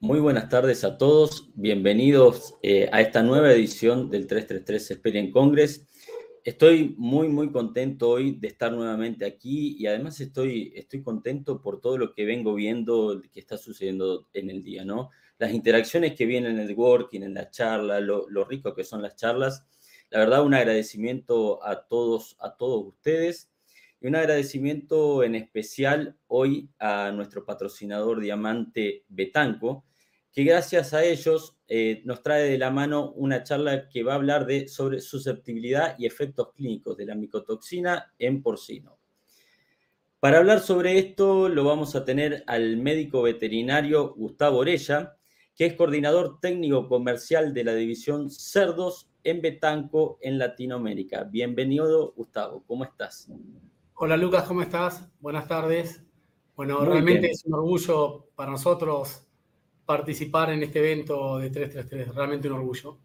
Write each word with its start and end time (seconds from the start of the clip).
Muy 0.00 0.20
buenas 0.20 0.48
tardes 0.48 0.84
a 0.84 0.96
todos. 0.96 1.50
Bienvenidos 1.56 2.54
eh, 2.62 2.88
a 2.92 3.00
esta 3.00 3.20
nueva 3.24 3.50
edición 3.50 4.08
del 4.10 4.28
333 4.28 4.92
Experience 4.92 5.32
Congress. 5.32 5.88
Estoy 6.44 6.94
muy, 6.96 7.26
muy 7.28 7.50
contento 7.50 8.10
hoy 8.10 8.36
de 8.38 8.46
estar 8.46 8.70
nuevamente 8.72 9.26
aquí 9.26 9.74
y 9.76 9.88
además 9.88 10.20
estoy, 10.20 10.72
estoy 10.76 11.02
contento 11.02 11.60
por 11.60 11.80
todo 11.80 11.98
lo 11.98 12.14
que 12.14 12.24
vengo 12.26 12.54
viendo 12.54 13.20
que 13.32 13.40
está 13.40 13.58
sucediendo 13.58 14.28
en 14.34 14.50
el 14.50 14.62
día, 14.62 14.84
¿no? 14.84 15.10
Las 15.36 15.52
interacciones 15.52 16.14
que 16.14 16.26
vienen 16.26 16.52
en 16.52 16.60
el 16.60 16.68
networking, 16.68 17.22
en 17.22 17.34
la 17.34 17.50
charla, 17.50 17.98
lo, 17.98 18.30
lo 18.30 18.44
rico 18.44 18.76
que 18.76 18.84
son 18.84 19.02
las 19.02 19.16
charlas. 19.16 19.66
La 20.10 20.20
verdad, 20.20 20.44
un 20.44 20.54
agradecimiento 20.54 21.58
a 21.66 21.88
todos, 21.88 22.36
a 22.38 22.56
todos 22.56 22.86
ustedes 22.86 23.50
y 24.00 24.06
un 24.06 24.14
agradecimiento 24.14 25.24
en 25.24 25.34
especial 25.34 26.16
hoy 26.28 26.70
a 26.78 27.10
nuestro 27.10 27.44
patrocinador 27.44 28.20
diamante 28.20 29.04
Betanco, 29.08 29.84
que 30.38 30.44
gracias 30.44 30.94
a 30.94 31.02
ellos 31.02 31.58
eh, 31.66 32.00
nos 32.04 32.22
trae 32.22 32.48
de 32.48 32.58
la 32.58 32.70
mano 32.70 33.10
una 33.16 33.42
charla 33.42 33.88
que 33.88 34.04
va 34.04 34.12
a 34.12 34.14
hablar 34.14 34.46
de, 34.46 34.68
sobre 34.68 35.00
susceptibilidad 35.00 35.96
y 35.98 36.06
efectos 36.06 36.52
clínicos 36.54 36.96
de 36.96 37.06
la 37.06 37.16
micotoxina 37.16 38.14
en 38.20 38.40
porcino. 38.40 39.00
Para 40.20 40.38
hablar 40.38 40.60
sobre 40.60 40.96
esto 40.96 41.48
lo 41.48 41.64
vamos 41.64 41.96
a 41.96 42.04
tener 42.04 42.44
al 42.46 42.76
médico 42.76 43.22
veterinario 43.22 44.14
Gustavo 44.14 44.58
Orella, 44.58 45.16
que 45.56 45.66
es 45.66 45.74
coordinador 45.74 46.38
técnico 46.38 46.88
comercial 46.88 47.52
de 47.52 47.64
la 47.64 47.74
división 47.74 48.30
Cerdos 48.30 49.10
en 49.24 49.42
Betanco 49.42 50.18
en 50.20 50.38
Latinoamérica. 50.38 51.24
Bienvenido, 51.24 52.12
Gustavo, 52.12 52.62
¿cómo 52.64 52.84
estás? 52.84 53.28
Hola 53.94 54.16
Lucas, 54.16 54.44
¿cómo 54.44 54.62
estás? 54.62 55.04
Buenas 55.18 55.48
tardes. 55.48 56.00
Bueno, 56.54 56.84
realmente 56.84 57.28
es 57.28 57.44
un 57.44 57.54
orgullo 57.54 58.28
para 58.36 58.52
nosotros 58.52 59.27
participar 59.88 60.50
en 60.50 60.62
este 60.62 60.80
evento 60.80 61.38
de 61.38 61.48
333, 61.48 62.14
realmente 62.14 62.46
un 62.46 62.56
orgullo. 62.56 62.98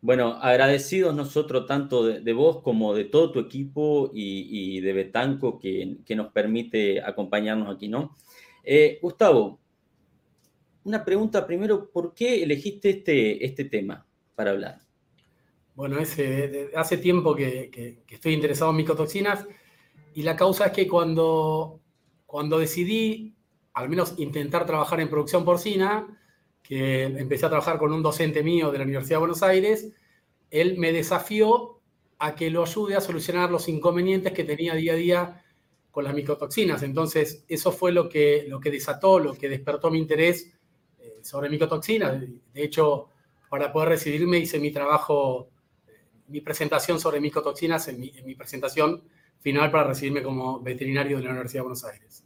Bueno, 0.00 0.38
agradecidos 0.40 1.12
nosotros 1.12 1.66
tanto 1.66 2.04
de, 2.04 2.32
vos 2.32 2.62
como 2.62 2.94
de 2.94 3.06
todo 3.06 3.32
tu 3.32 3.40
equipo 3.40 4.08
y, 4.14 4.80
de 4.80 4.92
Betanco 4.92 5.58
que, 5.58 5.98
nos 6.14 6.28
permite 6.32 7.02
acompañarnos 7.02 7.74
aquí, 7.74 7.88
¿no? 7.88 8.16
Eh, 8.62 9.00
Gustavo, 9.02 9.58
una 10.84 11.04
pregunta 11.04 11.44
primero, 11.44 11.90
¿por 11.90 12.14
qué 12.14 12.44
elegiste 12.44 12.90
este, 12.90 13.44
este 13.44 13.64
tema 13.64 14.06
para 14.36 14.52
hablar? 14.52 14.78
Bueno, 15.74 15.96
hace 15.98 16.96
tiempo 16.98 17.34
que, 17.34 17.72
que 18.06 18.14
estoy 18.14 18.34
interesado 18.34 18.70
en 18.70 18.76
micotoxinas 18.76 19.48
y 20.14 20.22
la 20.22 20.36
causa 20.36 20.66
es 20.66 20.72
que 20.72 20.86
cuando, 20.86 21.80
cuando 22.24 22.60
decidí 22.60 23.34
al 23.74 23.88
menos 23.88 24.14
intentar 24.18 24.66
trabajar 24.66 25.00
en 25.00 25.08
producción 25.08 25.44
porcina, 25.44 26.06
que 26.62 27.04
empecé 27.04 27.46
a 27.46 27.50
trabajar 27.50 27.78
con 27.78 27.92
un 27.92 28.02
docente 28.02 28.42
mío 28.42 28.70
de 28.70 28.78
la 28.78 28.84
Universidad 28.84 29.16
de 29.16 29.20
Buenos 29.20 29.42
Aires, 29.42 29.92
él 30.50 30.76
me 30.78 30.92
desafió 30.92 31.80
a 32.18 32.34
que 32.34 32.50
lo 32.50 32.62
ayude 32.62 32.94
a 32.94 33.00
solucionar 33.00 33.50
los 33.50 33.68
inconvenientes 33.68 34.32
que 34.32 34.44
tenía 34.44 34.74
día 34.74 34.92
a 34.92 34.96
día 34.96 35.44
con 35.90 36.04
las 36.04 36.14
micotoxinas. 36.14 36.82
Entonces, 36.82 37.44
eso 37.48 37.72
fue 37.72 37.92
lo 37.92 38.08
que, 38.08 38.46
lo 38.48 38.60
que 38.60 38.70
desató, 38.70 39.18
lo 39.18 39.34
que 39.34 39.48
despertó 39.48 39.90
mi 39.90 39.98
interés 39.98 40.52
eh, 41.00 41.18
sobre 41.22 41.50
micotoxinas. 41.50 42.20
De 42.20 42.62
hecho, 42.62 43.08
para 43.50 43.72
poder 43.72 43.90
recibirme 43.90 44.38
hice 44.38 44.58
mi 44.58 44.70
trabajo, 44.70 45.50
mi 46.28 46.40
presentación 46.40 47.00
sobre 47.00 47.20
micotoxinas 47.20 47.88
en 47.88 48.00
mi, 48.00 48.12
en 48.16 48.24
mi 48.24 48.34
presentación 48.34 49.02
final 49.40 49.70
para 49.70 49.88
recibirme 49.88 50.22
como 50.22 50.60
veterinario 50.60 51.18
de 51.18 51.24
la 51.24 51.30
Universidad 51.30 51.58
de 51.58 51.62
Buenos 51.62 51.84
Aires. 51.84 52.21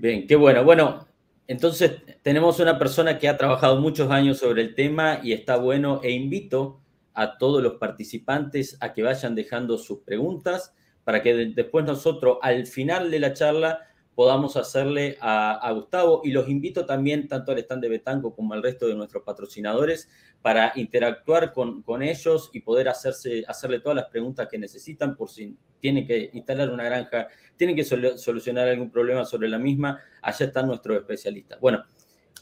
Bien, 0.00 0.28
qué 0.28 0.36
bueno. 0.36 0.62
Bueno, 0.62 1.08
entonces 1.48 2.02
tenemos 2.22 2.60
una 2.60 2.78
persona 2.78 3.18
que 3.18 3.28
ha 3.28 3.36
trabajado 3.36 3.80
muchos 3.80 4.12
años 4.12 4.38
sobre 4.38 4.62
el 4.62 4.76
tema 4.76 5.18
y 5.24 5.32
está 5.32 5.56
bueno 5.56 6.00
e 6.04 6.12
invito 6.12 6.80
a 7.14 7.36
todos 7.36 7.60
los 7.60 7.74
participantes 7.74 8.76
a 8.80 8.92
que 8.92 9.02
vayan 9.02 9.34
dejando 9.34 9.76
sus 9.76 9.98
preguntas 9.98 10.72
para 11.02 11.20
que 11.20 11.34
después 11.34 11.84
nosotros 11.84 12.38
al 12.42 12.68
final 12.68 13.10
de 13.10 13.18
la 13.18 13.32
charla 13.32 13.88
podamos 14.14 14.56
hacerle 14.56 15.18
a, 15.20 15.68
Gustavo 15.74 16.20
y 16.22 16.30
los 16.30 16.48
invito 16.48 16.86
también 16.86 17.26
tanto 17.26 17.50
al 17.50 17.58
stand 17.58 17.82
de 17.82 17.88
Betanco 17.88 18.36
como 18.36 18.54
al 18.54 18.62
resto 18.62 18.86
de 18.86 18.94
nuestros 18.94 19.24
patrocinadores 19.24 20.08
para 20.42 20.72
interactuar 20.76 21.52
con, 21.52 21.82
con 21.82 22.02
ellos 22.02 22.50
y 22.52 22.60
poder 22.60 22.88
hacerse, 22.88 23.44
hacerle 23.46 23.80
todas 23.80 23.96
las 23.96 24.06
preguntas 24.06 24.48
que 24.48 24.58
necesitan 24.58 25.16
por 25.16 25.28
si 25.28 25.56
tienen 25.80 26.06
que 26.06 26.30
instalar 26.32 26.70
una 26.70 26.84
granja, 26.84 27.28
tienen 27.56 27.76
que 27.76 27.84
solucionar 27.84 28.68
algún 28.68 28.90
problema 28.90 29.24
sobre 29.24 29.48
la 29.48 29.58
misma, 29.58 30.00
allá 30.22 30.46
están 30.46 30.66
nuestros 30.66 30.96
especialistas. 30.96 31.60
Bueno, 31.60 31.84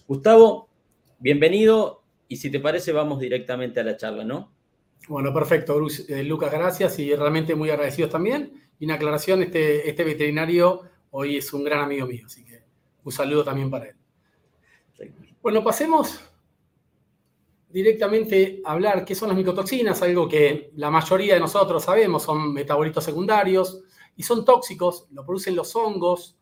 Gustavo, 0.06 0.69
bienvenido 1.19 2.03
y 2.29 2.37
si 2.37 2.51
te 2.51 2.61
parece 2.61 2.93
vamos 2.93 3.19
directamente 3.21 3.81
a 3.81 3.85
la 3.85 3.97
charla, 3.97 4.25
¿no? 4.25 4.53
Bueno, 5.09 5.33
perfecto, 5.33 5.79
eh, 6.09 6.23
Lucas, 6.25 6.51
gracias 6.51 6.99
y 6.99 7.15
realmente 7.15 7.55
muy 7.55 7.71
agradecidos 7.71 8.11
también. 8.11 8.53
Y 8.79 8.85
una 8.85 8.95
aclaración, 8.95 9.43
este, 9.43 9.89
este 9.89 10.05
veterinario 10.05 10.83
hoy 11.11 11.37
es 11.37 11.53
un 11.53 11.65
gran 11.65 11.81
amigo 11.81 12.06
mío, 12.06 12.25
así 12.27 12.45
que 12.45 12.62
un 13.05 13.12
saludo 13.12 13.45
también 13.45 13.71
para 13.71 13.87
él. 13.87 13.97
Bueno, 15.41 15.62
pasemos 15.62 16.25
directamente 17.76 18.62
hablar 18.64 19.04
qué 19.04 19.14
son 19.14 19.28
las 19.28 19.37
micotoxinas, 19.37 20.00
algo 20.00 20.26
que 20.26 20.70
la 20.76 20.91
mayoría 20.91 21.34
de 21.34 21.41
nosotros 21.41 21.84
sabemos, 21.84 22.22
son 22.22 22.54
metabolitos 22.54 23.04
secundarios 23.04 23.82
y 24.16 24.22
son 24.22 24.47
tóxicos, 24.47 25.09
lo 25.10 25.26
producen 25.26 25.54
los 25.54 25.76
hongos 25.76 26.38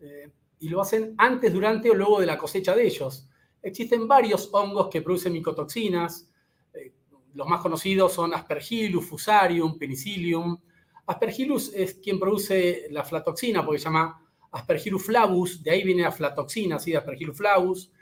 eh, 0.00 0.30
y 0.60 0.70
lo 0.70 0.80
hacen 0.80 1.14
antes, 1.18 1.52
durante 1.52 1.90
o 1.90 1.94
luego 1.94 2.20
de 2.20 2.24
la 2.24 2.38
cosecha 2.38 2.74
de 2.74 2.86
ellos. 2.86 3.28
Existen 3.60 4.08
varios 4.08 4.48
hongos 4.50 4.88
que 4.88 5.02
producen 5.02 5.34
micotoxinas, 5.34 6.30
eh, 6.72 6.94
los 7.34 7.46
más 7.46 7.60
conocidos 7.60 8.14
son 8.14 8.32
Aspergillus, 8.32 9.04
Fusarium, 9.04 9.76
Penicillium, 9.76 10.58
Aspergillus 11.04 11.70
es 11.74 11.96
quien 11.96 12.18
produce 12.18 12.86
la 12.92 13.02
aflatoxina, 13.02 13.62
porque 13.62 13.78
se 13.78 13.84
llama 13.84 14.26
Aspergillus 14.52 15.04
flavus, 15.04 15.62
de 15.62 15.70
ahí 15.70 15.82
viene 15.82 16.00
la 16.00 16.08
aflatoxina, 16.08 16.78
¿sí? 16.78 16.94
Aspergillus 16.94 17.36
flavus. 17.36 17.92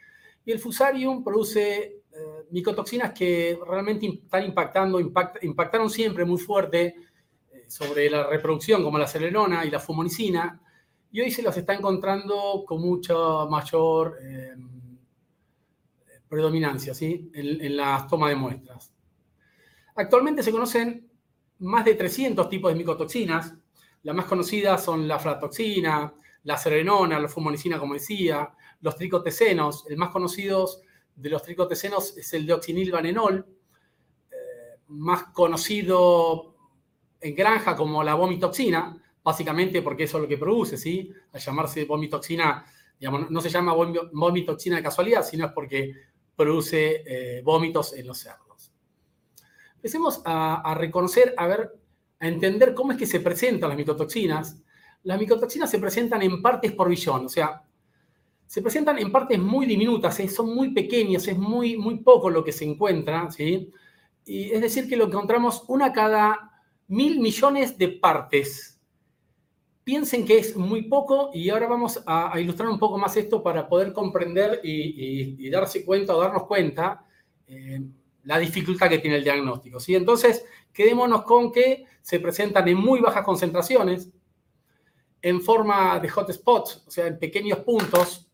Y 0.44 0.52
el 0.52 0.60
Fusarium 0.60 1.24
produce 1.24 1.95
eh, 2.16 2.46
micotoxinas 2.50 3.12
que 3.12 3.58
realmente 3.68 4.06
están 4.06 4.44
impactando, 4.44 4.98
impactaron 4.98 5.90
siempre 5.90 6.24
muy 6.24 6.38
fuerte 6.38 6.96
eh, 7.52 7.64
sobre 7.68 8.08
la 8.08 8.26
reproducción, 8.26 8.82
como 8.82 8.98
la 8.98 9.06
celerona 9.06 9.64
y 9.66 9.70
la 9.70 9.78
fumonicina, 9.78 10.60
y 11.12 11.20
hoy 11.20 11.30
se 11.30 11.42
las 11.42 11.56
está 11.56 11.74
encontrando 11.74 12.64
con 12.66 12.80
mucha 12.80 13.14
mayor 13.50 14.16
eh, 14.22 14.54
predominancia 16.28 16.94
¿sí? 16.94 17.30
en, 17.34 17.60
en 17.60 17.76
las 17.76 18.06
tomas 18.08 18.30
de 18.30 18.36
muestras. 18.36 18.92
Actualmente 19.94 20.42
se 20.42 20.52
conocen 20.52 21.10
más 21.58 21.84
de 21.84 21.94
300 21.94 22.48
tipos 22.48 22.72
de 22.72 22.78
micotoxinas. 22.78 23.54
Las 24.02 24.16
más 24.16 24.26
conocidas 24.26 24.82
son 24.82 25.06
la 25.06 25.16
aflatoxina, 25.16 26.14
la 26.44 26.56
serenona, 26.56 27.18
la 27.18 27.28
fumonicina, 27.28 27.78
como 27.78 27.94
decía, 27.94 28.54
los 28.80 28.96
tricotecenos. 28.96 29.84
El 29.88 29.96
más 29.96 30.10
conocido 30.10 30.66
de 31.16 31.30
los 31.30 31.42
tricotecenos 31.42 32.16
es 32.16 32.32
el 32.34 32.46
deoxinilvanenol, 32.46 33.46
eh, 34.30 34.36
más 34.88 35.24
conocido 35.24 36.54
en 37.20 37.34
granja 37.34 37.74
como 37.74 38.04
la 38.04 38.14
vomitoxina, 38.14 39.02
básicamente 39.24 39.82
porque 39.82 40.04
eso 40.04 40.18
es 40.18 40.22
lo 40.22 40.28
que 40.28 40.38
produce, 40.38 40.76
¿sí? 40.76 41.10
Al 41.32 41.40
llamarse 41.40 41.84
vomitoxina, 41.84 42.64
digamos, 42.98 43.30
no 43.30 43.40
se 43.40 43.48
llama 43.48 43.74
vomitoxina 44.12 44.76
de 44.76 44.82
casualidad, 44.82 45.24
sino 45.24 45.46
es 45.46 45.52
porque 45.52 45.92
produce 46.36 47.02
eh, 47.06 47.42
vómitos 47.42 47.94
en 47.94 48.06
los 48.06 48.18
cerdos 48.18 48.46
empecemos 49.86 50.20
a, 50.24 50.74
reconocer, 50.76 51.32
a 51.36 51.46
ver, 51.46 51.72
a 52.18 52.26
entender 52.26 52.74
cómo 52.74 52.90
es 52.90 52.98
que 52.98 53.06
se 53.06 53.20
presentan 53.20 53.68
las 53.68 53.78
micotoxinas. 53.78 54.60
Las 55.04 55.16
micotoxinas 55.16 55.70
se 55.70 55.78
presentan 55.78 56.22
en 56.22 56.42
partes 56.42 56.72
por 56.72 56.88
billón, 56.88 57.26
o 57.26 57.28
sea, 57.28 57.62
se 58.46 58.62
presentan 58.62 58.98
en 58.98 59.10
partes 59.10 59.38
muy 59.38 59.66
diminutas, 59.66 60.18
¿eh? 60.20 60.28
son 60.28 60.54
muy 60.54 60.72
pequeñas, 60.72 61.26
es 61.26 61.36
muy, 61.36 61.76
muy 61.76 61.98
poco 61.98 62.30
lo 62.30 62.44
que 62.44 62.52
se 62.52 62.64
encuentra, 62.64 63.30
¿sí? 63.30 63.72
Y 64.24 64.50
es 64.50 64.60
decir, 64.60 64.88
que 64.88 64.96
lo 64.96 65.06
encontramos 65.06 65.64
una 65.68 65.92
cada 65.92 66.62
mil 66.88 67.20
millones 67.20 67.76
de 67.78 67.88
partes. 67.88 68.80
Piensen 69.84 70.24
que 70.24 70.38
es 70.38 70.56
muy 70.56 70.82
poco 70.82 71.30
y 71.32 71.48
ahora 71.48 71.68
vamos 71.68 72.02
a, 72.06 72.38
ilustrar 72.40 72.68
un 72.68 72.78
poco 72.78 72.98
más 72.98 73.16
esto 73.16 73.42
para 73.42 73.68
poder 73.68 73.92
comprender 73.92 74.60
y, 74.64 75.48
darse 75.48 75.84
cuenta 75.84 76.16
o 76.16 76.20
darnos 76.20 76.44
cuenta 76.44 77.04
eh, 77.46 77.80
la 78.24 78.38
dificultad 78.38 78.88
que 78.88 78.98
tiene 78.98 79.18
el 79.18 79.24
diagnóstico. 79.24 79.78
¿sí? 79.78 79.94
Entonces, 79.94 80.44
quedémonos 80.72 81.22
con 81.22 81.52
que 81.52 81.84
se 82.02 82.18
presentan 82.18 82.66
en 82.66 82.78
muy 82.78 83.00
bajas 83.00 83.24
concentraciones, 83.24 84.10
en 85.22 85.40
forma 85.40 85.98
de 86.00 86.08
hotspots, 86.08 86.84
o 86.86 86.90
sea, 86.90 87.06
en 87.06 87.18
pequeños 87.18 87.60
puntos. 87.60 88.25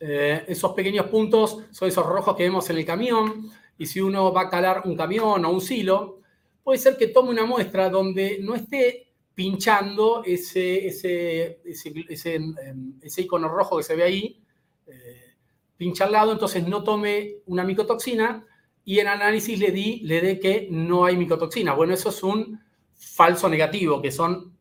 Eh, 0.00 0.44
esos 0.48 0.72
pequeños 0.72 1.06
puntos 1.06 1.58
son 1.70 1.88
esos 1.88 2.04
rojos 2.04 2.36
que 2.36 2.42
vemos 2.42 2.68
en 2.70 2.78
el 2.78 2.84
camión, 2.84 3.50
y 3.78 3.86
si 3.86 4.00
uno 4.00 4.32
va 4.32 4.42
a 4.42 4.50
calar 4.50 4.82
un 4.84 4.96
camión 4.96 5.44
o 5.44 5.50
un 5.50 5.60
silo, 5.60 6.20
puede 6.62 6.78
ser 6.78 6.96
que 6.96 7.08
tome 7.08 7.30
una 7.30 7.46
muestra 7.46 7.90
donde 7.90 8.38
no 8.40 8.54
esté 8.54 9.08
pinchando 9.34 10.22
ese, 10.24 10.86
ese, 10.86 11.60
ese, 11.64 12.34
em, 12.34 13.00
icono 13.16 13.48
rojo 13.48 13.78
que 13.78 13.82
se 13.82 13.96
ve 13.96 14.04
ahí, 14.04 14.40
eh, 14.86 15.34
pincha 15.76 16.04
al 16.04 16.12
lado, 16.12 16.32
entonces 16.32 16.66
no 16.66 16.84
tome 16.84 17.38
una 17.46 17.64
micotoxina 17.64 18.46
y 18.84 19.00
en 19.00 19.08
análisis 19.08 19.58
le 19.58 19.72
di, 19.72 20.00
le 20.00 20.20
dé 20.20 20.38
que 20.38 20.68
no 20.70 21.04
hay 21.04 21.16
micotoxina. 21.16 21.74
Bueno, 21.74 21.94
eso 21.94 22.10
es 22.10 22.22
un 22.22 22.60
falso 22.94 23.48
negativo, 23.48 24.00
que 24.00 24.12
son 24.12 24.53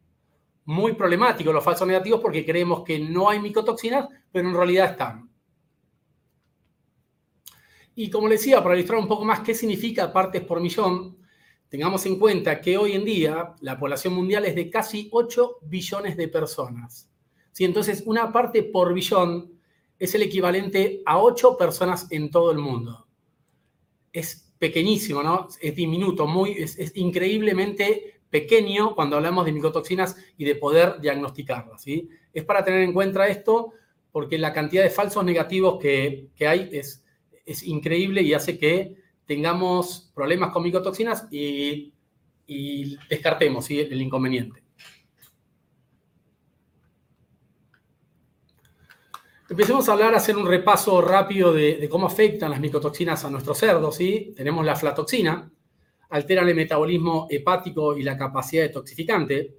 muy 0.66 0.94
problemáticos 0.94 1.54
los 1.54 1.64
falsos 1.64 1.88
negativos 1.88 2.22
porque 2.22 2.46
creemos 2.46 2.84
que 2.84 3.00
no 3.00 3.30
hay 3.30 3.40
micotoxinas, 3.40 4.08
pero 4.32 4.50
en 4.50 4.56
realidad 4.56 4.92
están. 4.92 5.30
Y 7.96 8.10
como 8.10 8.28
les 8.28 8.40
decía, 8.40 8.64
para 8.64 8.76
ilustrar 8.76 9.00
un 9.00 9.08
poco 9.08 9.26
más 9.26 9.42
qué 9.42 9.54
significa 9.54 10.12
partes 10.12 10.42
por 10.44 10.60
millón, 10.60 11.18
tengamos 11.70 12.06
en 12.06 12.18
cuenta 12.18 12.60
que 12.60 12.78
hoy 12.78 12.94
en 12.94 13.06
día 13.06 13.54
la 13.62 13.78
población 13.78 14.14
mundial 14.14 14.46
es 14.46 14.56
de 14.56 14.70
casi 14.70 15.10
8 15.12 15.60
billones 15.64 16.18
de 16.18 16.28
personas. 16.28 17.10
¿Sí? 17.52 17.66
Entonces, 17.66 18.04
una 18.06 18.32
parte 18.32 18.64
por 18.64 18.94
billón 18.94 19.60
es 20.00 20.16
el 20.16 20.24
equivalente 20.24 21.04
a 21.06 21.20
8 21.22 21.56
personas 21.56 22.08
en 22.10 22.32
todo 22.32 22.52
el 22.52 22.58
mundo. 22.58 23.08
Es 24.12 24.54
pequeñísimo, 24.58 25.22
¿no? 25.22 25.48
Es 25.62 25.76
diminuto, 25.76 26.26
muy, 26.26 26.54
es 26.54 26.96
increíblemente 26.96 28.23
pequeño 28.34 28.96
cuando 28.96 29.18
hablamos 29.18 29.46
de 29.46 29.52
micotoxinas 29.52 30.18
y 30.40 30.44
de 30.44 30.56
poder 30.56 31.00
diagnosticarlas. 31.00 31.84
¿sí? 31.84 32.10
Es 32.34 32.44
para 32.44 32.66
tener 32.66 32.82
en 32.82 32.92
cuenta 32.92 33.28
esto 33.28 33.74
porque 34.12 34.40
la 34.40 34.52
cantidad 34.52 34.82
de 34.82 34.90
falsos 34.90 35.24
negativos 35.24 35.78
que, 35.80 36.30
hay 36.40 36.68
es, 36.74 37.06
es, 37.46 37.62
increíble 37.62 38.24
y 38.24 38.34
hace 38.34 38.58
que 38.58 38.96
tengamos 39.28 40.12
problemas 40.16 40.52
con 40.52 40.64
micotoxinas 40.64 41.28
y, 41.30 41.94
descartemos 43.08 43.70
el 43.70 44.02
inconveniente. 44.02 44.64
Empecemos 49.48 49.88
a 49.88 49.94
hablar, 49.94 50.16
a 50.16 50.18
hacer 50.18 50.36
un 50.36 50.48
repaso 50.48 51.02
rápido 51.02 51.54
de, 51.54 51.88
cómo 51.88 52.08
afectan 52.08 52.50
las 52.50 52.60
micotoxinas 52.60 53.24
a 53.26 53.30
nuestros 53.30 53.60
cerdos. 53.60 53.96
¿sí? 53.96 54.34
Tenemos 54.36 54.66
la 54.66 54.72
aflatoxina, 54.72 55.52
alteran 56.14 56.48
el 56.48 56.56
metabolismo 56.56 57.26
hepático 57.28 57.98
y 57.98 58.04
la 58.04 58.16
capacidad 58.16 58.62
de 58.62 58.70
toxificante. 58.70 59.56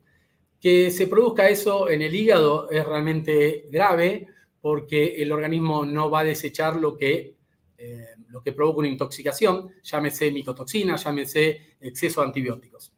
Que 0.61 0.93
se 0.93 1.09
produzca 1.09 1.49
eso 1.49 1.91
en 1.91 2.01
el 2.01 2.15
hígado 2.15 2.71
es 2.71 2.87
realmente 2.87 3.67
grave 3.71 4.29
porque 4.61 5.21
el 5.21 5.33
organismo 5.33 5.85
no 5.85 6.09
va 6.11 6.21
a 6.21 6.25
desechar 6.25 6.77
lo 6.77 6.97
que, 6.97 7.35
eh, 7.77 8.07
lo 8.29 8.41
que 8.41 8.53
provoca 8.53 8.79
una 8.79 8.89
intoxicación, 8.89 9.69
llámese 9.83 10.31
micotoxina, 10.31 10.95
llámese 10.95 11.77
exceso 11.81 12.21
de 12.21 12.29
antibióticos. 12.29 12.93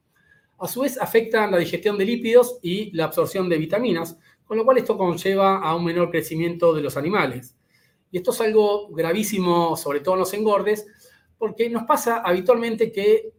A 0.58 0.68
su 0.68 0.82
vez 0.82 1.00
afectan 1.00 1.50
la 1.50 1.56
digestión 1.56 1.96
de 1.96 2.04
lípidos 2.04 2.58
y 2.60 2.94
la 2.94 3.04
absorción 3.04 3.48
de 3.48 3.56
vitaminas, 3.56 4.18
con 4.44 4.58
lo 4.58 4.66
cual 4.66 4.76
esto 4.76 4.98
conlleva 4.98 5.60
a 5.60 5.74
un 5.74 5.84
menor 5.86 6.10
crecimiento 6.10 6.74
de 6.74 6.82
los 6.82 6.98
animales. 6.98 7.56
Y 8.10 8.18
esto 8.18 8.32
es 8.32 8.40
algo 8.42 8.88
gravísimo, 8.90 9.78
sobre 9.78 10.00
todo 10.00 10.14
en 10.14 10.20
los 10.20 10.34
engordes, 10.34 10.86
porque 11.38 11.70
nos 11.70 11.84
pasa 11.84 12.18
habitualmente 12.18 12.92
que 12.92 13.32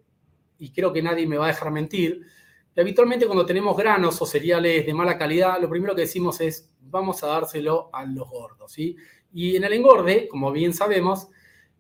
y 0.60 0.72
creo 0.72 0.92
que 0.92 1.02
nadie 1.02 1.28
me 1.28 1.38
va 1.38 1.46
a 1.46 1.50
dejar 1.50 1.72
mentir, 1.72 2.26
que 2.74 2.82
habitualmente 2.82 3.26
cuando 3.26 3.46
tenemos 3.46 3.76
granos 3.76 4.22
o 4.22 4.26
cereales 4.26 4.86
de 4.86 4.94
mala 4.94 5.18
calidad, 5.18 5.60
lo 5.60 5.70
primero 5.70 5.96
que 5.96 6.02
decimos 6.02 6.40
es, 6.42 6.70
vamos 6.80 7.24
a 7.24 7.28
dárselo 7.28 7.90
a 7.92 8.06
los 8.06 8.30
gordos. 8.30 8.78
Y 8.78 9.56
en 9.56 9.64
el 9.64 9.74
engorde, 9.74 10.28
como 10.28 10.52
bien 10.52 10.74
sabemos, 10.74 11.28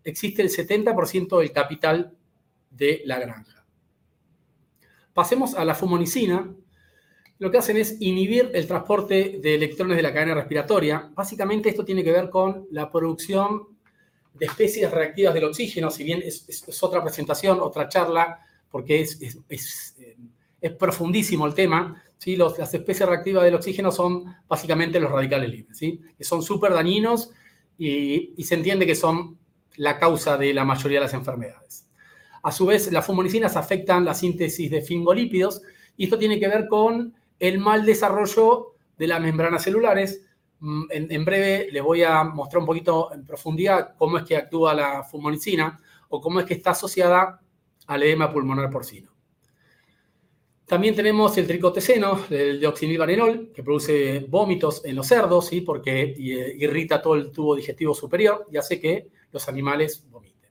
existe 0.03 0.41
el 0.41 0.49
70% 0.49 1.39
del 1.39 1.51
capital 1.51 2.17
de 2.71 3.01
la 3.05 3.19
granja. 3.19 3.65
Pasemos 5.13 5.55
a 5.55 5.65
la 5.65 5.75
fumonicina. 5.75 6.53
Lo 7.39 7.51
que 7.51 7.57
hacen 7.59 7.77
es 7.77 7.97
inhibir 7.99 8.49
el 8.53 8.67
transporte 8.67 9.39
de 9.41 9.55
electrones 9.55 9.97
de 9.97 10.03
la 10.03 10.13
cadena 10.13 10.33
respiratoria. 10.33 11.11
Básicamente 11.13 11.69
esto 11.69 11.85
tiene 11.85 12.03
que 12.03 12.11
ver 12.11 12.29
con 12.29 12.67
la 12.71 12.91
producción 12.91 13.77
de 14.33 14.45
especies 14.45 14.89
reactivas 14.89 15.33
del 15.33 15.45
oxígeno, 15.45 15.89
si 15.89 16.03
bien 16.03 16.23
es 16.23 16.83
otra 16.83 17.03
presentación, 17.03 17.59
otra 17.59 17.87
charla 17.87 18.46
porque 18.69 19.01
es, 19.01 19.19
es, 19.49 19.95
profundísimo 20.77 21.45
el 21.45 21.53
tema. 21.53 22.03
¿sí? 22.17 22.35
las 22.35 22.73
especies 22.73 23.07
reactivas 23.07 23.43
del 23.43 23.55
oxígeno 23.55 23.91
son 23.91 24.35
básicamente 24.47 24.99
los 24.99 25.11
radicales 25.11 25.49
libres, 25.49 25.79
que 25.79 26.23
son 26.23 26.41
súper 26.41 26.73
dañinos 26.73 27.31
y, 27.77 28.43
se 28.43 28.55
entiende 28.55 28.85
que 28.85 28.95
son 28.95 29.37
la 29.75 29.99
causa 29.99 30.37
de 30.37 30.53
la 30.53 30.65
mayoría 30.65 30.99
de 30.99 31.05
las 31.05 31.13
enfermedades. 31.13 31.87
A 32.43 32.51
su 32.51 32.65
vez, 32.65 32.91
las 32.91 33.05
fumonicinas 33.05 33.55
afectan 33.55 34.05
la 34.05 34.13
síntesis 34.13 34.71
de 34.71 34.81
fingolípidos 34.81 35.61
y 35.95 36.05
esto 36.05 36.17
tiene 36.17 36.39
que 36.39 36.47
ver 36.47 36.67
con 36.67 37.13
el 37.39 37.59
mal 37.59 37.85
desarrollo 37.85 38.75
de 38.97 39.07
las 39.07 39.21
membranas 39.21 39.63
celulares. 39.63 40.23
Mm, 40.59 40.83
en, 40.89 41.11
en, 41.11 41.25
breve 41.25 41.67
les 41.71 41.83
voy 41.83 42.03
a 42.03 42.23
mostrar 42.23 42.61
un 42.61 42.65
poquito 42.65 43.13
en 43.13 43.25
profundidad 43.25 43.95
cómo 43.95 44.17
es 44.17 44.23
que 44.23 44.37
actúa 44.37 44.73
la 44.73 45.03
fumonicina 45.03 45.79
o 46.09 46.19
cómo 46.19 46.39
es 46.39 46.47
que 46.47 46.55
está 46.55 46.71
asociada 46.71 47.41
al 47.87 48.03
edema 48.03 48.31
pulmonar 48.31 48.69
porcino. 48.69 49.17
También 50.67 50.93
tenemos 50.95 51.37
el 51.37 51.47
tricoteseno, 51.47 52.25
el 52.29 52.59
dioxinilvarenol, 52.59 53.53
que 53.53 53.63
produce 53.63 54.19
vómitos 54.27 54.83
en 54.83 54.97
los 54.97 55.07
cerdos, 55.07 55.47
¿sí? 55.47 55.61
porque 55.61 56.01
eh, 56.01 56.55
irrita 56.59 57.01
todo 57.01 57.15
el 57.15 57.31
tubo 57.31 57.55
digestivo 57.55 57.95
superior 57.95 58.45
y 58.51 58.57
hace 58.57 58.77
que 58.77 59.07
los 59.31 59.47
animales 59.47 60.05
vomiten. 60.09 60.49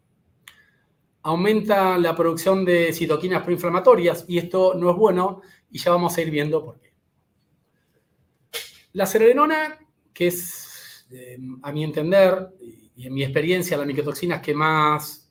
Aumenta 1.22 1.98
la 1.98 2.16
producción 2.16 2.64
de 2.64 2.94
citoquinas 2.94 3.42
proinflamatorias 3.42 4.24
y 4.26 4.38
esto 4.38 4.72
no 4.74 4.90
es 4.90 4.96
bueno 4.96 5.42
y 5.70 5.78
ya 5.78 5.90
vamos 5.90 6.16
a 6.16 6.22
ir 6.22 6.30
viendo 6.30 6.64
por 6.64 6.80
qué. 6.80 6.94
La 8.94 9.04
serenona, 9.04 9.78
que 10.14 10.28
es, 10.28 11.04
eh, 11.10 11.36
a 11.60 11.72
mi 11.72 11.84
entender 11.84 12.54
y 12.96 13.06
en 13.06 13.12
mi 13.12 13.22
experiencia, 13.22 13.76
la 13.76 13.84
micotoxina 13.84 14.40
que 14.40 14.54
más 14.54 15.25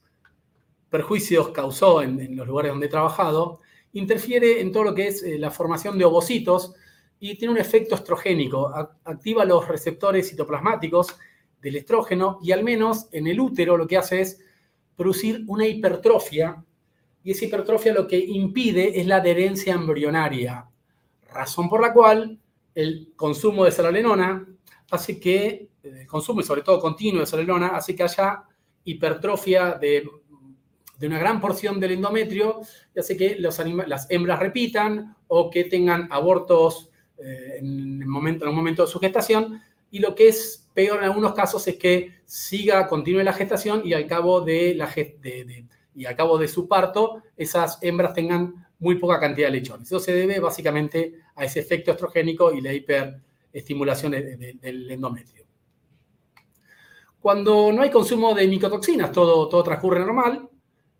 perjuicios 0.90 1.50
causó 1.50 2.02
en, 2.02 2.36
los 2.36 2.48
lugares 2.48 2.72
donde 2.72 2.88
he 2.88 2.90
trabajado, 2.90 3.62
interfiere 3.94 4.62
en 4.62 4.72
todo 4.72 4.84
lo 4.84 4.96
que 4.96 5.08
es 5.08 5.24
eh, 5.24 5.38
la 5.40 5.52
formación 5.52 5.98
de 5.98 6.06
ovocitos 6.06 6.74
y 7.20 7.36
tiene 7.36 7.54
un 7.54 7.60
efecto 7.60 7.96
estrogénico. 7.96 8.68
activa 9.04 9.46
los 9.46 9.68
receptores 9.68 10.30
citoplasmáticos 10.30 11.16
del 11.62 11.78
estrógeno 11.78 12.40
y 12.44 12.52
al 12.52 12.64
menos 12.64 13.08
en 13.12 13.28
el 13.28 13.40
útero 13.40 13.78
lo 13.78 13.88
que 13.88 13.98
hace 13.98 14.22
es 14.22 14.40
producir 14.96 15.44
una 15.48 15.66
hipertrofia 15.66 16.64
y 17.24 17.32
esa 17.32 17.46
hipertrofia 17.46 17.94
lo 17.94 18.08
que 18.08 18.20
impide 18.20 19.00
es 19.00 19.08
la 19.08 19.16
adherencia 19.16 19.74
embrionaria, 19.74 20.70
razón 21.34 21.68
por 21.68 21.82
la 21.82 21.92
cual 21.92 22.38
el 22.76 23.14
consumo 23.16 23.66
de 23.66 23.72
salolenona 23.72 24.48
hace 24.92 25.20
que, 25.20 25.48
eh, 25.48 25.70
el 26.02 26.08
consumo 26.08 26.42
y 26.42 26.44
sobre 26.44 26.62
todo 26.62 26.80
continuo 26.80 27.22
de 27.22 27.25
salolenona 27.25 27.70
hace 27.70 27.96
que 27.96 28.04
haya 28.04 28.44
hipertrofia 28.84 29.74
de 29.74 30.08
de 30.98 31.08
una 31.08 31.20
gran 31.20 31.42
porción 31.42 31.80
del 31.80 31.92
endometrio 31.92 32.62
y 32.96 33.00
hace 33.00 33.18
que 33.18 33.38
las 33.38 34.10
hembras 34.10 34.40
repitan 34.40 35.16
o 35.28 35.50
que 35.50 35.66
tengan 35.66 36.08
abortos 36.12 36.90
eh, 37.18 37.58
en, 37.60 38.02
el 38.02 38.08
momento, 38.08 38.46
en 38.46 38.50
un 38.50 38.56
momento 38.56 38.86
de 38.86 38.92
su 38.92 39.00
gestación. 39.00 39.62
Y 39.92 40.00
lo 40.00 40.16
que 40.16 40.28
es 40.30 40.70
peor 40.74 41.00
en 41.00 41.06
algunos 41.06 41.34
casos 41.34 41.68
es 41.68 41.78
que 41.78 42.12
siga, 42.25 42.88
continúe 42.88 43.24
la 43.24 43.34
gestación 43.34 43.82
y 43.86 43.94
al 43.94 44.08
cabo 44.08 44.42
de, 44.42 44.75
la, 44.75 44.94
y 45.96 46.06
al 46.06 46.16
cabo 46.16 46.38
de 46.38 46.48
su 46.48 46.68
parto, 46.68 47.24
esas 47.38 47.80
hembras 47.82 48.14
tengan 48.14 48.68
muy 48.80 48.96
poca 48.96 49.20
cantidad 49.20 49.48
de 49.48 49.54
lechones. 49.54 49.88
Eso 49.88 50.00
se 50.00 50.14
debe 50.14 50.40
básicamente 50.40 51.22
a 51.36 51.46
ese 51.46 51.60
efecto 51.60 51.92
estrogénico 51.92 52.54
y 52.54 52.62
la 52.62 52.74
hiperestimulación 52.74 54.12
del 54.12 54.92
endometrio. 54.92 55.46
Cuando 57.20 57.72
no 57.72 57.82
hay 57.82 57.90
consumo 57.90 58.36
de 58.36 58.48
micotoxinas, 58.48 59.12
todo, 59.12 59.48
todo 59.50 59.64
transcurre 59.64 60.00
normal, 60.00 60.48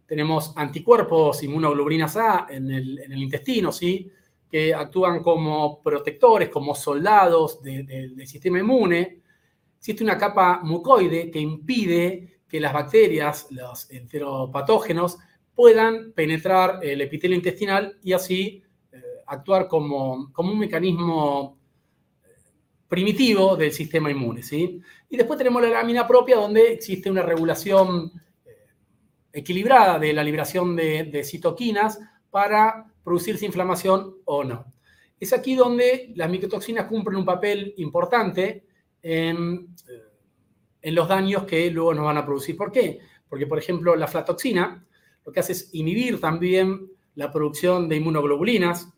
tenemos 0.05 0.53
anticuerpos, 0.55 1.41
inmunoglobulinas 1.43 2.17
A 2.17 2.47
en 2.50 2.71
el, 2.71 3.21
intestino, 3.21 3.71
¿sí? 3.71 4.12
que 4.50 4.74
actúan 4.74 5.24
como 5.24 5.81
protectores, 5.81 6.50
como 6.50 6.75
soldados 6.75 7.62
del 7.62 8.27
sistema 8.27 8.59
inmune. 8.59 9.21
Existe 9.77 10.03
una 10.03 10.17
capa 10.17 10.62
mucoide 10.63 11.31
que 11.31 11.39
impide 11.39 12.39
que 12.47 12.59
las 12.59 12.74
bacterias, 12.74 13.47
los 13.50 13.89
enteropatógenos, 13.91 15.17
puedan 15.53 16.12
penetrar 16.12 16.79
el 16.83 17.01
epitelio 17.01 17.35
intestinal 17.35 17.97
y 18.03 18.13
así 18.13 18.63
eh, 18.91 19.01
actuar 19.25 19.67
como, 19.67 20.31
como, 20.33 20.51
un 20.51 20.59
mecanismo 20.59 21.57
eh, 22.24 22.27
primitivo 22.88 23.55
del 23.55 23.71
sistema 23.71 24.12
inmune. 24.12 24.43
¿sí? 24.43 24.81
Y 25.09 25.17
después 25.17 25.38
tenemos 25.38 25.62
la 25.62 25.69
lámina 25.69 26.07
propia 26.07 26.35
donde 26.35 26.74
existe 26.74 27.09
una 27.09 27.24
regulación 27.24 28.12
equilibrada 29.36 30.00
de 30.00 30.13
la 30.13 30.24
liberación 30.24 30.75
de, 30.77 31.22
citoquinas 31.25 32.00
para 32.32 32.86
producirse 33.04 33.46
inflamación 33.46 34.15
o 34.24 34.44
no. 34.46 34.74
Es 35.20 35.34
aquí 35.34 35.56
donde 35.56 36.13
las 36.15 36.30
micotoxinas 36.30 36.88
cumplen 36.88 37.18
un 37.18 37.25
papel 37.25 37.74
importante 37.77 38.65
en, 39.01 39.68
en, 40.82 40.96
los 40.96 41.08
daños 41.08 41.44
que 41.44 41.70
luego 41.70 41.94
nos 41.94 42.06
van 42.06 42.18
a 42.18 42.25
producir. 42.25 42.56
¿Por 42.56 42.72
qué? 42.72 43.00
Porque, 43.27 43.46
por 43.46 43.60
ejemplo, 43.60 43.96
la 43.96 44.08
flatoxina 44.08 44.86
lo 45.25 45.32
que 45.32 45.39
hace 45.42 45.51
es 45.51 45.74
inhibir 45.74 46.22
también 46.22 46.89
la 47.15 47.32
producción 47.32 47.89
de 47.89 47.98
inmunoglobulinas. 47.98 48.89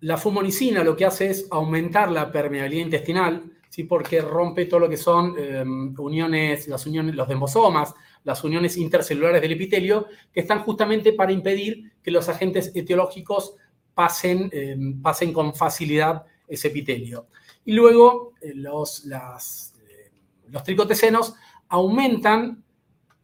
La 0.00 0.16
fumonicina 0.16 0.84
lo 0.84 0.94
que 0.94 1.06
hace 1.06 1.30
es 1.30 1.48
aumentar 1.50 2.12
la 2.12 2.30
permeabilidad 2.30 2.84
intestinal, 2.84 3.50
¿sí? 3.74 3.82
porque 3.82 4.20
rompe 4.20 4.66
todo 4.66 4.78
lo 4.78 4.88
que 4.88 4.96
son 4.96 5.34
em, 5.36 5.98
uniones, 5.98 6.68
las 6.68 6.86
uniones, 6.86 7.16
los 7.16 7.26
demosomas, 7.26 7.92
las 8.22 8.44
uniones 8.44 8.76
intercelulares 8.76 9.42
del 9.42 9.50
epitelio, 9.50 10.06
que 10.32 10.40
están 10.40 10.60
justamente 10.60 11.12
para 11.12 11.32
impedir 11.32 11.90
que 12.00 12.12
los 12.12 12.28
agentes 12.28 12.70
etiológicos 12.72 13.56
pasen, 13.92 14.48
em, 14.52 15.02
pasen 15.02 15.32
con 15.32 15.56
facilidad 15.56 16.24
ese 16.46 16.68
epitelio. 16.68 17.26
Y 17.64 17.72
luego 17.72 18.34
eh, 18.40 18.52
los, 18.54 19.06
eh, 19.06 20.10
los 20.50 20.62
tricotecenos 20.62 21.34
aumentan 21.68 22.62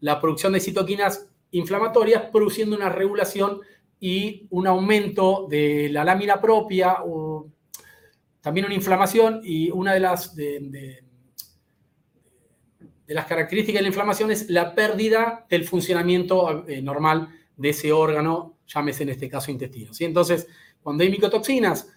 la 0.01 0.21
producción 0.21 0.53
de 0.53 0.59
citoquinas 0.59 1.29
inflamatorias, 1.53 2.25
produciendo 2.33 2.75
una 2.75 2.89
regulación 2.89 3.61
y 4.01 4.49
un 4.51 4.67
aumento 4.67 5.47
de 5.49 5.91
la 5.93 6.03
lámina 6.03 6.41
propia, 6.41 7.05
o 7.05 7.47
también 8.41 8.67
una 8.67 8.75
inflamación 8.75 9.41
y 9.43 9.71
una 9.71 9.95
de 9.95 10.01
las, 10.01 10.35
de, 10.35 11.03
las 13.07 13.27
características 13.27 13.81
de 13.81 13.83
la 13.83 13.89
inflamación 13.89 14.31
es 14.31 14.49
la 14.49 14.75
pérdida 14.75 15.47
del 15.49 15.65
funcionamiento 15.65 16.67
eh, 16.67 16.81
normal 16.81 17.29
de 17.57 17.69
ese 17.71 17.93
órgano, 17.93 18.59
llámese 18.67 19.03
en 19.03 19.11
este 19.11 19.29
caso 19.29 19.51
intestino. 19.51 19.93
¿sí? 19.93 20.05
Entonces, 20.05 20.49
cuando 20.83 21.05
hay 21.05 21.11
micotoxinas, 21.11 21.89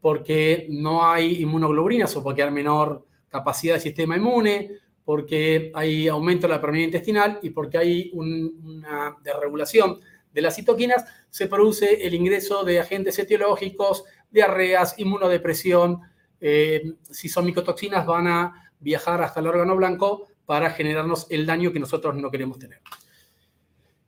porque 0.00 0.66
no 0.68 1.08
hay 1.08 1.42
inmunoglobulinas 1.42 2.14
o 2.16 2.22
porque 2.22 2.42
hay 2.42 2.50
menor 2.50 3.06
capacidad 3.28 3.74
del 3.74 3.82
sistema 3.82 4.16
inmune, 4.16 4.72
porque 5.04 5.70
hay 5.74 6.08
aumento 6.08 6.46
de 6.46 6.54
la 6.54 6.60
permeabilidad 6.60 6.88
intestinal 6.88 7.38
y 7.42 7.50
porque 7.50 7.78
hay 7.78 8.10
una 8.12 9.16
desregulación 9.22 10.00
de 10.32 10.42
las 10.42 10.56
citoquinas, 10.56 11.04
se 11.30 11.46
produce 11.46 12.06
el 12.06 12.14
ingreso 12.14 12.64
de 12.64 12.80
agentes 12.80 13.18
etiológicos, 13.18 14.04
diarreas, 14.32 14.98
inmunodepresión. 14.98 16.00
Eh, 16.40 16.94
si 17.10 17.28
son 17.28 17.44
micotoxinas, 17.44 18.04
van 18.06 18.26
a 18.26 18.70
viajar 18.80 19.22
hasta 19.22 19.40
el 19.40 19.46
órgano 19.46 19.76
blanco 19.76 20.28
para 20.44 20.70
generarnos 20.70 21.26
el 21.30 21.46
daño 21.46 21.72
que 21.72 21.78
nosotros 21.78 22.16
no 22.16 22.30
queremos 22.30 22.58
tener. 22.58 22.80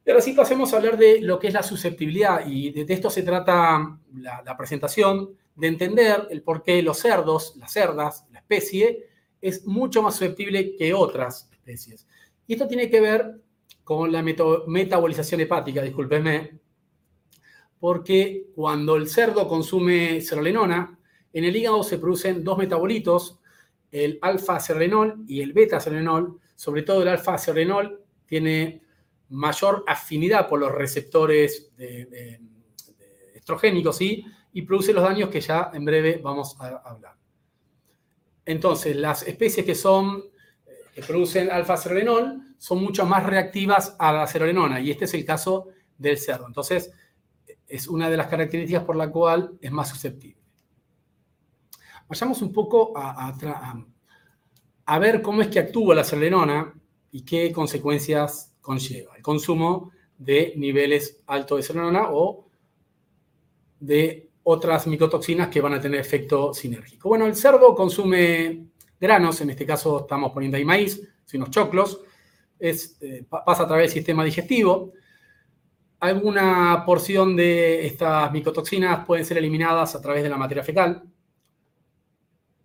Y 0.05 0.11
ahora 0.11 0.23
sí 0.23 0.33
pasemos 0.33 0.73
a 0.73 0.77
hablar 0.77 0.99
de 0.99 1.21
lo 1.21 1.39
que 1.39 1.49
es 1.49 1.55
la 1.55 1.63
susceptibilidad 1.63 2.47
y 2.47 2.71
de, 2.71 2.93
esto 2.93 3.09
se 3.09 3.23
trata 3.23 3.99
la, 4.15 4.57
presentación, 4.57 5.31
de 5.55 5.69
entender 5.69 6.27
el 6.31 6.43
por 6.43 6.63
qué 6.63 6.83
los 6.83 6.99
cerdos, 6.99 7.55
las 7.57 7.73
cerdas, 7.73 8.27
la 8.33 8.41
especie, 8.41 9.07
es 9.41 9.65
mucho 9.67 10.03
más 10.03 10.15
susceptible 10.17 10.77
que 10.77 10.93
otras 10.93 11.49
especies. 11.53 12.07
Y 12.47 12.55
esto 12.55 12.67
tiene 12.67 12.91
que 12.91 13.01
ver 13.01 13.41
con 13.83 14.11
la 14.13 14.23
metabolización 14.23 15.41
hepática, 15.41 15.81
discúlpeme, 15.81 16.59
porque 17.79 18.47
cuando 18.55 18.97
el 18.97 19.09
cerdo 19.09 19.47
consume 19.47 20.21
cerolenona, 20.21 20.99
en 21.33 21.45
el 21.45 21.57
hígado 21.57 21.83
se 21.83 21.99
producen 21.99 22.45
dos 22.45 22.59
metabolitos, 22.59 23.41
el 23.91 24.19
alfa-cerolenol 24.23 25.25
y 25.27 25.41
el 25.41 25.53
beta-cerolenol. 25.53 26.41
Sobre 26.55 26.83
todo 26.83 27.03
el 27.03 27.09
alfa-cerolenol 27.09 28.03
tiene 28.27 28.83
mayor 29.31 29.85
afinidad 29.87 30.49
por 30.49 30.61
los 30.61 30.73
receptores 30.73 31.73
estrogénicos 33.35 33.97
¿sí? 33.97 34.25
y 34.53 34.63
produce 34.63 34.93
los 34.93 35.03
daños 35.03 35.29
que 35.29 35.41
ya 35.41 35.71
en 35.73 35.85
breve 35.85 36.21
vamos 36.23 36.57
a 36.61 36.69
hablar. 36.85 37.15
Entonces, 38.47 38.97
las 38.97 39.27
especies 39.27 39.65
que 39.65 39.75
son 39.75 40.25
que 40.95 41.03
producen 41.03 41.51
alfa-cerolenol 41.51 42.55
son 42.57 42.81
mucho 42.83 43.05
más 43.05 43.27
reactivas 43.27 43.97
a 43.99 44.13
la 44.13 44.27
cerolenona 44.29 44.81
y 44.81 44.93
este 44.93 45.07
es 45.07 45.15
el 45.15 45.25
caso 45.25 45.69
del 45.99 46.19
cerdo. 46.19 46.47
Entonces, 46.47 46.93
es 47.75 47.89
una 47.89 48.09
de 48.09 48.17
las 48.17 48.29
características 48.29 48.85
por 48.85 48.95
la 48.95 49.11
cual 49.11 49.59
es 49.61 49.73
más 49.73 49.89
susceptible. 49.89 50.41
Vayamos 52.09 52.41
un 52.43 52.53
poco 52.53 52.93
a, 52.97 53.35
a, 54.85 54.99
ver 54.99 55.23
cómo 55.23 55.43
es 55.43 55.49
que 55.49 55.59
actúa 55.59 55.95
la 55.95 56.05
cerolenona 56.05 56.73
y 57.11 57.23
qué 57.23 57.51
consecuencias 57.51 58.55
conlleva 58.61 59.17
el 59.17 59.23
consumo 59.23 59.91
de 60.19 60.53
niveles 60.57 61.21
altos 61.27 61.59
de 61.59 61.63
cerolenona 61.65 62.11
o 62.13 62.47
de 63.81 64.31
otras 64.45 64.87
micotoxinas 64.87 65.49
que 65.49 65.61
van 65.61 65.75
a 65.75 65.81
tener 65.81 65.99
efecto 65.99 66.55
sinérgico. 66.55 67.09
Bueno, 67.09 67.27
el 67.27 67.35
cerdo 67.35 67.75
consume 67.75 68.67
granos, 69.01 69.41
en 69.41 69.51
este 69.51 69.67
caso 69.67 70.01
estamos 70.01 70.33
poniendo 70.33 70.57
ahí 70.57 70.65
maíz, 70.65 71.01
sino 71.25 71.47
choclos, 71.49 72.03
eh, 72.61 73.25
pasa 73.29 73.65
a 73.65 73.67
través 73.67 73.87
del 73.87 73.95
sistema 73.95 74.25
digestivo. 74.25 74.93
Alguna 76.05 76.83
porción 76.85 77.35
de 77.35 77.87
estas 77.87 78.31
micotoxinas 78.31 79.07
pueden 79.07 79.25
ser 79.25 79.39
eliminadas 79.39 79.95
a 79.95 80.03
través 80.03 80.23
de 80.23 80.29
la 80.29 80.37
materia 80.37 80.63
fecal. 80.63 81.03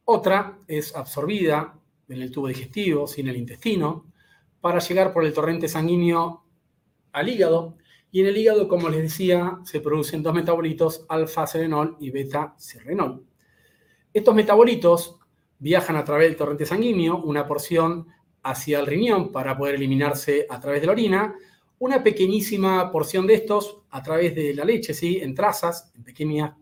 Otra 0.03 0.59
es 0.67 0.93
absorbida 0.93 1.73
en 2.09 2.21
el 2.21 2.31
tubo 2.31 2.49
digestivo, 2.49 3.07
sin 3.07 3.29
el 3.29 3.37
intestino, 3.37 4.11
para 4.59 4.79
llegar 4.79 5.13
por 5.13 5.23
el 5.23 5.31
torrente 5.31 5.69
sanguíneo 5.69 6.43
al 7.13 7.29
hígado. 7.29 7.77
Y 8.11 8.19
en 8.19 8.27
el 8.27 8.35
hígado, 8.35 8.67
como 8.67 8.89
les 8.89 9.03
decía, 9.03 9.59
se 9.63 9.79
producen 9.79 10.21
dos 10.21 10.33
metabolitos, 10.33 11.05
alfa-serenol 11.07 11.95
y 11.97 12.09
beta-serenol. 12.09 13.23
Estos 14.13 14.35
metabolitos 14.35 15.17
viajan 15.59 15.95
a 15.95 16.03
través 16.03 16.27
del 16.27 16.35
torrente 16.35 16.65
sanguíneo, 16.65 17.15
una 17.15 17.47
porción 17.47 18.05
hacia 18.43 18.81
el 18.81 18.85
riñón 18.85 19.31
para 19.31 19.57
poder 19.57 19.75
eliminarse 19.75 20.45
a 20.49 20.59
través 20.59 20.81
de 20.81 20.87
la 20.87 20.91
orina, 20.91 21.35
una 21.79 22.03
pequeñísima 22.03 22.91
porción 22.91 23.25
de 23.25 23.35
estos 23.35 23.81
a 23.89 24.03
través 24.03 24.35
de 24.35 24.53
la 24.53 24.65
leche, 24.65 24.93
¿sí? 24.93 25.19
en 25.21 25.33
trazas, 25.33 25.91
en 25.95 26.03
pequeñas 26.03 26.53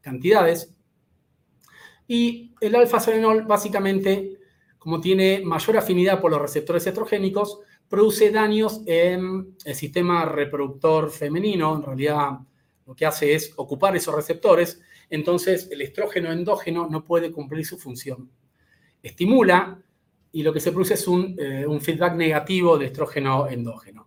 cantidades. 0.00 0.74
Y 2.06 2.54
el 2.60 2.74
alfa-serenol 2.74 3.42
básicamente, 3.42 4.38
como 4.78 5.00
tiene 5.00 5.40
mayor 5.44 5.78
afinidad 5.78 6.20
por 6.20 6.30
los 6.30 6.40
receptores 6.40 6.86
estrogénicos, 6.86 7.60
produce 7.88 8.30
daños 8.30 8.82
en 8.86 9.56
el 9.64 9.74
sistema 9.74 10.24
reproductor 10.24 11.10
femenino. 11.10 11.76
En 11.76 11.82
realidad 11.82 12.38
lo 12.86 12.94
que 12.94 13.06
hace 13.06 13.34
es 13.34 13.52
ocupar 13.56 13.96
esos 13.96 14.14
receptores, 14.14 14.80
entonces 15.10 15.68
el 15.70 15.80
estrógeno 15.82 16.30
endógeno 16.30 16.88
no 16.88 17.04
puede 17.04 17.32
cumplir 17.32 17.64
su 17.64 17.78
función 17.78 18.30
estimula 19.06 19.78
y 20.32 20.42
lo 20.42 20.52
que 20.52 20.60
se 20.60 20.72
produce 20.72 20.94
es 20.94 21.06
eh, 21.38 21.66
un, 21.66 21.80
feedback 21.80 22.14
negativo 22.14 22.76
de 22.76 22.86
estrógeno 22.86 23.48
endógeno. 23.48 24.05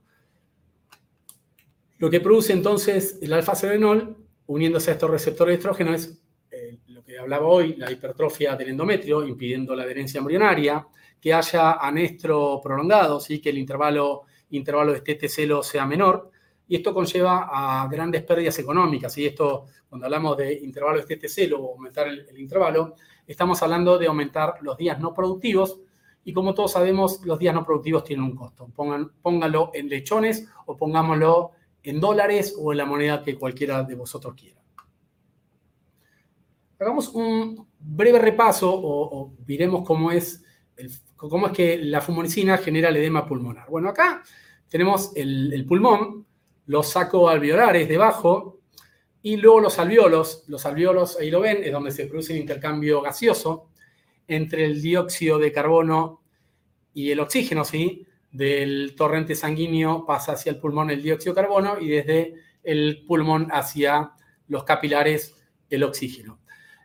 Lo 1.99 2.09
que 2.09 2.21
produce 2.21 2.53
entonces 2.53 3.19
el 3.21 3.33
alfa-serenol, 3.33 4.15
uniéndose 4.47 4.89
a 4.89 4.93
estos 4.93 5.09
receptores 5.09 5.53
de 5.53 5.57
estrógeno, 5.57 5.93
es 5.93 6.19
eh, 6.49 6.79
lo 6.87 7.03
que 7.03 7.19
hablaba 7.19 7.45
hoy, 7.45 7.75
la 7.75 7.91
hipertrofia 7.91 8.55
del 8.55 8.69
endometrio, 8.69 9.27
impidiendo 9.27 9.75
la 9.75 9.83
adherencia 9.83 10.19
embrionaria, 10.19 10.87
que 11.19 11.33
haya 11.33 11.73
anestro 11.73 12.61
prolongado, 12.63 13.19
¿sí? 13.19 13.41
que 13.41 13.49
el 13.49 13.57
intervalo, 13.57 14.21
intervalo 14.51 14.93
de 14.93 15.03
este 15.05 15.27
celo 15.27 15.61
sea 15.61 15.85
menor, 15.85 16.31
y 16.69 16.77
esto 16.77 16.93
conlleva 16.93 17.49
a 17.51 17.87
grandes 17.89 18.23
pérdidas 18.23 18.57
económicas. 18.59 19.17
Y 19.17 19.25
esto, 19.25 19.65
cuando 19.89 20.05
hablamos 20.05 20.37
de 20.37 20.53
intervalo 20.53 21.03
de 21.03 21.13
este 21.13 21.27
celo 21.27 21.59
o 21.61 21.73
aumentar 21.73 22.07
el 22.07 22.39
intervalo, 22.39 22.95
estamos 23.27 23.61
hablando 23.61 23.97
de 23.97 24.07
aumentar 24.07 24.55
los 24.61 24.77
días 24.77 24.99
no 24.99 25.13
productivos 25.13 25.79
y 26.23 26.33
como 26.33 26.53
todos 26.53 26.73
sabemos, 26.73 27.25
los 27.25 27.39
días 27.39 27.53
no 27.53 27.65
productivos 27.65 28.03
tienen 28.03 28.25
un 28.25 28.35
costo. 28.35 28.69
Pongan, 28.75 29.11
pónganlo 29.21 29.71
en 29.73 29.89
lechones 29.89 30.47
o 30.65 30.77
pongámoslo 30.77 31.51
en 31.89 31.99
dólares 31.99 32.55
o 32.57 32.71
en 32.71 32.77
la 32.77 32.85
moneda 32.85 33.23
que 33.23 33.37
cualquiera 33.37 33.83
de 33.83 33.95
vosotros 33.95 34.35
quiera. 34.35 34.61
Hagamos 36.79 37.09
un 37.09 37.67
breve 37.79 38.19
repaso 38.19 38.71
o, 38.71 39.33
miremos 39.45 39.85
cómo 39.85 40.11
es, 40.11 40.43
cómo 41.15 41.47
es 41.47 41.53
que 41.53 41.77
la 41.77 41.99
fumonicina 41.99 42.57
genera 42.57 42.89
el 42.89 42.97
edema 42.97 43.25
pulmonar. 43.25 43.67
Bueno, 43.69 43.89
acá 43.89 44.23
tenemos 44.69 45.11
el, 45.15 45.65
pulmón, 45.67 46.25
los 46.67 46.87
sacos 46.87 47.31
alveolares 47.31 47.89
debajo, 47.89 48.59
y 49.21 49.35
luego 49.35 49.59
los 49.59 49.79
alveolos, 49.79 50.45
los 50.47 50.65
alveolos, 50.65 51.17
ahí 51.19 51.29
lo 51.29 51.41
ven, 51.41 51.61
es 51.61 51.73
donde 51.73 51.91
se 51.91 52.05
produce 52.05 52.33
el 52.33 52.39
intercambio 52.39 53.01
gaseoso 53.01 53.69
entre 54.27 54.63
el 54.63 54.81
dióxido 54.81 55.39
de 55.39 55.51
carbono 55.51 56.21
y 56.93 57.11
el 57.11 57.19
oxígeno, 57.19 57.65
¿sí? 57.65 58.05
Del 58.31 58.95
torrente 58.95 59.35
sanguíneo 59.35 60.05
pasa 60.05 60.33
hacia 60.33 60.51
el 60.51 60.59
pulmón 60.59 60.91
el 60.91 61.01
dióxido 61.01 61.33
de 61.33 61.41
carbono 61.41 61.79
y 61.79 61.89
desde 61.89 62.35
el 62.63 63.03
pulmón 63.07 63.47
hacia 63.51 64.11
los 64.47 64.63
capilares 64.63 65.35
el 65.69 65.83
oxígeno. 65.83 66.39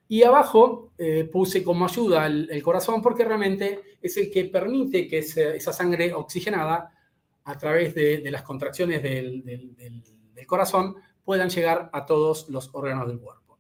Y 0.09 0.23
abajo 0.23 0.93
eh, 0.99 1.29
puse 1.31 1.65
como 1.65 1.87
ayuda 1.87 2.27
el, 2.27 2.63
corazón 2.63 3.03
porque 3.03 3.25
realmente 3.25 3.99
es 4.01 4.17
el 4.17 4.31
que 4.31 4.45
permite 4.47 5.09
que 5.09 5.19
esa 5.19 5.73
sangre 5.73 6.13
oxigenada 6.13 6.93
a 7.45 7.59
través 7.59 7.95
de, 7.95 8.23
las 8.31 8.43
contracciones 8.43 9.03
del, 9.03 9.43
del 9.45 10.47
corazón 10.47 10.97
puedan 11.25 11.49
llegar 11.49 11.91
a 11.93 12.05
todos 12.05 12.49
los 12.49 12.71
órganos 12.75 13.09
del 13.09 13.19
cuerpo. 13.19 13.59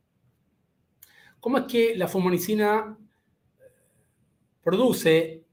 ¿Cómo 1.41 1.59
es 1.59 1.65
que 1.65 1.95
la 1.97 2.09
fumonicina 2.09 2.97
eh, 3.61 3.63
produce 4.63 5.44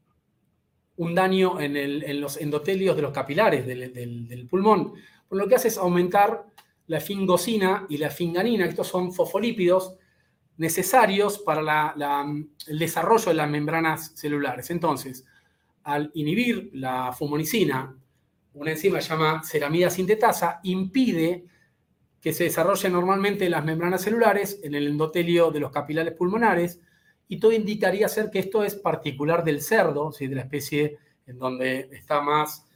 un 1.01 1.15
daño 1.15 1.59
en, 1.59 2.21
los 2.21 2.37
endotelios 2.37 2.95
de 2.95 3.01
los 3.01 3.11
capilares 3.11 3.65
del, 3.65 4.47
pulmón? 4.47 4.93
Pues 5.27 5.41
lo 5.41 5.47
que 5.47 5.55
hace 5.55 5.69
es 5.69 5.77
aumentar 5.77 6.45
la 6.85 6.99
fingosina 6.99 7.87
y 7.89 7.97
la 7.97 8.11
finganina, 8.11 8.65
estos 8.65 8.87
son 8.87 9.11
fosfolípidos 9.11 9.95
necesarios 10.57 11.39
para 11.39 11.95
el 12.67 12.79
desarrollo 12.79 13.25
de 13.25 13.33
las 13.33 13.49
membranas 13.49 14.11
celulares. 14.13 14.69
Entonces, 14.69 15.25
al 15.83 16.11
inhibir 16.13 16.69
la 16.73 17.11
fumonicina, 17.13 17.97
una 18.53 18.71
enzima 18.71 18.99
llama 18.99 19.41
ceramida 19.43 19.89
sintetasa, 19.89 20.59
impide 20.63 21.45
que 22.21 22.31
se 22.31 22.43
desarrollen 22.43 22.93
normalmente 22.93 23.49
las 23.49 23.65
membranas 23.65 24.03
celulares 24.03 24.59
en 24.61 24.75
el 24.75 24.85
endotelio 24.85 25.49
de 25.49 25.61
los 25.61 25.71
capilares 25.71 26.13
pulmonares, 26.13 26.79
y 27.31 27.39
todo 27.39 27.53
indicaría 27.53 28.09
ser 28.09 28.29
que 28.29 28.39
esto 28.39 28.61
es 28.61 28.75
particular 28.75 29.41
del 29.45 29.61
cerdo, 29.61 30.11
de 30.19 30.35
la 30.35 30.41
especie 30.41 30.97
en 31.25 31.39
donde 31.39 31.87
está 31.93 32.19
más, 32.19 32.67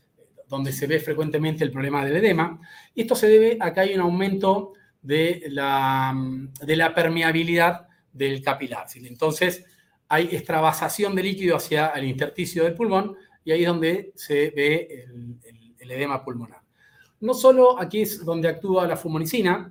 donde 0.48 0.72
se 0.72 0.88
ve 0.88 1.02
frecuentemente 1.02 1.66
el 1.66 1.74
problema 1.74 2.06
del 2.06 2.16
edema. 2.16 2.62
Y 2.94 3.02
esto 3.02 3.18
se 3.18 3.28
debe 3.28 3.58
a 3.60 3.74
que 3.74 3.82
hay 3.82 3.96
un 3.96 4.00
aumento 4.00 4.72
de 5.02 5.44
la, 5.50 6.16
de 6.62 6.76
la 6.78 6.96
permeabilidad 6.96 7.90
del 8.14 8.42
capilar. 8.42 8.88
Entonces, 8.96 9.66
hay 10.08 10.30
extravasación 10.32 11.16
de 11.16 11.24
líquido 11.24 11.58
hacia 11.58 11.88
el 11.88 12.06
intersticio 12.06 12.64
del 12.64 12.76
pulmón 12.76 13.18
y 13.44 13.52
ahí 13.52 13.64
es 13.64 13.68
donde 13.68 14.14
se 14.16 14.52
ve 14.52 15.06
el, 15.80 15.92
edema 15.92 16.24
pulmonar. 16.24 16.62
No 17.20 17.34
solo 17.34 17.78
aquí 17.78 18.04
es 18.04 18.24
donde 18.24 18.48
actúa 18.48 18.88
la 18.88 18.96
fumonicina, 18.96 19.70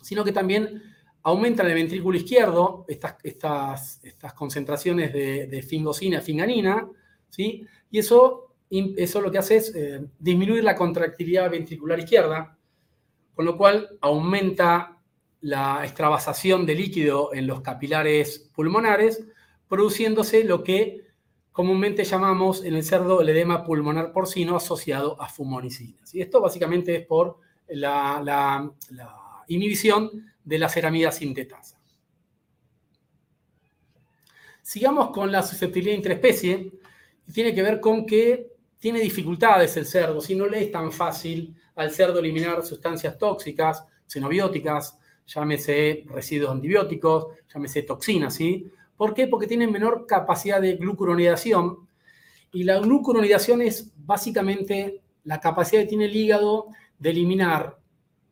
sino 0.00 0.24
que 0.24 0.32
también 0.32 0.82
aumenta 1.22 1.62
en 1.62 1.68
el 1.68 1.74
ventrículo 1.74 2.16
izquierdo 2.16 2.84
estas, 2.88 3.16
estas, 3.22 4.00
estas 4.02 4.34
concentraciones 4.34 5.12
de, 5.12 5.46
de, 5.46 5.62
fingosina, 5.62 6.20
finganina, 6.20 6.88
¿sí? 7.28 7.66
y 7.90 7.98
eso, 7.98 8.54
eso 8.70 9.20
lo 9.20 9.30
que 9.30 9.38
hace 9.38 9.56
es 9.56 9.74
eh, 9.74 10.04
disminuir 10.18 10.64
la 10.64 10.74
contractilidad 10.74 11.50
ventricular 11.50 11.98
izquierda, 11.98 12.56
con 13.34 13.44
lo 13.44 13.56
cual 13.56 13.88
aumenta 14.00 14.98
la 15.40 15.80
extravasación 15.84 16.64
de 16.66 16.74
líquido 16.74 17.34
en 17.34 17.46
los 17.46 17.60
capilares 17.60 18.50
pulmonares, 18.54 19.24
produciéndose 19.68 20.44
lo 20.44 20.62
que 20.62 21.02
comúnmente 21.52 22.04
llamamos 22.04 22.64
en 22.64 22.74
el 22.74 22.84
cerdo 22.84 23.20
el 23.20 23.28
edema 23.28 23.64
pulmonar 23.64 24.12
porcino 24.12 24.56
asociado 24.56 25.20
a 25.20 25.28
fumonicinas. 25.28 26.14
Y 26.14 26.22
esto 26.22 26.40
básicamente 26.40 26.96
es 26.96 27.06
por 27.06 27.38
la, 27.68 28.70
inhibición 29.48 30.31
de 30.44 30.58
la 30.58 30.68
ceramida 30.68 31.12
sintetasa. 31.12 31.78
Sigamos 34.62 35.10
con 35.10 35.30
la 35.30 35.42
susceptibilidad 35.42 35.96
interespecie, 35.96 36.72
y 37.26 37.32
tiene 37.32 37.54
que 37.54 37.62
ver 37.62 37.80
con 37.80 38.06
que 38.06 38.52
tiene 38.78 39.00
dificultades 39.00 39.76
el 39.76 39.86
cerdo, 39.86 40.20
si 40.20 40.34
no 40.34 40.46
le 40.46 40.64
es 40.64 40.72
tan 40.72 40.90
fácil 40.90 41.54
al 41.76 41.90
cerdo 41.90 42.18
eliminar 42.18 42.64
sustancias 42.64 43.16
tóxicas, 43.16 43.84
xenobióticas, 44.06 44.98
llámese 45.26 46.04
residuos 46.08 46.50
antibióticos, 46.50 47.26
llámese 47.52 47.82
toxinas, 47.82 48.34
¿sí? 48.34 48.70
¿Por 48.96 49.14
qué? 49.14 49.26
Porque 49.26 49.46
tienen 49.46 49.72
menor 49.72 50.06
capacidad 50.06 50.60
de 50.60 50.76
glucuronidación 50.76 51.88
y 52.52 52.64
la 52.64 52.78
glucuronidación 52.78 53.62
es 53.62 53.90
básicamente 53.96 55.00
la 55.24 55.40
capacidad 55.40 55.82
que 55.82 55.88
tiene 55.88 56.04
el 56.06 56.16
hígado 56.16 56.66
de 56.98 57.10
eliminar 57.10 57.78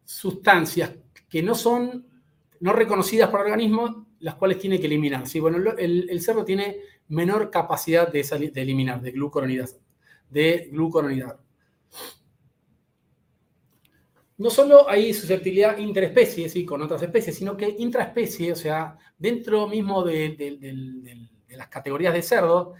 sustancias 0.04 0.90
que 1.30 1.42
no 1.42 1.54
son 1.54 2.06
no 2.60 2.74
reconocidas 2.74 3.30
por 3.30 3.40
el 3.40 3.46
organismo, 3.46 4.06
las 4.18 4.34
cuales 4.34 4.58
tiene 4.58 4.78
que 4.78 4.86
eliminar. 4.86 5.26
¿sí? 5.26 5.40
Bueno, 5.40 5.72
el, 5.78 6.20
cerdo 6.20 6.44
tiene 6.44 6.76
menor 7.08 7.50
capacidad 7.50 8.12
de, 8.12 8.50
de 8.52 8.60
eliminar, 8.60 9.00
de 9.00 9.12
glucuronidar. 9.12 9.68
De 10.28 10.68
no 14.40 14.48
solo 14.48 14.88
hay 14.88 15.12
susceptibilidad 15.12 15.76
interespecies 15.76 16.56
y 16.56 16.64
con 16.64 16.80
otras 16.80 17.02
especies, 17.02 17.36
sino 17.36 17.54
que 17.58 17.76
intraespecie, 17.78 18.52
o 18.52 18.56
sea, 18.56 18.96
dentro 19.18 19.68
mismo 19.68 20.02
de, 20.02 21.28
las 21.50 21.68
categorías 21.68 22.14
de 22.14 22.22
cerdo, 22.22 22.72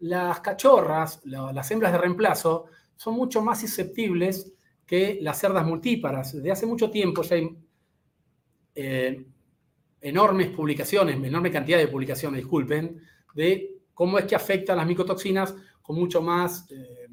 las 0.00 0.40
cachorras, 0.40 1.22
las 1.24 1.70
hembras 1.70 1.92
de 1.92 1.98
reemplazo, 1.98 2.66
son 2.94 3.14
mucho 3.14 3.40
más 3.40 3.58
susceptibles 3.58 4.52
que 4.84 5.18
las 5.22 5.38
cerdas 5.38 5.64
multíparas. 5.64 6.34
Desde 6.34 6.50
hace 6.50 6.66
mucho 6.66 6.90
tiempo 6.90 7.22
ya 7.22 7.36
hay 7.36 7.56
eh, 8.80 9.24
enormes 10.00 10.50
publicaciones, 10.50 11.16
enorme 11.16 11.50
cantidad 11.50 11.78
de 11.78 11.88
publicaciones, 11.88 12.38
disculpen, 12.38 13.02
de 13.34 13.74
cómo 13.92 14.20
es 14.20 14.24
que 14.24 14.36
afectan 14.36 14.76
las 14.76 14.86
micotoxinas 14.86 15.52
con 15.82 15.96
mucho 15.96 16.22
más 16.22 16.70
eh, 16.70 17.08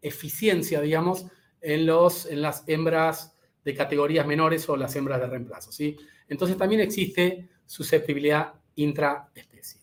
eficiencia, 0.00 0.80
digamos, 0.80 1.26
en, 1.60 1.86
los, 1.86 2.26
en 2.26 2.40
las 2.40 2.62
hembras 2.68 3.36
de 3.64 3.74
categorías 3.74 4.28
menores 4.28 4.68
o 4.68 4.76
las 4.76 4.94
hembras 4.94 5.20
de 5.20 5.26
reemplazo. 5.26 5.72
¿sí? 5.72 5.96
Entonces 6.28 6.56
también 6.56 6.82
existe 6.82 7.48
susceptibilidad 7.66 8.54
intraespecie. 8.76 9.80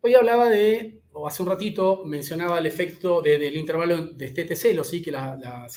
Hoy 0.00 0.14
hablaba 0.14 0.48
de, 0.48 1.02
o 1.12 1.28
hace 1.28 1.42
un 1.42 1.50
ratito 1.50 2.02
mencionaba 2.06 2.58
el 2.58 2.64
efecto 2.64 3.20
del 3.20 3.54
intervalo 3.54 4.06
de 4.06 4.24
este 4.24 4.56
celo, 4.56 4.84
¿sí? 4.84 5.02
que 5.02 5.10
la, 5.10 5.36
la 5.36 5.68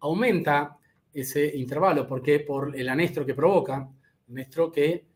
aumenta 0.00 0.77
ese 1.12 1.56
intervalo, 1.56 2.06
porque 2.06 2.40
por 2.40 2.76
el 2.76 2.88
anestro 2.88 3.24
que 3.24 3.34
provoca, 3.34 3.88
anestro 4.28 4.70
que 4.70 5.06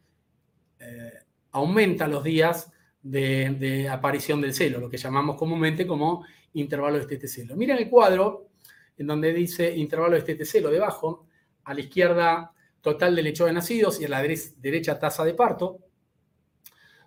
eh, 0.79 1.13
aumenta 1.53 2.09
los 2.09 2.25
días 2.25 2.71
de, 3.03 3.89
aparición 3.89 4.41
del 4.41 4.55
celo, 4.55 4.79
lo 4.79 4.91
que 4.91 4.97
llamamos 4.97 5.37
comúnmente 5.37 5.87
como 5.87 6.25
intervalo 6.55 7.05
de 7.05 7.15
este 7.15 7.29
celo. 7.29 7.57
Miren 7.57 7.79
el 7.79 7.89
cuadro 7.89 8.49
en 8.97 9.07
donde 9.07 9.33
dice 9.33 9.75
intervalo 9.75 10.13
de 10.13 10.33
este 10.33 10.45
celo 10.45 10.71
debajo, 10.71 11.27
a 11.65 11.75
la 11.75 11.81
izquierda 11.81 12.53
total 12.81 13.15
de 13.15 13.23
lecho 13.23 13.47
de 13.47 13.53
nacidos 13.53 14.01
y 14.01 14.05
a 14.05 14.09
la 14.09 14.23
derecha 14.23 14.99
tasa 14.99 15.25
de 15.25 15.35
parto. 15.35 15.79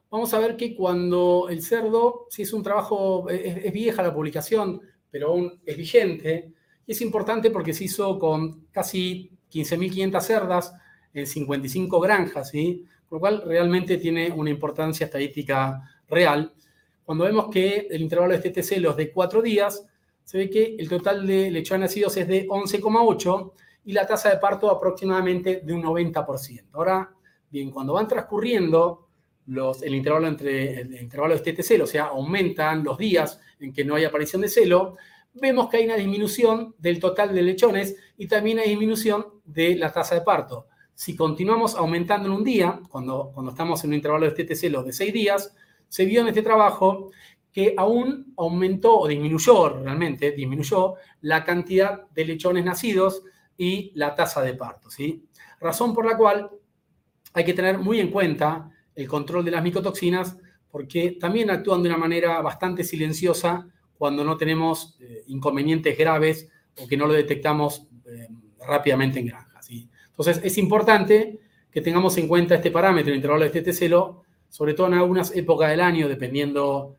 Vamos 0.09 0.33
a 0.33 0.39
ver 0.39 0.55
que 0.55 0.75
cuando 0.75 1.47
el 1.49 1.61
cerdo, 1.61 2.27
si 2.29 2.43
es 2.43 2.53
un 2.53 2.63
trabajo, 2.63 3.29
es, 3.29 3.71
vieja 3.73 4.01
la 4.01 4.13
publicación, 4.13 4.81
pero 5.11 5.29
aún 5.29 5.59
es 5.65 5.75
vigente, 5.77 6.53
y 6.87 6.91
es 6.91 7.01
importante 7.01 7.51
porque 7.51 7.73
se 7.73 7.85
hizo 7.85 8.19
con 8.19 8.67
casi 8.71 9.31
15.500 9.51 10.21
cerdas 10.21 10.73
en 11.13 11.25
55 11.25 11.99
granjas, 11.99 12.49
¿sí? 12.49 12.85
Por 13.07 13.17
lo 13.17 13.19
cual 13.19 13.43
realmente 13.45 13.97
tiene 13.97 14.31
una 14.31 14.49
importancia 14.49 15.05
estadística 15.05 15.81
real 16.07 16.53
cuando 17.05 17.25
vemos 17.25 17.49
que 17.51 17.87
el 17.89 18.01
intervalo 18.01 18.35
de 18.35 18.47
este 18.47 18.63
celos 18.63 18.97
de 18.97 19.11
4 19.11 19.41
días, 19.43 19.85
se 20.23 20.39
ve 20.39 20.49
que 20.49 20.75
el 20.79 20.89
total 20.89 21.25
de 21.25 21.51
lechones 21.51 21.91
nacidos 21.91 22.17
es 22.17 22.27
de 22.27 22.47
11,8 22.47 23.51
y 23.85 23.93
la 23.93 24.07
tasa 24.07 24.31
de 24.31 24.37
parto 24.37 24.71
aproximadamente 24.71 25.61
de 25.63 25.73
un 25.73 25.83
90%. 25.83 26.63
Ahora, 26.73 27.11
bien, 27.51 27.69
cuando 27.69 27.93
van 27.93 28.07
transcurriendo 28.07 29.07
los, 29.45 29.83
el 29.83 29.93
intervalo 29.93 30.27
entre 30.27 30.81
el 30.81 30.99
intervalo 30.99 31.37
de 31.37 31.51
este 31.51 31.61
celo, 31.61 31.83
o 31.83 31.87
sea, 31.87 32.05
aumentan 32.05 32.83
los 32.83 32.97
días 32.97 33.39
en 33.59 33.71
que 33.71 33.85
no 33.85 33.93
hay 33.93 34.05
aparición 34.05 34.41
de 34.41 34.49
celo, 34.49 34.97
vemos 35.35 35.69
que 35.69 35.77
hay 35.77 35.85
una 35.85 35.95
disminución 35.95 36.75
del 36.77 36.99
total 36.99 37.33
de 37.33 37.41
lechones 37.41 37.95
y 38.17 38.27
también 38.27 38.59
hay 38.59 38.69
disminución 38.69 39.25
de 39.43 39.75
la 39.75 39.91
tasa 39.91 40.15
de 40.15 40.21
parto. 40.21 40.67
Si 40.93 41.15
continuamos 41.15 41.75
aumentando 41.75 42.29
en 42.29 42.35
un 42.35 42.43
día, 42.43 42.79
cuando, 42.89 43.31
cuando 43.33 43.51
estamos 43.51 43.83
en 43.83 43.89
un 43.89 43.95
intervalo 43.95 44.25
de 44.25 44.41
este 44.41 44.55
celo 44.55 44.81
de 44.81 44.93
6 44.93 45.13
días, 45.13 45.53
se 45.89 46.05
vio 46.05 46.21
en 46.21 46.29
este 46.29 46.41
trabajo 46.41 47.11
que 47.51 47.73
aún 47.77 48.33
aumentó 48.37 48.97
o 48.99 49.07
disminuyó 49.07 49.69
realmente, 49.69 50.31
disminuyó 50.31 50.95
la 51.21 51.43
cantidad 51.43 52.07
de 52.09 52.25
lechones 52.25 52.65
nacidos 52.65 53.23
y 53.57 53.91
la 53.95 54.15
tasa 54.15 54.41
de 54.41 54.53
parto. 54.53 54.89
¿sí? 54.89 55.25
Razón 55.59 55.93
por 55.93 56.05
la 56.05 56.17
cual 56.17 56.49
hay 57.33 57.43
que 57.43 57.53
tener 57.53 57.77
muy 57.77 57.99
en 57.99 58.11
cuenta 58.11 58.69
el 58.93 59.07
control 59.07 59.43
de 59.43 59.51
las 59.51 59.63
micotoxinas 59.63 60.37
porque 60.69 61.17
también 61.19 61.49
actúan 61.49 61.81
de 61.83 61.89
una 61.89 61.97
manera 61.97 62.41
bastante 62.41 62.83
silenciosa 62.83 63.67
cuando 63.97 64.23
no 64.23 64.37
tenemos 64.37 64.97
eh, 64.99 65.23
inconvenientes 65.27 65.97
graves 65.97 66.49
o 66.77 66.87
que 66.87 66.97
no 66.97 67.07
lo 67.07 67.13
detectamos 67.13 67.87
eh, 68.05 68.27
rápidamente 68.67 69.19
en 69.19 69.27
granja. 69.27 69.61
¿sí? 69.61 69.89
Entonces 70.09 70.41
es 70.43 70.57
importante 70.57 71.39
que 71.71 71.81
tengamos 71.81 72.17
en 72.17 72.27
cuenta 72.27 72.55
este 72.55 72.71
parámetro, 72.71 73.11
el 73.11 73.17
intervalo 73.17 73.49
de 73.49 73.57
este 73.57 73.73
celo, 73.73 74.23
sobre 74.49 74.73
todo 74.73 74.87
en 74.87 74.93
algunas 74.93 75.35
épocas 75.35 75.69
del 75.69 75.81
año, 75.81 76.07
dependiendo 76.07 76.97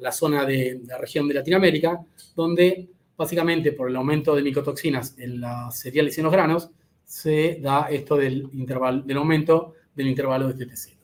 la, 0.00 0.12
zona 0.12 0.44
de, 0.44 0.80
la 0.86 0.96
región 0.98 1.28
de 1.28 1.34
Latinoamérica, 1.34 2.00
donde 2.34 2.88
básicamente 3.16 3.72
por 3.72 3.90
el 3.90 3.96
aumento 3.96 4.34
de 4.34 4.42
micotoxinas 4.42 5.14
en 5.18 5.40
las 5.40 5.78
cereales 5.78 6.16
y 6.16 6.20
en 6.20 6.24
los 6.24 6.32
granos, 6.32 6.70
se 7.04 7.58
da 7.60 7.88
esto 7.90 8.16
del, 8.16 8.48
intervalo, 8.52 9.02
del 9.02 9.16
aumento 9.16 9.74
del 9.94 10.08
intervalo 10.08 10.52
de 10.52 10.64
TTC. 10.64 10.97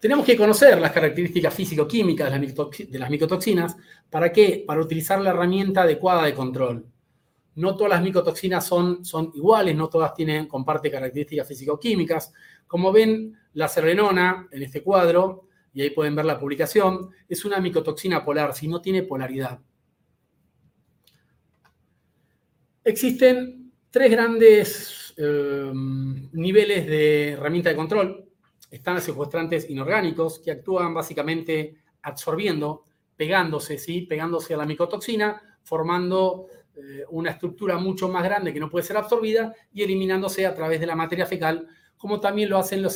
Tenemos 0.00 0.24
que 0.24 0.36
conocer 0.36 0.80
las 0.80 0.92
características 0.92 1.52
físico-químicas 1.52 2.30
de 2.30 2.98
las 2.98 3.10
micotoxinas. 3.10 3.76
¿Para 4.08 4.32
qué? 4.32 4.62
Para 4.64 4.80
utilizar 4.80 5.20
la 5.20 5.30
herramienta 5.30 5.82
adecuada 5.82 6.24
de 6.24 6.34
control. 6.34 6.86
No 7.56 7.76
todas 7.76 7.90
las 7.90 8.02
micotoxinas 8.02 8.64
son, 8.64 9.04
son 9.04 9.32
iguales, 9.34 9.74
no 9.74 9.88
todas 9.88 10.14
tienen, 10.14 10.46
comparten 10.46 10.92
características 10.92 11.48
físico-químicas. 11.48 12.32
Como 12.68 12.92
ven, 12.92 13.36
la 13.54 13.66
serrenona 13.66 14.46
en 14.52 14.62
este 14.62 14.84
cuadro, 14.84 15.48
y 15.72 15.82
ahí 15.82 15.90
pueden 15.90 16.14
ver 16.14 16.26
la 16.26 16.38
publicación, 16.38 17.10
es 17.28 17.44
una 17.44 17.58
micotoxina 17.58 18.24
polar, 18.24 18.54
si 18.54 18.68
no 18.68 18.80
tiene 18.80 19.02
polaridad. 19.02 19.58
Existen 22.84 23.72
tres 23.90 24.10
grandes 24.12 25.14
eh, 25.16 25.72
niveles 25.74 26.86
de 26.86 27.30
herramienta 27.30 27.70
de 27.70 27.76
control. 27.76 28.27
Están 28.70 28.96
los 28.96 29.04
secuestrantes 29.04 29.68
inorgánicos 29.70 30.40
que 30.40 30.50
actúan 30.50 30.92
básicamente 30.94 31.76
absorbiendo, 32.02 32.84
pegándose, 33.16 33.78
¿sí? 33.78 34.02
pegándose 34.02 34.54
a 34.54 34.58
la 34.58 34.66
micotoxina, 34.66 35.40
formando 35.62 36.46
eh, 36.76 37.04
una 37.10 37.32
estructura 37.32 37.78
mucho 37.78 38.08
más 38.08 38.22
grande 38.22 38.52
que 38.52 38.60
no 38.60 38.70
puede 38.70 38.84
ser 38.84 38.96
absorbida 38.96 39.54
y 39.72 39.82
eliminándose 39.82 40.46
a 40.46 40.54
través 40.54 40.80
de 40.80 40.86
la 40.86 40.94
materia 40.94 41.26
fecal, 41.26 41.66
como 41.96 42.20
también 42.20 42.48
lo 42.48 42.58
hacen 42.58 42.82
los 42.82 42.94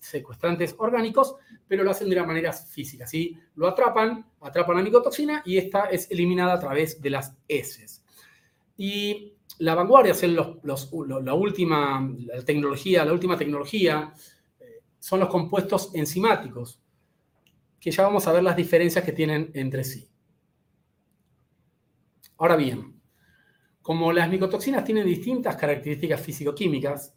secuestrantes 0.00 0.74
orgánicos, 0.76 1.36
pero 1.68 1.84
lo 1.84 1.92
hacen 1.92 2.08
de 2.08 2.16
una 2.16 2.26
manera 2.26 2.52
física. 2.52 3.06
¿sí? 3.06 3.38
Lo 3.54 3.68
atrapan, 3.68 4.26
atrapan 4.40 4.78
la 4.78 4.82
micotoxina 4.82 5.42
y 5.46 5.56
esta 5.56 5.84
es 5.84 6.10
eliminada 6.10 6.54
a 6.54 6.58
través 6.58 7.00
de 7.00 7.10
las 7.10 7.36
heces. 7.46 8.02
Y 8.76 9.34
la 9.58 9.74
vanguardia, 9.74 10.12
es 10.12 10.22
la 10.24 11.34
última 11.34 12.10
tecnología, 12.44 13.04
la 13.04 13.12
última 13.12 13.36
tecnología, 13.36 14.12
son 15.00 15.20
los 15.20 15.28
compuestos 15.28 15.90
enzimáticos, 15.94 16.80
que 17.80 17.90
ya 17.90 18.04
vamos 18.04 18.28
a 18.28 18.32
ver 18.32 18.44
las 18.44 18.56
diferencias 18.56 19.04
que 19.04 19.12
tienen 19.12 19.50
entre 19.54 19.82
sí. 19.82 20.08
Ahora 22.36 22.56
bien, 22.56 23.00
como 23.82 24.12
las 24.12 24.28
micotoxinas 24.28 24.84
tienen 24.84 25.06
distintas 25.06 25.56
características 25.56 26.20
físico-químicas, 26.20 27.14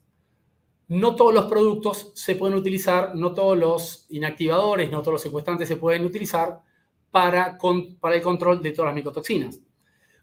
no 0.87 1.15
todos 1.15 1.33
los 1.33 1.45
productos 1.45 2.11
se 2.15 2.35
pueden 2.35 2.57
utilizar, 2.57 3.15
no 3.15 3.33
todos 3.33 3.57
los 3.57 4.05
inactivadores, 4.09 4.89
no 4.89 5.01
todos 5.01 5.13
los 5.13 5.21
secuestrantes 5.21 5.67
se 5.67 5.77
pueden 5.77 6.05
utilizar 6.05 6.61
para, 7.11 7.57
para 7.99 8.15
el 8.15 8.21
control 8.21 8.61
de 8.61 8.71
todas 8.71 8.89
las 8.89 8.95
micotoxinas. 8.95 9.59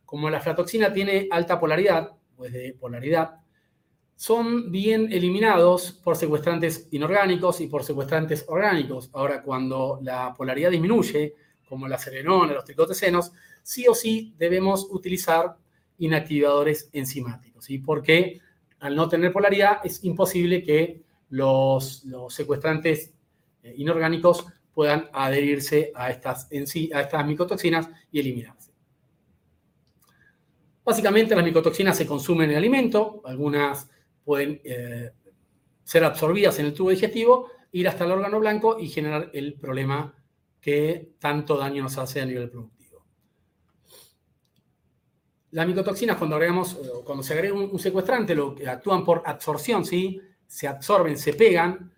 Como 0.05 0.29
la 0.29 0.39
aflatoxina 0.39 0.93
tiene 0.93 1.29
alta 1.31 1.61
polaridad, 1.61 2.13
pues 2.37 2.53
de 2.53 2.75
polaridad, 2.79 3.41
son 4.21 4.71
bien 4.71 5.11
eliminados 5.11 5.93
por 5.93 6.15
secuestrantes 6.15 6.89
inorgánicos 6.91 7.63
y 7.63 7.69
por 7.69 7.83
secuestrantes 7.83 8.45
orgánicos. 8.49 9.09
Ahora, 9.15 9.43
cuando 9.43 9.99
la 10.03 10.35
polaridad 10.35 10.71
disminuye, 10.71 11.35
como 11.67 11.89
la 11.89 11.97
serenona, 11.97 12.53
los 12.53 12.67
tricotecenos, 12.67 13.33
sí 13.63 13.89
o 13.89 13.95
sí 13.95 14.35
debemos 14.37 14.87
utilizar 14.91 15.57
inactivadores 15.97 16.91
enzimáticos, 16.93 17.65
¿sí? 17.65 17.79
porque 17.79 18.43
al 18.81 18.95
no 18.95 19.09
tener 19.09 19.33
polaridad 19.33 19.79
es 19.85 20.05
imposible 20.05 20.63
que 20.63 21.01
los, 21.31 22.05
secuestrantes 22.29 23.15
eh, 23.63 23.73
inorgánicos 23.79 24.45
puedan 24.75 25.09
adherirse 25.15 25.93
a 25.95 26.11
estas, 26.11 26.47
a 26.53 27.01
estas 27.01 27.27
micotoxinas 27.27 27.89
y 28.13 28.21
eliminarse. 28.21 28.71
Básicamente 30.85 31.35
las 31.35 31.45
micotoxinas 31.45 31.97
se 31.97 32.07
consumen 32.07 32.45
en 32.45 32.51
el 32.51 32.57
alimento, 32.59 33.23
algunas 33.25 33.89
pueden 34.25 34.61
eh, 34.65 35.11
ser 35.85 36.05
absorbidas 36.05 36.59
en 36.59 36.67
el 36.67 36.75
tubo 36.75 36.91
digestivo, 36.91 37.51
ir 37.73 37.89
hasta 37.89 38.05
el 38.05 38.13
órgano 38.13 38.41
blanco 38.41 38.79
y 38.79 38.89
generar 38.89 39.31
el 39.33 39.55
problema 39.55 40.15
que 40.61 41.13
tanto 41.19 41.57
daño 41.57 41.83
nos 41.83 41.97
hace 41.99 42.21
a 42.21 42.27
nivel 42.27 42.51
productivo. 42.51 43.05
Las 45.53 45.67
micotoxinas 45.67 46.17
cuando, 46.17 46.37
agregamos, 46.37 46.75
eh, 46.75 46.89
cuando 47.05 47.23
se 47.23 47.35
agrega 47.35 47.55
un, 47.55 47.79
secuestrante 47.79 48.35
lo 48.35 48.55
actúan 48.67 49.05
por 49.05 49.23
absorción, 49.25 49.85
¿sí? 49.85 50.21
se 50.47 50.67
absorben, 50.67 51.17
se 51.17 51.35
pegan 51.35 51.93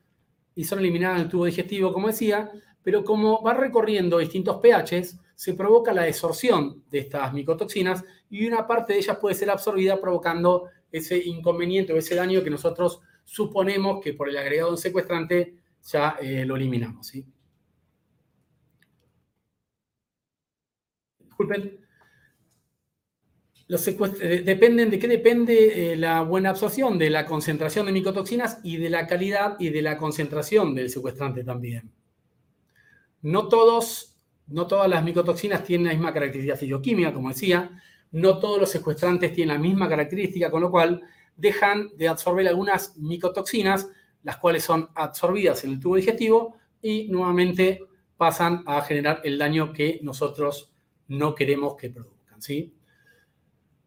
y 0.55 0.65
son 0.65 0.79
eliminadas 0.79 1.17
en 1.17 1.25
el 1.25 1.31
tubo 1.31 1.47
digestivo, 1.47 1.93
como 1.93 2.09
decía, 2.09 2.51
pero 2.83 3.03
como 3.03 3.43
va 3.43 3.55
recorriendo 3.55 4.19
distintos 4.19 4.61
pHs, 4.61 5.19
se 5.35 5.55
provoca 5.55 5.93
la 5.93 6.03
desorción 6.03 6.85
de 6.91 6.99
estas 7.01 7.33
micotoxinas 7.33 8.05
y 8.29 8.47
una 8.47 8.67
parte 8.67 8.93
de 8.93 8.99
ellas 8.99 9.17
puede 9.19 9.35
ser 9.35 9.51
absorbida 9.51 10.01
provocando 10.01 10.69
ese 10.93 11.19
inconveniente 11.19 11.93
o 11.93 11.97
ese 11.97 12.15
daño 12.15 12.45
que 12.45 12.51
nosotros 12.51 13.01
suponemos 13.25 14.01
que 14.03 14.15
por 14.15 14.29
el 14.29 14.37
agregado 14.37 14.73
de 14.73 14.77
secuestrante 14.77 15.57
ya 15.83 16.17
eh, 16.21 16.45
lo 16.45 16.57
eliminamos. 16.57 17.07
¿sí? 17.07 17.25
Disculpen. 21.19 21.79
Eh, 23.69 24.43
dependen 24.45 24.91
de 24.91 24.99
qué 24.99 25.09
depende 25.09 25.93
eh, 25.93 25.97
la 25.97 26.21
buena 26.23 26.51
absorción, 26.51 26.99
de 26.99 27.09
la 27.09 27.25
concentración 27.25 27.87
de 27.87 27.93
micotoxinas 27.93 28.59
y 28.63 28.77
de 28.77 28.91
la 28.91 29.07
calidad 29.07 29.57
y 29.59 29.71
de 29.71 29.81
la 29.81 29.97
concentración 29.97 30.75
del 30.75 30.91
secuestrante 30.91 31.43
también. 31.43 31.91
No 33.23 33.49
todos 33.49 34.13
no 34.49 34.67
todas 34.67 34.89
las 34.89 35.03
micotoxinas 35.03 35.65
tienen 35.65 35.87
la 35.87 35.93
misma 35.95 36.13
característica 36.13 36.57
fisicoquímica, 36.57 37.13
como 37.13 37.31
decía. 37.31 37.71
No 38.13 38.39
todos 38.39 38.61
los 38.61 38.71
secuestrantes 38.71 39.33
tienen 39.33 39.57
la 39.57 39.61
misma 39.61 39.89
característica, 39.89 40.51
con 40.51 40.63
lo 40.63 40.71
cual 40.71 41.03
dejan 41.37 41.91
de 41.97 42.09
absorber 42.09 42.47
algunas 42.47 42.97
micotoxinas, 42.99 43.89
las 44.23 44.37
cuales 44.37 44.65
son 44.65 44.89
absorbidas 44.95 45.65
en 45.65 45.73
el 45.73 45.81
tubo 45.81 45.97
digestivo 45.97 46.57
y 46.81 47.09
nuevamente 47.09 47.81
pasan 48.17 48.63
a 48.67 48.83
generar 48.83 49.21
el 49.25 49.39
daño 49.39 49.73
que 49.73 49.99
nosotros 50.03 50.71
no 51.09 51.35
queremos 51.35 51.77
que 51.77 51.91
produzcan. 51.91 52.41
¿sí? 52.41 52.75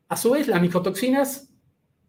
A 0.07 0.17
su 0.17 0.31
vez, 0.31 0.47
las 0.47 0.61
micotoxinas 0.61 1.49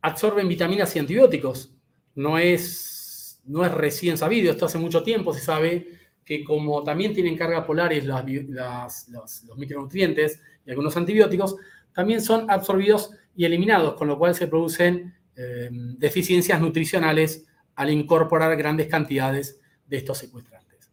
absorben 0.02 0.48
vitaminas 0.48 0.94
y 0.96 0.98
antibióticos. 0.98 1.72
No 2.14 2.38
es, 2.38 3.40
no 3.44 3.64
es 3.64 3.72
recién 3.72 4.16
sabido, 4.16 4.50
esto 4.50 4.66
hace 4.66 4.78
mucho 4.78 5.02
tiempo 5.02 5.32
se 5.34 5.40
sabe 5.40 5.96
que 6.24 6.42
como 6.42 6.82
también 6.82 7.14
tienen 7.14 7.36
carga 7.36 7.64
polares 7.64 8.04
los, 8.04 9.56
micronutrientes 9.56 10.40
y 10.66 10.70
algunos 10.70 10.96
antibióticos, 10.96 11.56
también 11.96 12.20
son 12.20 12.50
absorbidos 12.50 13.10
y 13.34 13.46
eliminados, 13.46 13.94
con 13.94 14.06
lo 14.06 14.18
cual 14.18 14.34
se 14.34 14.48
producen 14.48 15.14
eh, 15.34 15.70
deficiencias 15.72 16.60
nutricionales 16.60 17.46
al 17.74 17.90
incorporar 17.90 18.54
grandes 18.54 18.86
cantidades 18.86 19.58
de 19.86 19.96
estos 19.96 20.18
secuestrantes. 20.18 20.90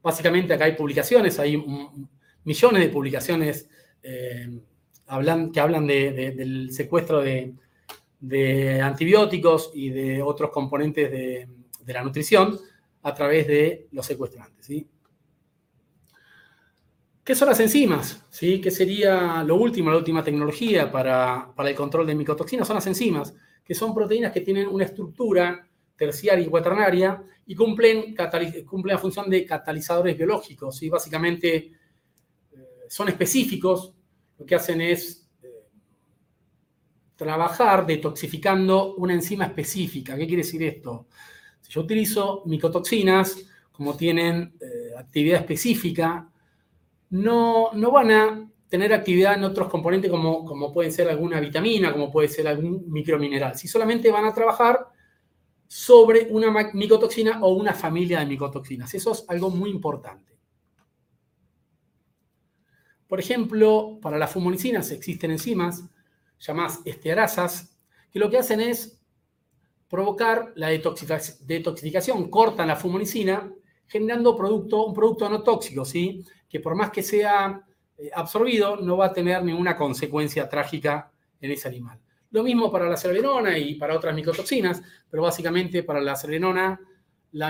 Básicamente 0.00 0.54
acá 0.54 0.66
hay 0.66 0.76
publicaciones, 0.76 1.40
hay 1.40 1.60
millones 2.44 2.82
de 2.82 2.88
publicaciones 2.88 3.68
eh, 4.04 4.60
que 5.52 5.60
hablan 5.60 5.86
del 5.88 6.70
secuestro 6.70 7.20
de, 7.20 8.80
antibióticos 8.80 9.72
y 9.74 9.90
de 9.90 10.22
otros 10.22 10.50
componentes 10.50 11.10
de 11.10 11.92
la 11.92 12.04
nutrición, 12.04 12.60
a 13.02 13.12
través 13.12 13.48
de 13.48 13.88
los 13.90 14.06
secuestrantes. 14.06 14.70
¿Qué 17.24 17.34
son 17.34 17.48
las 17.48 17.60
enzimas? 17.60 18.24
¿Sí? 18.30 18.60
¿Qué 18.60 18.70
sería 18.70 19.44
lo 19.44 19.56
último, 19.56 19.90
la 19.90 19.98
última 19.98 20.24
tecnología 20.24 20.90
para, 20.90 21.52
el 21.58 21.74
control 21.74 22.06
de 22.06 22.14
micotoxinas? 22.14 22.66
Son 22.66 22.76
las 22.76 22.86
enzimas, 22.86 23.34
que 23.62 23.74
son 23.74 23.94
proteínas 23.94 24.32
que 24.32 24.40
tienen 24.40 24.68
una 24.68 24.84
estructura 24.84 25.66
terciaria 25.96 26.44
y 26.44 26.48
cuaternaria 26.48 27.22
y 27.46 27.54
cumplen, 27.54 28.16
cumplen 28.66 28.94
la 28.94 28.98
función 28.98 29.28
de 29.28 29.44
catalizadores 29.44 30.16
biológicos. 30.16 30.78
¿sí? 30.78 30.88
Básicamente 30.88 31.56
eh, 31.56 31.72
son 32.88 33.08
específicos, 33.08 33.92
lo 34.38 34.46
que 34.46 34.54
hacen 34.54 34.80
es 34.80 35.28
eh, 35.42 35.48
trabajar 37.16 37.84
detoxificando 37.84 38.94
una 38.94 39.12
enzima 39.12 39.44
específica. 39.44 40.16
¿Qué 40.16 40.26
quiere 40.26 40.42
decir 40.42 40.62
esto? 40.62 41.06
Si 41.60 41.70
yo 41.70 41.82
utilizo 41.82 42.42
micotoxinas, 42.46 43.44
como 43.70 43.94
tienen 43.94 44.54
eh, 44.58 44.94
actividad 44.98 45.40
específica, 45.40 46.30
no, 47.10 47.70
no, 47.72 47.90
van 47.90 48.10
a 48.10 48.50
tener 48.68 48.92
actividad 48.92 49.34
en 49.34 49.44
otros 49.44 49.68
componentes 49.68 50.10
como, 50.10 50.44
como 50.44 50.72
pueden 50.72 50.92
ser 50.92 51.08
alguna 51.08 51.40
vitamina, 51.40 51.92
como 51.92 52.10
puede 52.10 52.28
ser 52.28 52.48
algún 52.48 52.90
micromineral. 52.90 53.56
Si 53.56 53.68
solamente 53.68 54.10
van 54.10 54.24
a 54.24 54.34
trabajar 54.34 54.86
sobre 55.72 56.26
una 56.30 56.50
micotoxina 56.72 57.40
o 57.44 57.54
una 57.54 57.72
familia 57.72 58.18
de 58.18 58.26
micotoxinas. 58.26 58.92
Eso 58.92 59.12
es 59.12 59.24
algo 59.28 59.50
muy 59.50 59.70
importante. 59.70 60.36
Por 63.06 63.20
ejemplo, 63.20 64.00
para 64.02 64.18
las 64.18 64.32
fumonicinas 64.32 64.90
existen 64.90 65.30
enzimas 65.30 65.84
llamadas 66.40 66.80
estearasas 66.84 67.78
que 68.10 68.18
lo 68.18 68.28
que 68.28 68.38
hacen 68.38 68.60
es 68.60 69.00
provocar 69.88 70.52
la 70.56 70.70
detoxificación, 70.70 72.28
cortan 72.30 72.66
la 72.66 72.74
fumonicina, 72.74 73.52
generando 73.86 74.32
un 74.32 74.94
producto 74.94 75.28
no 75.28 75.42
tóxico, 75.44 75.84
¿sí? 75.84 76.24
Que 76.50 76.60
por 76.60 76.74
más 76.74 76.90
que 76.90 77.02
sea 77.02 77.64
eh, 77.96 78.10
absorbido, 78.14 78.76
no 78.76 78.98
va 78.98 79.06
a 79.06 79.12
tener 79.12 79.42
ninguna 79.42 79.76
consecuencia 79.76 80.48
trágica 80.48 81.10
en 81.40 81.52
ese 81.52 81.68
animal. 81.68 81.98
Lo 82.30 82.42
mismo 82.42 82.70
para 82.70 82.88
la 82.88 82.96
cerebrona 82.96 83.56
y 83.56 83.76
para 83.76 83.96
otras 83.96 84.14
micotoxinas, 84.14 84.82
pero 85.08 85.22
básicamente 85.22 85.82
para 85.82 86.00
la 86.00 86.16
cerebrona, 86.16 86.78
la, 87.32 87.48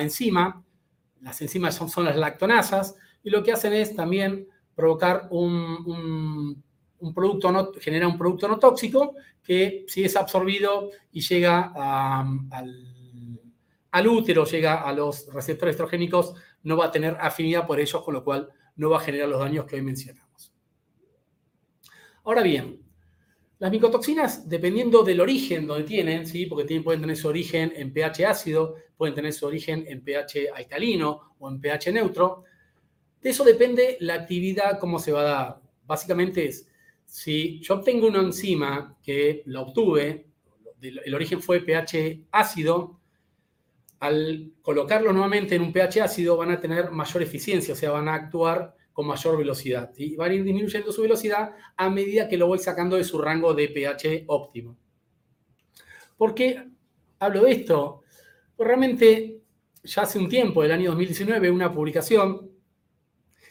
enzima, 0.00 0.64
las 1.20 1.40
enzimas 1.40 1.74
son, 1.74 2.04
las 2.04 2.16
lactonasas, 2.16 2.96
y 3.22 3.30
lo 3.30 3.42
que 3.42 3.52
hacen 3.52 3.74
es 3.74 3.94
también 3.94 4.48
provocar 4.74 5.28
un 5.30 6.62
un 7.04 7.12
producto 7.12 7.52
no, 7.52 7.70
genera 7.78 8.08
un 8.08 8.16
producto 8.16 8.48
no 8.48 8.58
tóxico 8.58 9.14
que 9.42 9.84
si 9.86 10.04
es 10.04 10.16
absorbido 10.16 10.90
y 11.12 11.20
llega 11.20 11.72
al, 12.50 12.93
útero, 14.02 14.44
llega 14.44 14.82
a 14.82 14.92
los 14.92 15.26
receptores 15.32 15.74
estrogénicos, 15.74 16.34
no 16.64 16.76
va 16.76 16.86
a 16.86 16.90
tener 16.90 17.16
afinidad 17.20 17.66
por 17.66 17.78
ellos, 17.78 18.02
con 18.02 18.14
lo 18.14 18.24
cual 18.24 18.48
no 18.76 18.90
va 18.90 18.98
a 18.98 19.00
generar 19.00 19.28
los 19.28 19.38
daños 19.38 19.64
que 19.66 19.76
hoy 19.76 19.82
mencionamos. 19.82 20.52
Ahora 22.24 22.42
bien, 22.42 22.80
Las 23.60 23.70
micotoxinas, 23.70 24.48
dependiendo 24.48 25.04
del 25.04 25.20
origen 25.20 25.66
donde 25.66 25.84
tienen, 25.84 26.26
¿sí? 26.26 26.46
porque 26.46 26.80
pueden 26.80 27.00
tener 27.00 27.16
su 27.16 27.28
origen 27.28 27.72
en 27.76 27.92
pH 27.92 28.26
ácido, 28.26 28.74
pueden 28.96 29.14
tener 29.14 29.32
su 29.32 29.46
origen 29.46 29.84
en 29.86 30.02
pH 30.02 30.50
alcalino 30.54 31.36
o 31.38 31.48
en 31.48 31.60
pH 31.60 31.92
neutro, 31.92 32.42
de 33.22 33.30
eso 33.30 33.44
depende 33.44 33.96
la 34.00 34.14
actividad, 34.14 34.78
cómo 34.78 34.98
se 34.98 35.12
va 35.12 35.20
a 35.20 35.24
dar. 35.24 35.60
Básicamente 35.86 36.46
es, 36.46 36.68
si 37.06 37.60
yo 37.60 37.74
obtengo 37.74 38.08
una 38.08 38.20
enzima 38.20 38.98
que 39.02 39.42
la 39.46 39.62
obtuve, 39.62 40.26
el 40.82 41.14
origen 41.14 41.40
fue 41.40 41.60
pH 41.60 42.26
ácido, 42.32 43.00
al 44.00 44.52
colocarlo 44.60 45.12
nuevamente 45.12 45.54
en 45.54 45.62
un 45.62 45.72
pH 45.72 46.02
ácido 46.02 46.36
van 46.36 46.50
a 46.50 46.60
tener 46.60 46.90
mayor 46.90 47.22
eficiencia, 47.22 47.74
o 47.74 47.76
sea, 47.76 47.90
van 47.90 48.08
a 48.08 48.14
actuar 48.14 48.74
con 48.92 49.06
mayor 49.06 49.36
velocidad. 49.36 49.90
y 49.96 50.16
Van 50.16 50.30
a 50.30 50.34
ir 50.34 50.44
disminuyendo 50.44 50.92
su 50.92 51.02
velocidad 51.02 51.50
a 51.76 51.90
medida 51.90 52.28
que 52.28 52.36
lo 52.36 52.46
voy 52.46 52.58
sacando 52.58 52.96
de 52.96 53.04
su 53.04 53.20
rango 53.20 53.52
de 53.52 53.68
pH 53.68 54.24
óptimo. 54.28 54.76
¿Por 56.16 56.34
qué 56.34 56.64
hablo 57.18 57.42
de 57.42 57.52
esto? 57.52 58.02
Pues 58.56 58.66
realmente 58.66 59.40
ya 59.82 60.02
hace 60.02 60.18
un 60.18 60.28
tiempo, 60.28 60.62
el 60.62 60.70
año 60.70 60.90
2019, 60.90 61.50
una 61.50 61.72
publicación 61.72 62.50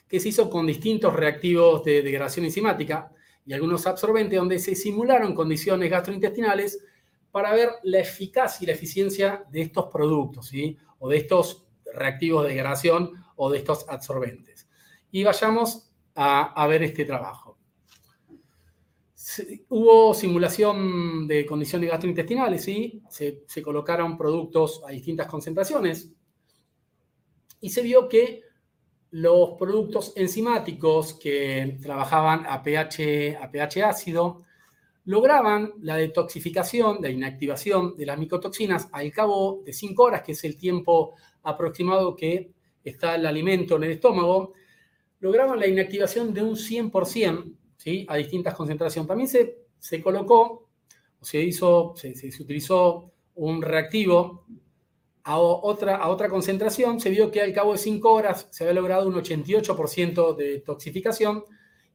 que 0.08 0.20
se 0.20 0.30
hizo 0.30 0.50
con 0.50 0.66
distintos 0.66 1.14
reactivos 1.14 1.84
de 1.84 2.02
degradación 2.02 2.46
enzimática 2.46 3.12
y 3.46 3.54
algunos 3.54 3.86
absorbentes 3.86 4.40
donde 4.40 4.60
se 4.60 4.76
simularon 4.76 5.36
condiciones 5.36 5.90
gastrointestinales 5.90 6.80
para 7.34 7.52
ver 7.52 7.72
la 7.82 7.98
eficacia 7.98 8.64
y 8.64 8.68
la 8.68 8.74
eficiencia 8.74 9.44
de 9.50 9.64
estos 9.64 9.86
productos, 9.86 10.50
¿sí? 10.50 10.78
o 11.00 11.10
de 11.10 11.18
estos 11.18 11.66
reactivos 11.92 12.44
de 12.44 12.50
degradación 12.50 13.12
o 13.36 13.50
de 13.50 13.58
estos 13.58 13.90
absorbentes. 13.90 14.70
Y 15.10 15.24
vayamos 15.24 15.90
a, 16.14 16.68
ver 16.68 16.84
este 16.84 17.06
trabajo. 17.06 17.58
hubo 19.70 20.14
simulación 20.14 21.28
de 21.28 21.44
condiciones 21.48 21.90
gastrointestinales, 21.90 22.64
¿sí? 22.64 23.02
Se, 23.10 23.42
se 23.48 23.64
colocaron 23.64 24.16
productos 24.16 24.84
a 24.88 24.92
distintas 24.92 25.26
concentraciones 25.26 26.12
y 27.62 27.72
se 27.72 27.82
vio 27.82 28.08
que 28.08 28.44
los 29.10 29.58
productos 29.58 30.14
enzimáticos 30.16 31.16
que 31.16 31.80
trabajaban 31.82 32.46
a 32.46 32.62
pH, 32.62 33.38
a 33.42 33.50
pH 33.50 33.84
ácido 33.84 34.44
lograban 35.06 35.74
la 35.82 35.98
detoxificación, 35.98 37.00
la 37.02 37.10
inactivación 37.10 37.96
de 37.96 38.06
las 38.06 38.18
micotoxinas 38.18 38.88
al 38.92 39.12
cabo 39.12 39.62
de 39.66 39.74
5 39.74 40.04
horas, 40.04 40.22
que 40.22 40.32
es 40.32 40.44
el 40.44 40.56
tiempo 40.56 41.16
aproximado 41.44 42.16
que 42.16 42.52
está 42.84 43.16
el 43.16 43.26
alimento 43.26 43.76
en 43.76 43.84
el 43.84 43.92
estómago, 43.92 44.54
lograban 45.20 45.60
la 45.60 45.68
inactivación 45.68 46.34
de 46.34 46.44
un 46.44 46.56
100%, 46.56 47.54
¿sí? 47.78 48.06
a 48.10 48.18
distintas 48.18 48.54
concentraciones. 48.56 49.08
También 49.08 49.30
se, 49.30 49.58
se 49.80 50.02
colocó, 50.02 50.70
o 51.20 51.26
se, 51.26 51.42
hizo, 51.42 51.94
se, 51.96 52.14
utilizó 52.42 53.12
un 53.36 53.62
reactivo 53.62 54.46
a 55.24 55.38
otra, 55.38 55.96
a 55.96 56.10
otra 56.10 56.30
concentración, 56.30 57.00
se 57.00 57.10
vio 57.10 57.32
que 57.32 57.42
al 57.42 57.54
cabo 57.54 57.72
de 57.74 57.78
5 57.78 58.12
horas 58.12 58.48
se 58.52 58.64
había 58.64 58.74
logrado 58.74 59.08
un 59.08 59.16
88% 59.16 60.36
de 60.36 60.60
toxificación 60.60 61.46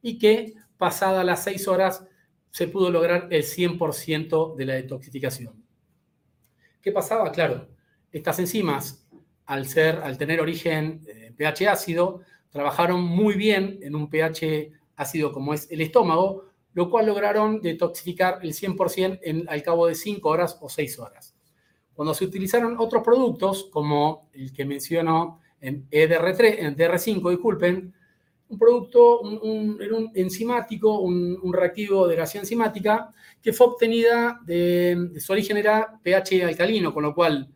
y 0.01 0.17
que 0.17 0.53
pasada 0.77 1.23
las 1.23 1.43
6 1.43 1.67
horas 1.67 2.03
se 2.51 2.67
pudo 2.67 2.89
lograr 2.89 3.27
el 3.31 3.43
100% 3.43 4.55
de 4.55 4.65
la 4.65 4.73
detoxificación. 4.75 5.63
¿Qué 6.81 6.91
pasaba? 6.91 7.31
Claro, 7.31 7.67
estas 8.11 8.39
enzimas, 8.39 9.07
al, 9.45 9.67
ser, 9.67 9.97
al 9.97 10.17
tener 10.17 10.41
origen 10.41 11.01
en 11.07 11.35
pH 11.35 11.67
ácido, 11.67 12.21
trabajaron 12.49 13.01
muy 13.01 13.35
bien 13.35 13.79
en 13.81 13.95
un 13.95 14.09
pH 14.09 14.71
ácido 14.95 15.31
como 15.31 15.53
es 15.53 15.69
el 15.71 15.81
estómago, 15.81 16.45
lo 16.73 16.89
cual 16.89 17.07
lograron 17.07 17.61
detoxificar 17.61 18.39
el 18.41 18.53
100% 18.53 19.19
en, 19.21 19.49
al 19.49 19.63
cabo 19.63 19.87
de 19.87 19.95
5 19.95 20.29
horas 20.29 20.57
o 20.61 20.69
6 20.69 20.99
horas. 20.99 21.35
Cuando 21.93 22.13
se 22.13 22.25
utilizaron 22.25 22.77
otros 22.79 23.03
productos, 23.03 23.65
como 23.71 24.29
el 24.33 24.53
que 24.53 24.65
menciono 24.65 25.41
en 25.59 25.89
EDR3, 25.89 26.55
en 26.59 26.75
DR5, 26.77 27.29
disculpen, 27.29 27.93
un 28.49 28.57
producto, 28.57 29.21
un, 29.21 30.11
enzimático, 30.15 30.99
un, 30.99 31.53
reactivo 31.53 32.07
de 32.07 32.15
grasa 32.15 32.39
enzimática, 32.39 33.11
que 33.41 33.53
fue 33.53 33.67
obtenida 33.67 34.39
de, 34.45 35.11
su 35.19 35.31
origen 35.31 35.57
era 35.57 35.99
pH 36.03 36.43
alcalino, 36.43 36.93
con 36.93 37.03
lo 37.03 37.13
cual 37.13 37.47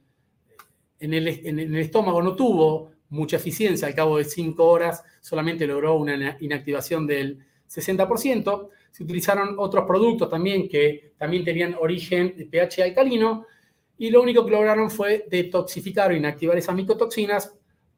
en 1.00 1.14
el, 1.14 1.28
en 1.28 1.60
el, 1.60 1.76
estómago 1.78 2.22
no 2.22 2.36
tuvo 2.36 2.92
mucha 3.10 3.38
eficiencia, 3.38 3.88
al 3.88 3.96
cabo 3.96 4.18
de 4.18 4.26
5 4.26 4.64
horas 4.64 5.04
solamente 5.20 5.68
logró 5.68 5.96
una 5.96 6.38
inactivación 6.40 7.08
del 7.08 7.40
60%. 7.68 8.70
Se 8.92 9.04
utilizaron 9.04 9.56
otros 9.58 9.86
productos 9.86 10.30
también 10.30 10.70
que 10.70 11.14
también 11.18 11.44
tenían 11.44 11.76
origen 11.80 12.36
de 12.38 12.46
pH 12.46 12.84
alcalino 12.84 13.48
y 13.98 14.10
lo 14.12 14.22
único 14.22 14.46
que 14.46 14.52
lograron 14.52 14.92
fue 14.92 15.26
detoxificar 15.30 16.12
o 16.12 16.16
inactivar 16.16 16.58
esas 16.58 16.76
micotoxinas 16.76 17.54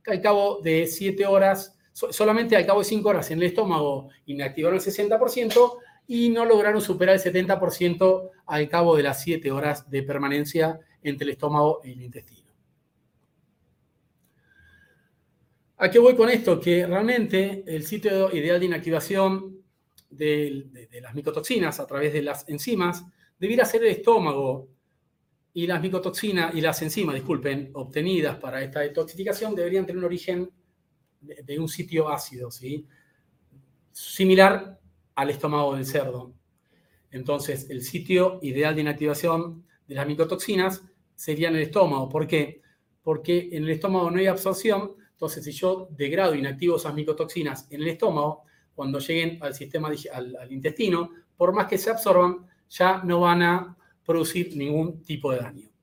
al 0.05 0.21
cabo 0.21 0.62
de 0.62 0.88
7 0.88 1.25
horas 1.25 1.74
solamente 1.95 2.58
al 2.58 2.65
cabo 2.65 2.79
de 2.79 2.86
5 2.86 3.08
horas 3.08 3.31
en 3.31 3.38
el 3.38 3.45
estómago 3.45 4.10
inactivaron 4.25 4.79
el 4.79 4.84
60% 4.84 5.77
y 6.08 6.29
no 6.29 6.43
lograron 6.43 6.81
superar 6.81 7.15
el 7.15 7.21
70% 7.21 8.31
al 8.45 8.69
cabo 8.69 8.97
de 8.97 9.03
las 9.03 9.23
7 9.23 9.49
horas 9.51 9.89
de 9.89 10.03
permanencia 10.03 10.79
entre 11.01 11.25
el 11.25 11.31
estómago 11.31 11.79
y 11.86 11.93
el 11.93 12.01
intestino. 12.01 12.51
¿A 15.77 15.89
qué 15.89 15.99
voy 15.99 16.15
con 16.15 16.29
esto? 16.29 16.60
Que 16.60 16.86
realmente 16.86 17.63
el 17.65 17.86
sitio 17.86 18.34
ideal 18.36 18.60
de 18.60 18.65
inactivación 18.65 19.62
de, 20.10 20.88
de, 20.89 21.01
las 21.01 21.13
micotoxinas 21.13 21.79
a 21.79 21.88
través 21.88 22.13
de 22.13 22.21
las 22.21 22.47
enzimas 22.47 23.05
debiera 23.38 23.65
ser 23.65 23.84
el 23.84 23.91
estómago 23.91 24.67
y 25.53 25.67
las 25.67 25.81
micotoxinas 25.81 26.53
y 26.53 26.62
las 26.62 26.81
enzimas, 26.81 27.15
disculpen, 27.15 27.71
obtenidas 27.73 28.38
para 28.38 28.62
esta 28.62 28.81
detoxificación 28.81 29.55
deberían 29.55 29.86
tener 29.86 29.99
un 29.99 30.05
origen 30.05 30.51
de, 31.25 31.59
un 31.59 31.67
sitio 31.67 32.09
ácido, 32.09 32.51
¿sí? 32.51 32.88
Similar 33.91 34.79
al 35.15 35.29
estómago 35.29 35.75
del 35.75 35.85
cerdo. 35.85 36.33
Entonces, 37.11 37.69
el 37.69 37.81
sitio 37.81 38.39
ideal 38.41 38.75
de 38.75 38.81
inactivación 38.81 39.65
de 39.88 39.95
las 39.95 40.07
micotoxinas 40.07 40.83
sería 41.15 41.49
en 41.49 41.55
el 41.55 41.61
estómago. 41.61 42.09
¿Por 42.09 42.27
qué? 42.27 42.61
Porque 43.01 43.49
en 43.51 43.63
el 43.63 43.69
estómago 43.69 44.11
no 44.11 44.19
hay 44.19 44.27
absorción. 44.27 44.95
Entonces, 45.11 45.43
si 45.45 45.51
yo 45.51 45.88
degrado 45.91 46.33
e 46.33 46.39
inactivo 46.39 46.75
esas 46.75 46.93
micotoxinas 46.93 47.67
en 47.71 47.81
el 47.81 47.88
estómago, 47.88 48.43
cuando 48.73 48.99
lleguen 48.99 49.41
al 49.41 49.53
sistema 49.53 49.91
al, 50.13 50.35
al 50.35 50.51
intestino, 50.51 51.11
por 51.38 51.53
más 51.53 51.67
que 51.67 51.77
se 51.77 51.89
absorban, 51.89 52.45
ya 52.69 53.01
no 53.03 53.21
van 53.21 53.41
a 53.41 53.77
producir 54.05 54.55
ningún 54.55 55.01
tipo 55.03 55.31
de 55.31 55.39
daño. 55.39 55.74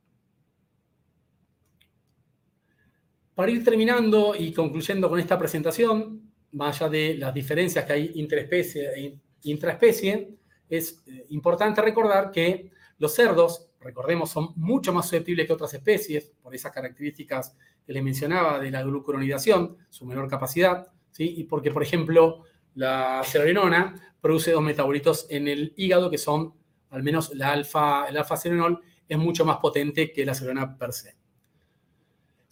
Para 3.34 3.50
ir 3.50 3.64
terminando 3.64 4.34
y 4.36 4.52
concluyendo 4.52 5.08
con 5.08 5.18
esta 5.18 5.38
presentación, 5.38 6.32
más 6.52 6.80
allá 6.80 6.90
de 6.90 7.14
las 7.14 7.32
diferencias 7.32 7.84
que 7.84 7.92
hay 7.92 8.12
interespecie 8.16 8.90
e 8.94 9.18
intraespecie, 9.44 10.36
es 10.68 11.02
eh, 11.06 11.26
importante 11.30 11.80
recordar 11.80 12.30
que 12.30 12.70
los 12.98 13.14
cerdos, 13.14 13.70
recordemos, 13.80 14.30
son 14.30 14.50
mucho 14.56 14.92
más 14.92 15.06
susceptibles 15.06 15.46
que 15.46 15.52
otras 15.52 15.72
especies 15.74 16.30
por 16.42 16.54
esas 16.54 16.72
características 16.72 17.56
que 17.84 17.92
les 17.92 18.02
mencionaba 18.02 18.60
de 18.60 18.70
la 18.70 18.82
glucuronidación, 18.82 19.76
su 19.88 20.04
menor 20.04 20.28
capacidad, 20.28 20.86
¿sí? 21.10 21.34
y 21.38 21.44
porque, 21.44 21.70
por 21.70 21.82
ejemplo, 21.82 22.44
la 22.74 23.22
serolinona 23.24 23.94
produce 24.20 24.52
dos 24.52 24.62
metabolitos 24.62 25.26
en 25.30 25.48
el 25.48 25.72
hígado 25.76 26.10
que 26.10 26.18
son, 26.18 26.54
al 26.90 27.02
menos 27.02 27.34
la 27.34 27.50
alfa, 27.52 28.06
el 28.08 28.16
alfa-serenol, 28.16 28.80
es 29.08 29.18
mucho 29.18 29.44
más 29.44 29.56
potente 29.56 30.12
que 30.12 30.24
la 30.24 30.34
serolinona 30.34 30.76
per 30.78 30.92
se. 30.92 31.21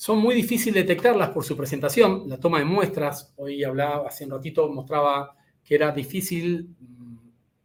Son 0.01 0.17
muy 0.19 0.35
difíciles 0.35 0.87
detectarlas 0.87 1.29
por 1.29 1.45
su 1.45 1.55
presentación, 1.55 2.25
la 2.27 2.41
toma 2.41 2.59
de 2.59 2.65
muestras. 2.65 3.35
Hoy 3.37 3.63
hablaba, 3.63 4.09
hace 4.09 4.25
un 4.25 4.31
ratito 4.31 4.67
mostraba 4.71 5.37
que 5.63 5.75
era 5.75 5.93
difícil 5.93 6.75
mm, 6.81 7.17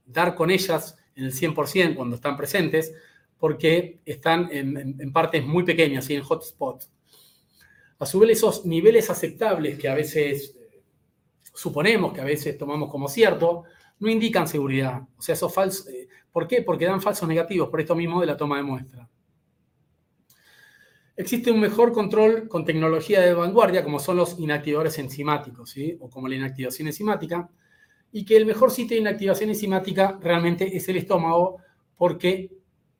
dar 0.05 0.35
con 0.35 0.51
ellas 0.51 0.97
en 1.15 1.23
el 1.23 1.33
100% 1.33 1.95
cuando 1.95 2.17
están 2.17 2.35
presentes, 2.35 2.93
porque 3.39 4.01
están 4.03 4.49
en, 4.51 5.13
partes 5.13 5.45
muy 5.45 5.63
pequeñas 5.63 6.09
y 6.09 6.15
en 6.15 6.23
hotspots. 6.23 6.91
A 7.99 8.05
su 8.05 8.19
vez, 8.19 8.31
esos 8.31 8.65
niveles 8.65 9.09
aceptables 9.09 9.79
que 9.79 9.87
a 9.87 9.95
veces 9.95 10.57
eh, 10.59 10.83
suponemos, 11.53 12.11
que 12.11 12.19
a 12.19 12.25
veces 12.25 12.57
tomamos 12.57 12.91
como 12.91 13.07
cierto, 13.07 13.63
no 13.97 14.09
indican 14.09 14.45
seguridad. 14.45 15.03
O 15.17 15.21
sea, 15.21 15.35
esos 15.35 15.53
falsos. 15.53 15.87
Eh, 15.87 16.09
¿Por 16.33 16.49
qué? 16.49 16.63
Porque 16.63 16.83
dan 16.83 17.01
falsos 17.01 17.29
negativos, 17.29 17.69
por 17.69 17.79
esto 17.79 17.95
mismo 17.95 18.19
de 18.19 18.27
la 18.27 18.35
toma 18.35 18.57
de 18.57 18.63
muestra. 18.63 19.09
Existe 21.17 21.49
un 21.49 21.61
mejor 21.61 21.93
control 21.93 22.49
con 22.49 22.65
tecnología 22.65 23.21
de 23.21 23.33
vanguardia, 23.33 23.83
como 23.85 23.99
son 23.99 24.17
los 24.17 24.37
inactivadores 24.37 24.99
enzimáticos, 24.99 25.73
o 26.01 26.09
como 26.09 26.27
la 26.27 26.35
inactivación 26.35 26.89
enzimática, 26.89 27.49
y 28.11 28.25
que 28.25 28.35
el 28.35 28.45
mejor 28.45 28.69
sitio 28.69 28.95
de 28.95 29.01
inactivación 29.01 29.49
enzimática 29.49 30.19
realmente 30.21 30.75
es 30.75 30.89
el 30.89 30.97
estómago, 30.97 31.61
porque, 31.95 32.51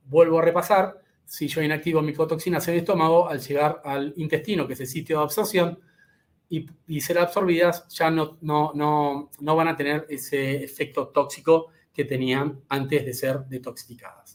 vuelvo 0.06 0.40
a 0.40 0.42
repasar, 0.42 1.02
si 1.26 1.48
yo 1.48 1.62
inactivo 1.62 2.02
micotoxinas 2.02 2.66
en 2.68 2.76
el 2.76 2.80
estómago, 2.82 3.28
al 3.28 3.42
llegar 3.42 3.82
al 3.84 4.14
intestino, 4.16 4.66
que 4.66 4.74
es 4.74 4.80
el 4.80 4.88
sitio 4.88 5.18
de 5.18 5.24
absorción, 5.24 5.80
y, 6.48 6.66
y 6.88 7.02
ser 7.02 7.18
absorbidas, 7.18 7.86
ya 7.90 8.10
no, 8.12 8.38
no, 8.42 8.72
no, 8.76 9.30
no 9.42 9.56
van 9.56 9.68
a 9.68 9.76
tener 9.76 10.06
ese 10.10 10.64
efecto 10.64 11.10
tóxico 11.10 11.68
que 11.94 12.06
tenían 12.06 12.62
antes 12.70 13.04
de 13.04 13.14
ser 13.14 13.40
detoxificadas. 13.46 14.35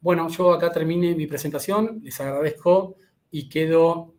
Bueno, 0.00 0.28
yo 0.28 0.52
acá 0.52 0.70
termine 0.70 1.14
mi 1.14 1.26
presentación, 1.26 2.00
les 2.02 2.20
agradezco 2.20 2.96
y 3.30 3.48
quedo 3.48 4.14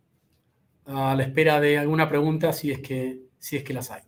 a 0.84 1.14
la 1.14 1.22
espera 1.22 1.60
de 1.60 1.78
alguna 1.78 2.08
pregunta 2.08 2.52
si 2.52 2.70
es 2.70 2.80
que, 2.80 3.20
si 3.38 3.56
es 3.56 3.64
que 3.64 3.72
las 3.72 3.90
hay. 3.90 4.02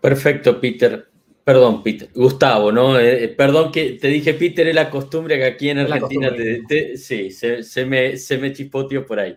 Perfecto, 0.00 0.60
Peter. 0.60 1.08
Perdón, 1.44 1.82
Peter. 1.82 2.10
Gustavo, 2.14 2.70
¿no? 2.70 2.98
Eh, 2.98 3.24
eh, 3.24 3.28
perdón 3.28 3.72
que 3.72 3.92
te 3.92 4.08
dije 4.08 4.34
Peter, 4.34 4.68
es 4.68 4.74
la 4.74 4.90
costumbre 4.90 5.38
que 5.38 5.46
aquí 5.46 5.70
en 5.70 5.78
Argentina 5.78 6.30
te, 6.34 6.96
sí, 6.98 7.30
se, 7.30 7.86
me, 7.86 8.18
se 8.18 8.36
me 8.36 8.52
chispoteó 8.52 9.06
por 9.06 9.18
ahí. 9.18 9.36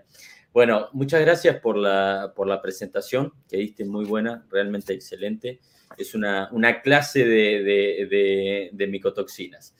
Bueno, 0.51 0.89
muchas 0.91 1.21
gracias 1.21 1.61
por 1.61 1.77
la, 1.77 2.33
por 2.35 2.47
la 2.47 2.61
presentación 2.61 3.31
que 3.47 3.57
diste, 3.57 3.85
muy 3.85 4.03
buena, 4.03 4.45
realmente 4.51 4.93
excelente. 4.93 5.61
Es 5.97 6.15
una, 6.15 6.49
una 6.51 6.81
clase 6.81 7.25
de, 7.25 7.63
de, 7.63 8.69
de, 8.71 8.87
micotoxinas. 8.87 9.75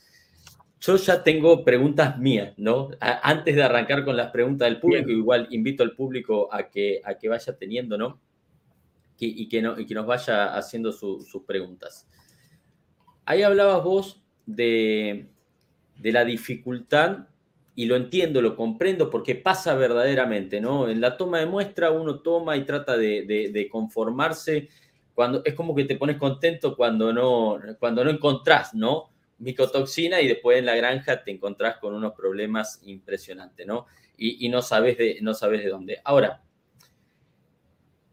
Yo 0.80 0.96
ya 0.96 1.24
tengo 1.24 1.64
preguntas 1.64 2.18
mías, 2.18 2.54
¿no? 2.58 2.90
antes 3.00 3.56
de 3.56 3.64
arrancar 3.64 4.04
con 4.04 4.18
las 4.18 4.32
preguntas 4.32 4.68
del 4.68 4.80
público, 4.80 5.10
igual 5.10 5.48
invito 5.52 5.84
al 5.84 5.96
público 5.96 6.52
a 6.52 6.70
que, 6.70 7.02
a 7.04 7.16
que 7.16 7.30
vaya 7.30 7.56
teniendo, 7.56 7.98
¿no? 7.98 8.20
y, 9.22 9.48
que 9.48 9.62
no, 9.62 9.80
y 9.80 9.86
que 9.86 9.94
nos 9.94 10.06
vaya 10.06 10.56
haciendo 10.56 10.92
sus 10.92 11.44
preguntas. 11.46 12.08
Ahí 13.26 13.44
hablabas 13.44 13.84
vos 13.84 14.24
de, 14.46 15.28
de 15.98 16.12
la 16.12 16.26
dificultad 16.26 17.28
y 17.76 17.86
lo 17.86 17.96
entiendo, 17.96 18.42
lo 18.42 18.56
comprendo 18.56 19.10
porque 19.10 19.36
pasa 19.36 19.76
verdaderamente, 19.76 20.60
¿no? 20.60 20.90
En 20.90 21.00
la 21.00 21.18
toma 21.18 21.40
de 21.40 21.46
muestra 21.46 21.92
uno 21.92 22.20
toma 22.20 22.58
y 22.58 22.66
trata 22.66 22.98
de, 22.98 23.52
de, 23.54 23.70
conformarse 23.70 24.70
cuando 25.14 25.42
es 25.46 25.54
como 25.54 25.76
que 25.76 25.86
te 25.86 25.96
pones 25.96 26.18
contento 26.18 26.76
cuando 26.76 27.12
no, 27.14 27.60
cuando 27.80 28.04
no 28.04 28.12
encontrás, 28.12 28.74
¿no? 28.74 29.12
Micotoxina 29.40 30.22
y 30.22 30.28
después 30.28 30.60
en 30.60 30.66
la 30.66 30.76
granja 30.76 31.24
te 31.24 31.32
encontrás 31.32 31.78
con 31.78 31.94
unos 31.94 32.14
problemas 32.14 32.82
impresionantes, 32.84 33.66
¿no? 33.66 33.88
Y, 34.18 34.50
no, 34.50 34.62
sabes 34.62 35.00
de, 35.00 35.18
no 35.22 35.34
sabes 35.34 35.64
de 35.64 35.70
dónde. 35.70 36.00
Ahora, 36.04 36.44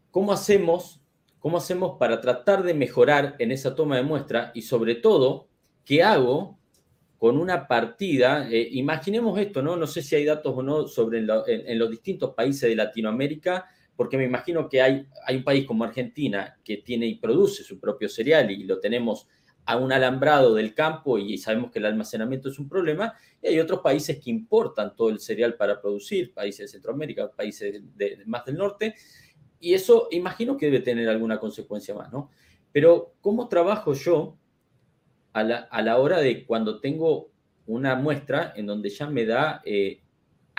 ¿cómo 0.09 0.33
hacemos 0.33 0.99
¿Cómo 1.39 1.57
hacemos 1.57 1.97
para 1.97 2.19
tratar 2.19 2.63
de 2.63 2.73
mejorar 2.73 3.35
en 3.39 3.51
esa 3.51 3.73
toma 3.73 3.95
de 3.95 4.03
muestra? 4.03 4.51
Y 4.53 4.61
sobre 4.61 4.95
todo, 4.95 5.47
¿qué 5.85 6.03
hago 6.03 6.59
con 7.17 7.37
una 7.37 7.65
partida? 7.65 8.49
Eh, 8.49 8.67
imaginemos 8.73 9.39
esto, 9.39 9.61
¿no? 9.61 9.77
No 9.77 9.87
sé 9.87 10.01
si 10.01 10.15
hay 10.15 10.25
datos 10.25 10.53
o 10.55 10.61
no 10.61 10.87
sobre 10.87 11.19
en, 11.19 11.79
los 11.79 11.89
distintos 11.89 12.33
países 12.33 12.69
de 12.69 12.75
Latinoamérica, 12.75 13.67
porque 13.99 14.15
me 14.15 14.23
imagino 14.23 14.69
que 14.69 14.81
hay, 14.81 15.05
hay 15.25 15.35
un 15.35 15.43
país 15.43 15.65
como 15.65 15.83
Argentina 15.83 16.57
que 16.63 16.77
tiene 16.77 17.05
y 17.05 17.15
produce 17.15 17.65
su 17.65 17.81
propio 17.81 18.07
cereal 18.07 18.49
y 18.49 18.63
lo 18.63 18.79
tenemos 18.79 19.27
a 19.65 19.75
un 19.75 19.91
alambrado 19.91 20.53
del 20.55 20.73
campo 20.73 21.17
y 21.17 21.37
sabemos 21.37 21.69
que 21.69 21.79
el 21.79 21.85
almacenamiento 21.85 22.47
es 22.47 22.59
un 22.59 22.69
problema, 22.69 23.13
y 23.41 23.47
hay 23.49 23.59
otros 23.59 23.81
países 23.81 24.17
que 24.23 24.29
importan 24.29 24.95
todo 24.95 25.09
el 25.09 25.19
cereal 25.19 25.55
para 25.55 25.81
producir, 25.81 26.33
países 26.33 26.59
de 26.59 26.67
Centroamérica, 26.69 27.29
países 27.29 27.81
más 28.25 28.45
del 28.45 28.55
norte, 28.55 28.95
y 29.59 29.73
eso 29.73 30.07
imagino 30.11 30.55
que 30.55 30.67
debe 30.67 30.79
tener 30.79 31.09
alguna 31.09 31.37
consecuencia 31.37 31.93
más, 31.93 32.09
¿no? 32.09 32.29
Pero 32.71 33.15
¿cómo 33.19 33.49
trabajo 33.49 33.93
yo 33.93 34.37
a 35.33 35.43
la, 35.43 35.97
hora 35.97 36.19
de 36.19 36.45
cuando 36.45 36.79
tengo 36.79 37.31
una 37.65 37.95
muestra 37.95 38.53
en 38.55 38.65
donde 38.65 38.91
ya 38.91 39.09
me 39.09 39.25
da 39.25 39.61
eh, 39.65 39.99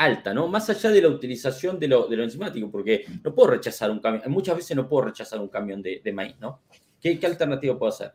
alta, 0.00 0.32
¿no? 0.32 0.48
Más 0.48 0.68
allá 0.70 0.90
de 0.90 1.02
la 1.02 1.08
utilización 1.08 1.78
de 1.78 1.88
lo, 1.88 2.06
de 2.06 2.22
enzimático, 2.22 2.70
porque 2.70 3.04
no 3.22 3.34
puedo 3.34 3.50
rechazar 3.50 3.90
un 3.90 4.00
camión, 4.00 4.22
muchas 4.28 4.56
veces 4.56 4.76
no 4.76 4.88
puedo 4.88 5.06
rechazar 5.06 5.40
un 5.40 5.48
camión 5.48 5.82
de, 5.82 6.12
maíz, 6.12 6.36
¿no? 6.40 6.62
¿Qué, 7.00 7.18
¿Qué, 7.18 7.26
alternativa 7.26 7.78
puedo 7.78 7.92
hacer? 7.92 8.12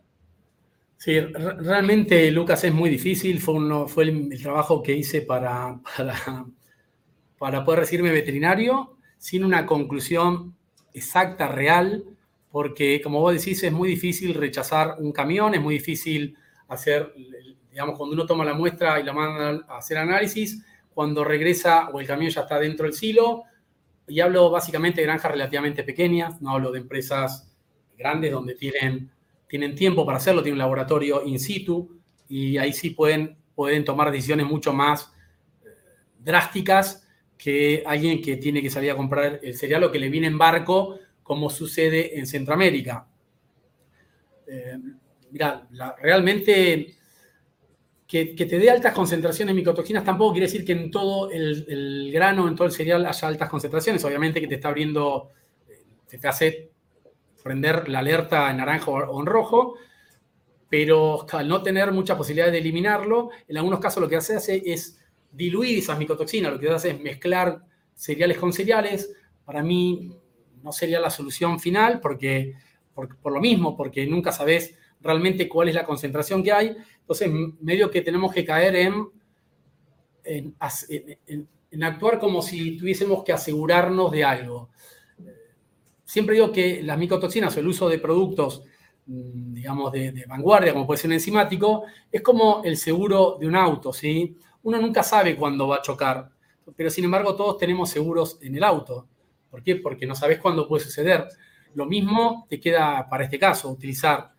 Sí, 0.97 1.19
realmente, 1.19 2.31
Lucas, 2.31 2.63
es 2.63 2.73
muy 2.73 2.89
difícil. 2.89 3.39
Fue 3.39 4.03
el, 4.03 4.41
trabajo 4.41 4.81
que 4.81 4.93
hice 4.93 5.21
para, 5.21 5.79
para, 5.97 6.45
para 7.37 7.63
poder 7.63 7.81
recibirme 7.81 8.11
veterinario 8.11 8.97
sin 9.17 9.43
una 9.43 9.65
conclusión 9.65 10.55
exacta, 10.93 11.47
real, 11.47 12.03
porque 12.51 13.01
como 13.01 13.19
vos 13.19 13.33
decís, 13.33 13.61
es 13.63 13.71
muy 13.71 13.89
difícil 13.89 14.33
rechazar 14.33 14.95
un 14.99 15.11
camión, 15.11 15.53
es 15.53 15.61
muy 15.61 15.75
difícil 15.75 16.35
hacer, 16.67 17.13
digamos, 17.69 17.97
cuando 17.97 18.13
uno 18.13 18.25
toma 18.25 18.45
la 18.45 18.53
muestra 18.53 18.99
y 18.99 19.03
la 19.03 19.13
manda 19.13 19.65
a 19.67 19.77
hacer 19.77 19.97
análisis, 19.97 20.63
cuando 20.95 21.25
regresa 21.25 21.89
o 21.89 21.99
el 21.99 22.07
camión 22.07 22.31
ya 22.31 22.41
está 22.41 22.57
dentro 22.57 22.85
del 22.85 22.93
silo, 22.93 23.43
y 24.07 24.21
hablo 24.21 24.49
básicamente 24.49 25.01
de 25.01 25.07
granjas 25.07 25.31
relativamente 25.31 25.83
pequeñas, 25.83 26.41
no 26.41 26.51
hablo 26.51 26.71
de 26.71 26.79
empresas 26.79 27.53
grandes 27.97 28.31
donde 28.31 28.55
tienen, 28.55 29.11
tienen 29.47 29.75
tiempo 29.75 30.05
para 30.05 30.19
hacerlo, 30.19 30.41
tienen 30.41 30.55
un 30.55 30.59
laboratorio 30.59 31.21
in 31.25 31.37
situ, 31.37 31.99
y 32.29 32.57
ahí 32.57 32.71
sí 32.71 32.91
pueden, 32.91 33.37
pueden 33.53 33.83
tomar 33.83 34.09
decisiones 34.09 34.47
mucho 34.47 34.71
más 34.71 35.11
eh, 35.65 35.67
drásticas 36.19 37.05
que 37.37 37.83
alguien 37.85 38.21
que 38.21 38.37
tiene 38.37 38.61
que 38.61 38.69
salir 38.69 38.91
a 38.91 38.95
comprar 38.95 39.41
el 39.43 39.53
cereal 39.53 39.83
o 39.83 39.91
que 39.91 39.99
le 39.99 40.09
viene 40.09 40.27
en 40.27 40.37
barco, 40.37 40.97
como 41.21 41.49
sucede 41.49 42.17
en 42.17 42.25
Centroamérica. 42.25 43.05
Eh, 44.47 44.77
mira, 45.29 45.67
realmente 46.01 46.95
que, 48.07 48.25
te 48.35 48.59
dé 48.59 48.69
altas 48.69 48.93
concentraciones 48.93 49.53
de 49.53 49.59
micotoxinas 49.59 50.03
tampoco 50.03 50.33
quiere 50.33 50.47
decir 50.47 50.63
que 50.63 50.73
en 50.73 50.91
todo 50.91 51.31
el, 51.31 52.11
grano, 52.11 52.47
en 52.47 52.55
todo 52.55 52.67
el 52.67 52.73
cereal 52.73 53.05
haya 53.05 53.27
altas 53.27 53.49
concentraciones. 53.49 54.03
Obviamente 54.05 54.39
que 54.39 54.47
te 54.47 54.55
está 54.55 54.69
abriendo, 54.69 55.31
se 56.05 56.17
te 56.17 56.27
hace 56.27 56.71
prender 57.43 57.89
la 57.89 57.99
alerta 57.99 58.49
en 58.49 58.57
naranja 58.57 58.91
o 58.91 59.19
en 59.19 59.25
rojo, 59.25 59.75
pero 60.69 61.25
al 61.31 61.47
no 61.47 61.61
tener 61.63 61.91
mucha 61.91 62.17
posibilidad 62.17 62.51
de 62.51 62.57
eliminarlo, 62.57 63.29
en 63.47 63.57
algunos 63.57 63.79
casos 63.79 64.01
lo 64.01 64.09
que 64.09 64.15
hace, 64.15 64.35
hace 64.35 64.61
es 64.65 64.99
diluir 65.31 65.79
esas 65.79 65.97
micotoxinas, 65.97 66.51
lo 66.51 66.59
que 66.59 66.69
hace 66.69 66.91
es 66.91 66.99
mezclar 66.99 67.61
cereales 67.93 68.37
con 68.37 68.53
cereales. 68.53 69.11
Para 69.43 69.61
mí 69.61 70.11
no 70.63 70.71
sería 70.71 70.99
la 70.99 71.09
solución 71.09 71.59
final 71.59 71.99
porque, 71.99 72.55
por, 72.93 73.31
lo 73.31 73.39
mismo, 73.39 73.75
porque 73.75 74.05
nunca 74.05 74.31
sabes 74.31 74.75
realmente 75.01 75.47
cuál 75.47 75.69
es 75.69 75.75
la 75.75 75.85
concentración 75.85 76.43
que 76.43 76.51
hay. 76.51 76.75
Entonces, 76.99 77.29
medio 77.59 77.89
que 77.91 78.01
tenemos 78.01 78.33
que 78.33 78.43
caer 78.43 78.75
en, 78.75 79.07
en, 80.23 81.83
actuar 81.83 82.19
como 82.19 82.41
si 82.41 82.77
tuviésemos 82.77 83.23
que 83.23 83.33
asegurarnos 83.33 84.11
de 84.11 84.23
algo. 84.23 84.69
Siempre 86.03 86.35
digo 86.35 86.51
que 86.51 86.81
las 86.83 86.97
micotoxinas 86.97 87.55
o 87.55 87.59
el 87.59 87.67
uso 87.67 87.89
de 87.89 87.99
productos 87.99 88.63
mm, 89.05 89.53
digamos, 89.53 89.91
de, 89.91 90.25
vanguardia, 90.27 90.73
como 90.73 90.87
puede 90.87 90.99
ser 90.99 91.09
un 91.09 91.13
enzimático, 91.13 91.83
es 92.11 92.21
como 92.21 92.61
el 92.63 92.77
seguro 92.77 93.37
de 93.39 93.47
un 93.47 93.55
auto, 93.55 93.91
¿sí? 93.91 94.37
uno 94.65 94.81
nunca 94.81 95.03
sabe 95.03 95.35
cuándo 95.35 95.67
va 95.67 95.77
a 95.77 95.81
chocar, 95.81 96.29
pero 96.75 96.89
sin 96.89 97.05
embargo 97.05 97.35
todos 97.35 97.57
tenemos 97.57 97.89
seguros 97.89 98.39
en 98.41 98.55
el 98.55 98.63
auto. 98.63 99.07
¿Por 99.51 99.61
qué? 99.61 99.75
Porque 99.75 100.07
no 100.07 100.15
sabes 100.15 100.39
cuándo 100.39 100.67
puede 100.67 100.83
suceder. 100.83 101.27
Lo 101.75 101.85
mismo 101.85 102.47
te 102.49 102.59
queda 102.59 103.07
para 103.07 103.25
este 103.25 103.37
caso, 103.37 103.69
utilizar 103.69 104.33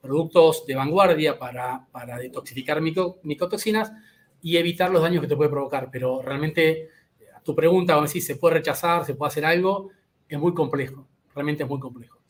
productos 0.00 0.66
de 0.66 0.74
vanguardia 0.74 1.38
para, 1.38 1.86
para 1.92 2.18
detoxificar 2.18 2.80
micotoxinas 2.80 3.92
y 4.42 4.56
evitar 4.56 4.90
los 4.90 5.02
daños 5.02 5.20
que 5.20 5.28
te 5.28 5.36
puede 5.36 5.50
provocar. 5.50 5.88
Pero 5.90 6.22
realmente 6.22 6.88
a 7.34 7.40
tu 7.42 7.54
pregunta, 7.54 8.00
decir, 8.00 8.22
¿se 8.22 8.36
puede 8.36 8.54
rechazar? 8.56 9.04
¿Se 9.04 9.14
puede 9.14 9.28
hacer 9.28 9.44
algo? 9.44 9.90
Es 10.28 10.38
muy 10.38 10.54
complejo, 10.54 11.06
realmente 11.34 11.64
es 11.64 11.68
muy 11.68 11.80
complejo. 11.80 12.20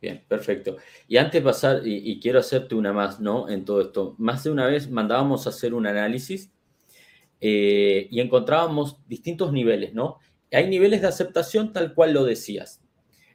Bien, 0.00 0.24
perfecto. 0.26 0.78
Y 1.06 1.16
antes 1.16 1.34
de 1.34 1.42
pasar, 1.42 1.82
y, 1.84 2.18
quiero 2.18 2.40
hacerte 2.40 2.74
una 2.74 2.92
más, 2.92 3.20
¿no? 3.20 3.48
En 3.48 3.64
todo 3.64 3.80
esto. 3.80 4.16
Más 4.18 4.42
de 4.42 4.50
una 4.50 4.66
vez 4.66 4.90
mandábamos 4.90 5.46
a 5.46 5.50
hacer 5.50 5.74
un 5.74 5.86
análisis 5.86 6.50
eh, 7.40 8.08
y 8.10 8.20
encontrábamos 8.20 8.98
distintos 9.06 9.52
niveles, 9.52 9.94
¿no? 9.94 10.18
Hay 10.50 10.68
niveles 10.68 11.02
de 11.02 11.06
aceptación 11.06 11.72
tal 11.72 11.94
cual 11.94 12.14
lo 12.14 12.24
decías. 12.24 12.82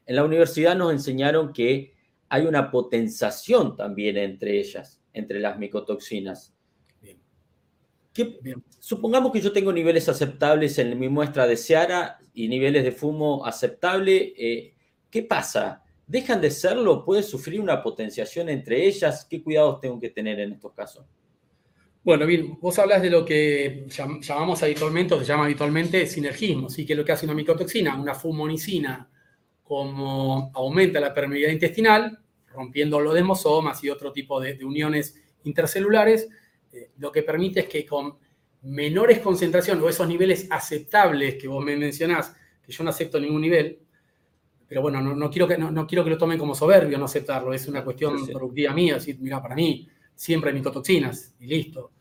En 0.06 0.18
la 0.18 0.26
universidad 0.26 0.76
nos 0.76 0.92
enseñaron 0.92 1.54
que 1.54 1.96
hay 2.30 2.46
una 2.46 2.70
potenciación 2.72 3.76
también 3.76 4.18
entre 4.18 4.60
ellas, 4.60 5.02
entre 5.14 5.40
las 5.40 5.58
micotoxinas. 5.58 6.54
Bien. 7.02 8.64
Supongamos 8.80 9.32
que 9.32 9.42
yo 9.42 9.52
tengo 9.52 9.72
niveles 9.72 10.10
aceptables 10.10 10.80
en 10.80 10.98
mi 11.00 11.08
muestra 11.08 11.46
de 11.46 11.56
Seara 11.56 12.18
y 12.34 12.48
niveles 12.48 12.84
de 12.84 12.92
fumo 12.92 13.46
aceptable. 13.46 14.34
Eh, 14.36 14.74
¿Qué 15.10 15.24
pasa? 15.24 15.84
dejan 16.08 16.40
de 16.40 16.50
serlo, 16.50 17.04
puede 17.04 17.22
sufrir 17.22 17.60
una 17.60 17.84
potenciación 17.84 18.50
entre 18.50 18.88
ellas. 18.88 19.28
¿Qué 19.30 19.44
cuidados 19.44 19.82
tengo 19.82 20.00
que 20.00 20.10
tener 20.10 20.40
en 20.40 20.54
estos 20.54 20.74
casos? 20.74 21.06
Bueno, 22.04 22.26
bien, 22.26 22.58
vos 22.62 22.80
hablas 22.80 23.02
de 23.02 23.10
lo 23.10 23.26
que 23.26 23.86
llamamos 23.90 24.64
habitualmente, 24.64 25.14
o 25.14 25.20
se 25.20 25.26
llama 25.26 25.44
habitualmente, 25.44 26.08
sinergismo, 26.08 26.70
¿sí? 26.70 26.86
que 26.86 26.94
es 26.94 26.98
lo 26.98 27.04
que 27.04 27.12
hace 27.12 27.26
una 27.26 27.36
micotoxina, 27.36 28.00
una 28.00 28.16
fumonicina, 28.16 29.10
como 29.68 30.50
aumenta 30.54 31.00
la 31.02 31.14
permeabilidad 31.14 31.52
intestinal, 31.52 32.18
rompiendo 32.54 33.02
los 33.02 33.14
demosomas 33.14 33.84
y 33.84 33.90
otro 33.90 34.14
tipo 34.14 34.40
de, 34.40 34.64
uniones 34.64 35.22
intercelulares, 35.44 36.30
eh, 36.72 36.92
lo 37.00 37.12
que 37.12 37.22
permite 37.22 37.62
es 37.62 37.68
que 37.68 37.86
con 37.86 38.18
menores 38.62 39.20
concentraciones 39.20 39.84
o 39.84 39.90
esos 39.90 40.08
niveles 40.08 40.48
aceptables 40.50 41.36
que 41.36 41.50
vos 41.50 41.64
me 41.64 41.76
mencionás, 41.76 42.34
que 42.64 42.72
yo 42.72 42.82
no 42.86 42.92
acepto 42.92 43.20
ningún 43.20 43.42
nivel, 43.42 43.80
pero 44.70 44.82
bueno, 44.82 45.02
no, 45.02 45.30
quiero 45.30 45.48
que, 45.48 45.58
no, 45.58 45.86
quiero 45.86 46.04
que 46.06 46.12
lo 46.12 46.18
tomen 46.18 46.40
como 46.40 46.56
soberbio 46.56 46.98
no 46.98 47.06
aceptarlo, 47.06 47.54
es 47.54 47.68
una 47.68 47.84
cuestión 47.84 48.26
productiva 48.28 48.74
mía, 48.74 48.96
decir, 48.96 49.18
mira, 49.20 49.42
para 49.42 49.56
mí 49.56 49.88
siempre 50.16 50.50
hay 50.50 50.56
micotoxinas 50.56 51.36
y 51.42 51.46
listo. 51.46 51.92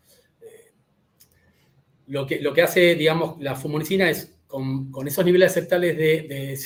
Eh, 0.41 0.73
lo, 2.07 2.27
que, 2.27 2.41
lo 2.41 2.53
que 2.53 2.63
hace, 2.63 2.95
digamos, 2.95 3.41
la 3.41 3.57
fumonicina 3.57 4.09
es, 4.09 4.39
con, 4.47 4.93
esos 5.05 5.25
niveles 5.25 5.51
aceptables 5.51 5.97
de, 5.97 6.23
de 6.23 6.57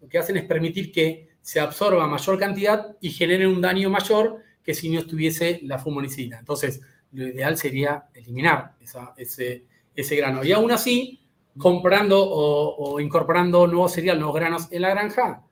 lo 0.00 0.08
que 0.08 0.18
hacen 0.18 0.36
es 0.36 0.44
permitir 0.44 0.92
que 0.92 1.30
se 1.40 1.60
absorba 1.60 2.06
mayor 2.06 2.38
cantidad 2.38 2.96
y 3.00 3.10
genere 3.10 3.46
un 3.46 3.60
daño 3.60 3.90
mayor 3.90 4.42
que 4.62 4.74
si 4.74 4.88
no 4.90 5.00
estuviese 5.00 5.60
la 5.62 5.78
fumonicina. 5.78 6.38
Entonces, 6.38 6.80
lo 7.12 7.26
ideal 7.26 7.56
sería 7.56 8.04
eliminar 8.14 8.76
ese, 9.16 9.64
ese 9.94 10.16
grano. 10.16 10.44
Y 10.44 10.52
aún 10.52 10.70
así, 10.70 11.20
comprando 11.58 12.22
o, 12.22 13.00
incorporando 13.00 13.66
nuevo 13.66 13.88
cereal, 13.88 14.18
nuevos 14.18 14.36
granos 14.36 14.68
en 14.70 14.82
la 14.82 14.90
granja, 14.90 15.44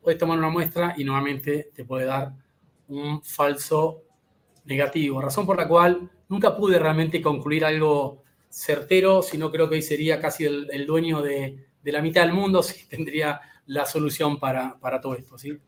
puedes 0.00 0.18
tomar 0.18 0.38
una 0.38 0.50
muestra 0.50 0.94
y 0.96 1.04
nuevamente 1.04 1.70
te 1.74 1.84
puede 1.84 2.06
dar 2.06 2.32
un 2.88 3.22
falso 3.22 4.02
negativo. 4.64 5.20
Razón 5.20 5.46
por 5.46 5.56
la 5.56 5.68
cual 5.68 6.10
nunca 6.28 6.56
pude 6.56 6.78
realmente 6.78 7.20
concluir 7.22 7.64
algo 7.64 8.22
certero, 8.48 9.22
sino 9.22 9.50
creo 9.50 9.68
que 9.68 9.76
hoy 9.76 9.82
sería 9.82 10.20
casi 10.20 10.44
el, 10.44 10.86
dueño 10.86 11.22
de, 11.22 11.66
la 11.82 12.02
mitad 12.02 12.22
del 12.22 12.32
mundo 12.32 12.62
si 12.62 12.86
tendría 12.86 13.40
la 13.66 13.86
solución 13.86 14.38
para, 14.38 14.78
todo 15.02 15.14
esto. 15.14 15.38
¿sí? 15.38 15.58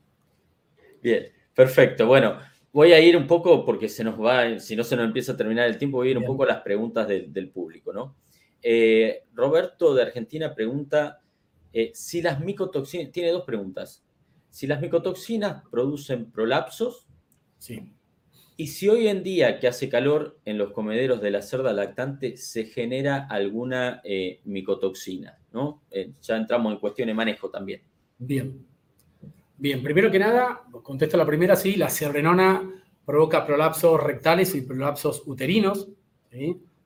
Bien, 1.02 1.32
perfecto. 1.54 2.06
Bueno, 2.06 2.38
voy 2.72 2.92
a 2.92 3.00
ir 3.00 3.16
un 3.16 3.26
poco, 3.26 3.64
porque 3.64 3.88
se 3.88 4.04
nos 4.04 4.20
va, 4.20 4.58
si 4.58 4.76
no 4.76 4.84
se 4.84 4.96
nos 4.96 5.04
empieza 5.04 5.32
a 5.32 5.36
terminar 5.36 5.66
el 5.66 5.78
tiempo, 5.78 5.98
voy 5.98 6.08
a 6.08 6.10
ir 6.12 6.18
un 6.18 6.24
poco 6.24 6.44
a 6.44 6.46
las 6.46 6.60
preguntas 6.62 7.08
del 7.08 7.50
público, 7.50 7.92
¿no? 7.92 8.16
Eh, 8.62 9.24
Roberto 9.34 9.94
de 9.94 10.02
Argentina 10.02 10.54
pregunta 10.54 11.20
eh, 11.72 11.92
si 11.94 12.22
las 12.22 12.40
micotoxinas, 12.40 13.12
tiene 13.12 13.30
dos 13.30 13.44
preguntas, 13.44 14.02
si 14.50 14.66
las 14.66 14.80
micotoxinas 14.80 15.62
producen 15.70 16.30
prolapsos. 16.30 17.06
Sí. 17.58 17.92
Y 18.56 18.68
si 18.68 18.88
hoy 18.88 19.08
en 19.08 19.22
día 19.22 19.58
que 19.60 19.68
hace 19.68 19.88
calor 19.88 20.38
en 20.44 20.56
los 20.56 20.72
comederos 20.72 21.20
de 21.20 21.30
la 21.30 21.42
cerda 21.42 21.72
lactante 21.72 22.36
se 22.36 22.64
genera 22.64 23.26
alguna 23.28 24.00
eh, 24.02 24.40
micotoxina, 24.44 25.38
¿no? 25.52 25.82
ya 26.22 26.36
entramos 26.36 26.72
en 26.72 26.78
cuestión 26.78 27.08
de 27.08 27.14
manejo 27.14 27.50
también. 27.50 27.82
Bien. 28.18 28.66
Bien, 29.58 29.82
primero 29.82 30.10
que 30.10 30.18
nada, 30.18 30.62
contesto 30.82 31.16
la 31.16 31.24
primera, 31.24 31.56
sí, 31.56 31.76
la 31.76 31.88
serrenona 31.88 32.62
provoca 33.06 33.46
prolapsos 33.46 34.02
rectales 34.02 34.54
y 34.54 34.62
prolapsos 34.62 35.22
uterinos. 35.26 35.88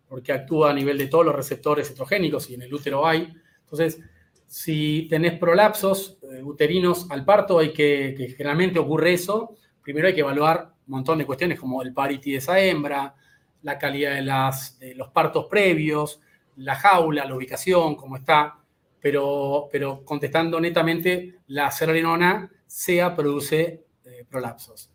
porque 0.09 0.33
actúa 0.33 0.71
a 0.71 0.75
nivel 0.75 0.99
de 0.99 1.07
todos 1.07 1.25
los 1.25 1.35
receptores 1.35 1.89
estrogénicos 1.89 2.51
y 2.51 2.55
en 2.55 2.63
el 2.63 2.75
útero 2.75 3.07
hay. 3.07 3.33
Entonces, 3.61 4.01
si 4.47 5.07
tenés 5.09 5.39
prolapsos 5.39 6.19
eh, 6.23 6.43
uterinos 6.43 7.09
al 7.11 7.25
parto, 7.25 7.61
hay 7.61 7.73
que, 7.73 8.35
generalmente 8.37 8.81
ocurre 8.81 9.13
eso, 9.13 9.57
primero 9.83 10.09
hay 10.09 10.15
que 10.15 10.21
evaluar 10.21 10.75
montón 10.91 11.19
de 11.19 11.27
cuestiones 11.27 11.59
como 11.59 11.83
el 11.83 11.93
parity 11.93 12.33
de 12.33 12.39
esa 12.39 12.59
hembra, 12.61 13.15
la 13.63 13.79
calidad 13.79 14.15
de, 14.15 14.23
las, 14.23 14.79
los 14.97 15.09
partos 15.09 15.47
previos, 15.47 16.21
la 16.57 16.75
jaula, 16.75 17.25
la 17.25 17.35
ubicación, 17.35 17.95
cómo 17.97 18.17
está, 18.17 18.59
pero, 19.01 19.69
pero 19.71 20.05
contestando 20.05 20.61
netamente, 20.61 21.39
la 21.49 21.71
cerebrina 21.71 22.51
SEA 22.67 23.15
produce 23.15 23.85
eh, 24.05 24.25
prolapsos. 24.29 24.91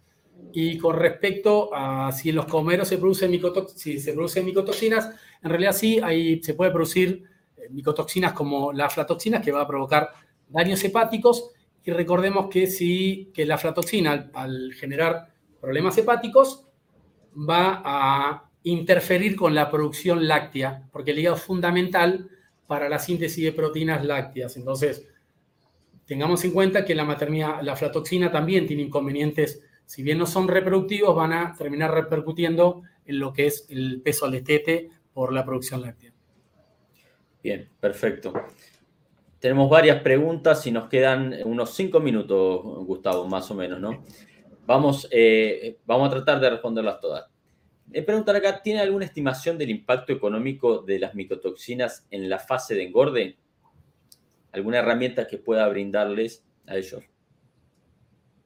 Y 0.52 0.78
con 0.78 0.96
respecto 0.96 1.70
a 1.74 2.12
si 2.12 2.30
en 2.30 2.36
los 2.36 2.46
comeros 2.46 2.88
se 2.88 2.98
producen, 2.98 3.32
si 3.76 4.00
se 4.00 4.14
producen 4.14 4.46
micotoxinas, 4.46 5.10
en 5.42 5.50
realidad 5.50 5.74
sí, 5.74 6.00
ahí 6.04 6.42
se 6.42 6.54
puede 6.54 6.72
producir 6.72 7.24
eh, 7.58 7.68
micotoxinas 7.72 8.34
como 8.34 8.72
la 8.72 8.86
aflatoxina, 8.86 9.42
que 9.42 9.52
va 9.52 9.62
a 9.62 9.68
provocar 9.68 10.12
daños 10.48 10.84
hepáticos. 10.84 11.52
Y 11.84 11.92
recordemos 11.92 12.48
que, 12.50 12.68
si, 12.68 13.32
que 13.34 13.46
la 13.46 13.56
aflatoxina, 13.56 14.30
al, 14.34 14.74
generar 14.74 15.34
problemas 15.66 15.98
hepáticos, 15.98 16.68
va 17.38 17.82
a 17.84 18.50
interferir 18.64 19.36
con 19.36 19.54
la 19.54 19.70
producción 19.70 20.28
láctea, 20.28 20.88
porque 20.92 21.12
el 21.12 21.20
hígado 21.20 21.36
es 21.36 21.44
fundamental 21.44 22.30
para 22.68 22.88
la 22.88 23.00
síntesis 23.00 23.44
de 23.44 23.52
proteínas 23.52 24.06
lácteas. 24.06 24.56
Entonces, 24.58 25.08
tengamos 26.06 26.46
en 26.46 26.52
cuenta 26.52 26.86
que 26.86 26.96
la 26.96 27.04
maternidad, 27.04 27.62
la 27.62 27.74
aflatoxina 27.74 28.32
también 28.32 28.68
tiene 28.68 28.84
inconvenientes 28.84 29.62
si 29.86 30.04
bien 30.04 30.18
no 30.18 30.26
son 30.26 30.48
reproductivos, 30.48 31.16
van 31.16 31.34
a 31.34 31.56
terminar 31.56 31.94
repercutiendo 31.94 32.82
en 33.06 33.20
lo 33.20 33.34
que 33.34 33.48
es 33.48 33.66
el 33.70 34.02
peso 34.02 34.26
al 34.26 34.34
estete 34.34 34.90
por 35.14 35.32
la 35.32 35.46
producción 35.46 35.82
láctea. 35.82 36.12
Bien, 37.44 37.70
perfecto. 37.80 38.34
Tenemos 39.40 39.70
varias 39.70 40.02
preguntas 40.02 40.66
y 40.66 40.72
nos 40.72 40.90
quedan 40.90 41.36
unos 41.46 41.76
cinco 41.76 42.00
minutos, 42.00 42.64
Gustavo, 42.86 43.28
más 43.28 43.52
o 43.52 43.54
menos, 43.54 43.80
¿no? 43.80 44.04
Vamos, 44.66 45.08
eh, 45.12 45.78
vamos 45.86 46.08
a 46.08 46.12
tratar 46.12 46.40
de 46.40 46.50
responderlas 46.50 47.00
todas. 47.00 47.26
Me 47.88 48.02
preguntan 48.02 48.36
acá, 48.36 48.62
¿tiene 48.64 48.82
alguna 48.82 49.06
estimación 49.06 49.58
del 49.58 49.70
impacto 49.70 50.12
económico 50.12 50.80
de 50.80 51.00
las 51.00 51.14
micotoxinas 51.14 52.06
en 52.10 52.30
la 52.30 52.40
fase 52.40 52.74
de 52.74 52.84
engorde? 52.84 53.38
¿Alguna 54.52 54.80
herramienta 54.80 55.28
que 55.28 55.38
pueda 55.38 55.68
brindarles 55.68 56.44
a 56.66 56.78
ellos? 56.78 57.04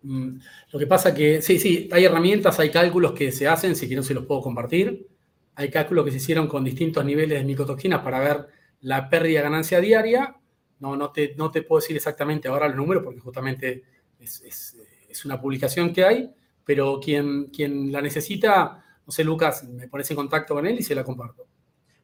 Mm, 0.01 0.39
lo 0.72 0.80
que 0.80 0.88
pasa 0.88 1.13
que, 1.13 1.41
sí, 1.41 1.59
sí, 1.59 1.89
hay 1.91 2.05
herramientas, 2.05 2.59
hay 2.59 2.70
cálculos 2.70 3.13
que 3.13 3.32
se 3.32 3.47
hacen, 3.47 3.76
si 3.76 3.88
quieren 3.88 4.03
se 4.03 4.13
los 4.13 4.26
puedo 4.26 4.41
compartir. 4.41 5.07
Hay 5.55 5.70
cálculos 5.70 6.05
que 6.05 6.11
se 6.11 6.17
hicieron 6.17 6.47
con 6.47 6.63
distintos 6.63 7.03
niveles 7.05 7.39
de 7.39 7.45
micotoxinas 7.45 8.01
para 8.01 8.20
ver 8.20 8.47
la 8.82 9.09
pérdida 9.09 9.39
de 9.39 9.43
ganancia 9.43 9.80
diaria. 9.80 10.36
No, 10.80 10.95
no, 10.95 11.11
te, 11.11 11.36
no 11.36 11.51
te 11.51 11.61
puedo 11.61 11.82
decir 11.82 11.95
exactamente 11.95 12.47
ahora 12.47 12.65
el 12.65 12.76
número 12.76 13.03
porque 13.03 13.20
justamente 13.20 13.84
es, 14.20 14.76
una 15.26 15.39
publicación 15.39 15.93
que 15.93 16.05
hay, 16.05 16.30
pero 16.66 16.99
quien, 16.99 17.45
quien 17.45 17.91
la 17.91 18.01
necesita, 18.01 18.84
no 19.05 19.12
sé, 19.12 19.24
Lucas, 19.24 19.64
me 19.64 19.88
pones 19.88 20.10
en 20.12 20.18
contacto 20.18 20.53
con 20.53 20.68
él 20.68 20.78
y 20.80 20.84
se 20.84 20.95
la 20.95 21.03
comparto. 21.03 21.47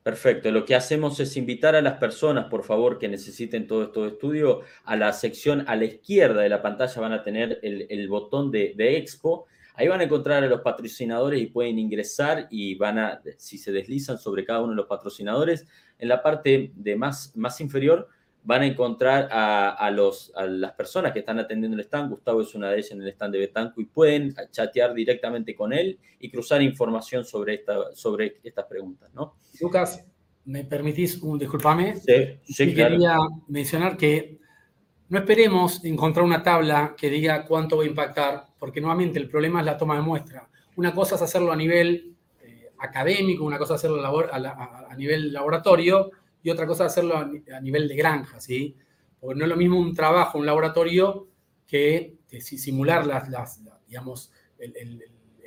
Perfecto. 0.06 0.52
Lo 0.52 0.66
que 0.66 0.76
hacemos 0.76 1.20
es 1.20 1.36
invitar 1.36 1.76
a 1.76 1.82
las 1.82 1.98
personas, 1.98 2.46
por 2.46 2.64
favor, 2.64 3.00
que 3.00 3.08
necesiten 3.08 3.66
todo 3.66 3.86
esto 3.86 4.04
de 4.04 4.10
estudio, 4.10 4.62
a 4.84 4.96
la 4.96 5.12
sección 5.12 5.64
a 5.68 5.76
la 5.76 5.86
izquierda 5.86 6.42
de 6.42 6.50
la 6.50 6.62
pantalla 6.62 7.02
van 7.02 7.14
a 7.14 7.24
tener 7.24 7.60
el, 7.64 8.08
botón 8.08 8.52
de, 8.52 8.76
Expo. 8.78 9.48
Ahí 9.74 9.88
van 9.88 10.02
a 10.02 10.04
encontrar 10.04 10.44
a 10.44 10.48
los 10.48 10.62
patrocinadores 10.62 11.42
y 11.42 11.48
pueden 11.48 11.80
ingresar 11.80 12.48
y 12.52 12.76
van 12.76 13.00
a, 13.00 13.22
si 13.38 13.58
se 13.58 13.72
deslizan 13.72 14.20
sobre 14.20 14.46
cada 14.46 14.62
uno 14.62 14.74
de 14.74 14.76
los 14.76 14.86
patrocinadores, 14.86 15.66
en 15.98 16.08
la 16.08 16.22
parte 16.22 16.72
de 16.76 16.96
más, 16.96 17.36
más 17.36 17.60
inferior 17.60 18.08
van 18.46 18.62
a 18.62 18.68
encontrar 18.68 19.28
a, 19.32 19.90
los, 19.92 20.32
a 20.36 20.46
las 20.46 20.72
personas 20.74 21.12
que 21.12 21.20
están 21.20 21.40
atendiendo 21.40 21.76
el 21.76 21.84
stand. 21.84 22.12
Gustavo 22.12 22.42
es 22.42 22.54
una 22.54 22.70
de 22.70 22.78
ellas 22.78 22.92
en 22.92 23.02
el 23.02 23.08
stand 23.10 23.34
de 23.34 23.40
Betanco 23.40 23.82
y 23.82 23.86
pueden 23.86 24.36
chatear 24.52 24.94
directamente 24.94 25.56
con 25.56 25.74
él 25.74 25.98
y 26.20 26.30
cruzar 26.30 26.62
información 26.62 27.26
sobre, 27.26 27.56
esta, 27.56 27.94
sobre 27.96 28.38
estas 28.44 28.66
preguntas, 28.66 29.12
¿no? 29.16 29.36
Lucas, 29.60 30.06
¿me 30.46 30.64
permitís 30.64 31.22
un 31.24 31.40
disculpame? 31.40 31.96
Sí, 31.96 32.40
sí, 32.44 32.74
Quería 32.76 33.18
mencionar 33.48 33.98
que 33.98 34.38
no 35.10 35.18
esperemos 35.18 35.84
encontrar 35.84 36.24
una 36.24 36.44
tabla 36.44 36.96
que 36.96 37.10
diga 37.10 37.46
cuánto 37.46 37.78
va 37.78 37.84
a 37.84 37.88
impactar, 37.88 38.46
porque 38.60 38.80
nuevamente 38.80 39.18
el 39.18 39.28
problema 39.28 39.60
es 39.60 39.66
la 39.66 39.78
toma 39.78 39.96
de 39.96 40.02
muestra. 40.02 40.48
Una 40.76 40.94
cosa 40.94 41.16
es 41.16 41.22
hacerlo 41.24 41.52
a 41.52 41.56
nivel 41.56 42.16
eh, 42.44 42.70
académico, 42.78 43.44
una 43.44 43.58
cosa 43.58 43.74
es 43.74 43.80
hacerlo 43.80 44.06
a, 44.06 44.88
a 44.92 44.96
nivel 44.96 45.34
laboratorio, 45.34 46.12
y 46.46 46.52
otra 46.52 46.68
cosa 46.68 46.86
hacerlo 46.86 47.18
a, 47.18 47.60
nivel 47.60 47.88
de 47.88 47.96
granja, 47.96 48.40
¿sí? 48.40 48.78
Porque 49.20 49.40
no 49.40 49.46
es 49.46 49.50
lo 49.50 49.58
mismo 49.58 49.80
un 49.80 49.96
trabajo, 49.96 50.38
un 50.38 50.46
laboratorio, 50.46 51.28
que, 51.66 52.18
simular 52.40 53.08
las, 53.08 53.60
digamos, 53.88 54.32
el, 54.60 55.02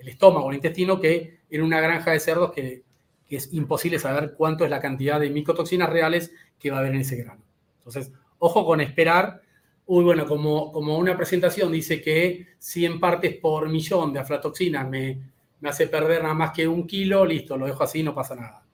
estómago, 0.04 0.50
el 0.50 0.56
intestino, 0.56 1.00
que 1.00 1.38
en 1.48 1.62
una 1.62 1.80
granja 1.80 2.10
de 2.10 2.18
cerdos 2.18 2.50
que, 2.50 2.82
es 3.28 3.52
imposible 3.52 4.00
saber 4.00 4.34
cuánto 4.36 4.64
es 4.64 4.70
la 4.70 4.80
cantidad 4.80 5.20
de 5.20 5.30
micotoxinas 5.30 5.88
reales 5.88 6.32
que 6.58 6.72
va 6.72 6.78
a 6.78 6.80
haber 6.80 6.96
en 6.96 7.02
ese 7.02 7.14
grano. 7.14 7.44
Entonces, 7.76 8.10
ojo 8.38 8.66
con 8.66 8.80
esperar. 8.80 9.40
Uy, 9.86 10.02
bueno, 10.02 10.26
como, 10.26 10.72
como 10.72 10.98
una 10.98 11.16
presentación 11.16 11.70
dice 11.70 12.00
que 12.00 12.48
100 12.58 12.98
partes 12.98 13.36
por 13.36 13.68
millón 13.68 14.12
de 14.12 14.18
aflatoxinas 14.18 14.88
me, 14.88 15.20
me 15.60 15.68
hace 15.68 15.86
perder 15.86 16.22
nada 16.22 16.34
más 16.34 16.50
que 16.50 16.66
un 16.66 16.88
kilo, 16.88 17.24
listo, 17.24 17.56
lo 17.56 17.66
dejo 17.66 17.84
así, 17.84 18.02
no 18.02 18.14
pasa 18.14 18.34
nada 18.34 18.64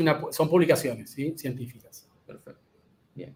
una, 0.00 0.20
son 0.30 0.48
publicaciones 0.48 1.10
científicas. 1.10 2.08
Perfecto. 2.26 2.60
Bien. 3.14 3.34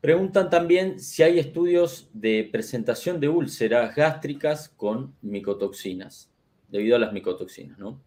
Preguntan 0.00 0.50
también 0.50 1.00
si 1.00 1.22
hay 1.22 1.38
estudios 1.38 2.10
de 2.12 2.48
presentación 2.50 3.20
de 3.20 3.28
úlceras 3.28 3.94
gástricas 3.94 4.68
con 4.68 5.14
micotoxinas, 5.22 6.30
debido 6.68 6.96
a 6.96 6.98
las 6.98 7.12
micotoxinas, 7.12 7.78
¿no? 7.78 8.00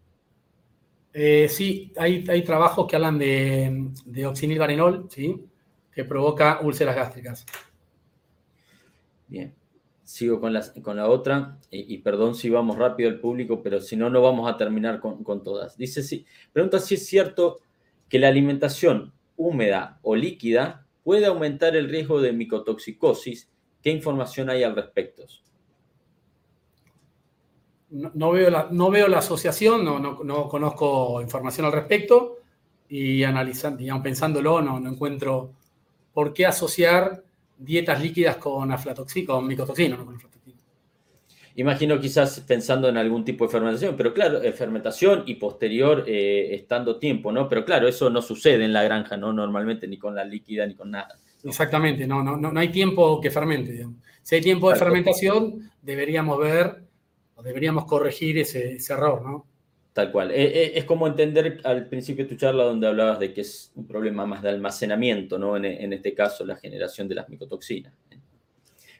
Eh, 1.14 1.48
sí, 1.50 1.92
hay, 1.96 2.24
hay, 2.28 2.42
trabajos 2.42 2.86
que 2.86 2.96
hablan 2.96 3.18
de, 3.18 3.90
de 4.06 4.26
oxinilvarenol, 4.26 5.08
¿sí? 5.10 5.44
que 5.92 6.04
provoca 6.04 6.60
úlceras 6.62 6.96
gástricas. 6.96 7.44
Bien 9.28 9.54
sigo 10.04 10.40
con 10.40 10.52
la, 10.52 10.64
con 10.82 10.96
la 10.96 11.08
otra, 11.08 11.58
y, 11.70 11.98
perdón 11.98 12.34
si 12.34 12.50
vamos 12.50 12.76
rápido 12.76 13.08
al 13.08 13.20
público, 13.20 13.62
pero 13.62 13.80
si 13.80 13.96
no, 13.96 14.10
no 14.10 14.20
vamos 14.20 14.50
a 14.50 14.56
terminar 14.56 15.00
con, 15.00 15.42
todas. 15.42 15.76
Dice, 15.76 16.02
sí, 16.02 16.26
pregunta 16.52 16.78
si 16.78 16.94
es 16.94 17.06
cierto 17.06 17.60
que 18.08 18.18
la 18.18 18.28
alimentación 18.28 19.12
húmeda 19.36 19.98
o 20.02 20.14
líquida 20.14 20.86
puede 21.04 21.26
aumentar 21.26 21.76
el 21.76 21.88
riesgo 21.88 22.20
de 22.20 22.32
micotoxicosis. 22.32 23.48
¿Qué 23.82 23.90
información 23.90 24.50
hay 24.50 24.62
al 24.62 24.76
respecto? 24.76 25.24
No, 27.90 28.32
veo, 28.32 28.48
la, 28.50 28.68
no 28.70 28.90
veo 28.90 29.06
la 29.08 29.18
asociación, 29.18 29.84
no, 29.84 29.98
no, 29.98 30.48
conozco 30.48 31.20
información 31.20 31.66
al 31.66 31.72
respecto 31.72 32.38
y 32.88 33.22
analizando, 33.22 33.78
digamos, 33.78 34.02
pensándolo, 34.02 34.62
no, 34.62 34.88
encuentro 34.88 35.52
por 36.14 36.32
qué 36.32 36.46
asociar 36.46 37.22
dietas 37.64 38.00
líquidas 38.00 38.36
con 38.36 38.70
aflatoxina, 38.70 39.26
con 39.26 39.46
micotoxina, 39.46 39.96
no 39.96 40.06
con 40.06 40.16
aflatoxina. 40.16 40.58
Imagino 41.56 42.00
quizás 42.00 42.40
pensando 42.40 42.88
en 42.88 42.96
algún 42.96 43.24
tipo 43.24 43.44
de 43.44 43.50
fermentación, 43.50 43.94
pero 43.96 44.14
claro, 44.14 44.42
eh, 44.42 44.52
fermentación 44.52 45.24
y 45.26 45.34
posterior 45.34 46.04
eh, 46.06 46.54
estando 46.54 46.98
tiempo, 46.98 47.30
¿no? 47.30 47.46
Pero 47.48 47.64
claro, 47.64 47.86
eso 47.86 48.08
no 48.08 48.22
sucede 48.22 48.64
en 48.64 48.72
la 48.72 48.82
granja, 48.82 49.18
¿no? 49.18 49.32
Normalmente 49.34 49.86
ni 49.86 49.98
con 49.98 50.14
la 50.14 50.24
líquida 50.24 50.66
ni 50.66 50.74
con 50.74 50.90
nada. 50.90 51.18
Exactamente, 51.44 52.06
no, 52.06 52.22
no, 52.22 52.36
no 52.36 52.60
hay 52.60 52.68
tiempo 52.68 53.20
que 53.20 53.30
fermente. 53.30 53.86
Si 54.22 54.36
hay 54.36 54.40
tiempo 54.40 54.70
de 54.70 54.76
fermentación, 54.76 55.70
deberíamos 55.82 56.38
ver 56.38 56.84
o 57.34 57.42
deberíamos 57.42 57.84
corregir 57.84 58.38
ese, 58.38 58.78
error, 58.88 59.22
¿no? 59.22 59.46
Tal 59.92 60.10
cual. 60.10 60.30
Eh, 60.30 60.72
es 60.74 60.84
como 60.84 61.06
entender 61.06 61.60
al 61.64 61.86
principio 61.88 62.24
de 62.24 62.30
tu 62.30 62.36
charla 62.36 62.64
donde 62.64 62.86
hablabas 62.86 63.18
de 63.18 63.34
que 63.34 63.42
es 63.42 63.72
un 63.74 63.86
problema 63.86 64.24
más 64.24 64.42
de 64.42 64.48
almacenamiento, 64.48 65.38
¿no? 65.38 65.56
En, 65.56 65.66
en 65.66 65.92
este 65.92 66.14
caso, 66.14 66.46
la 66.46 66.56
generación 66.56 67.08
de 67.08 67.14
las 67.16 67.28
micotoxinas. 67.28 67.92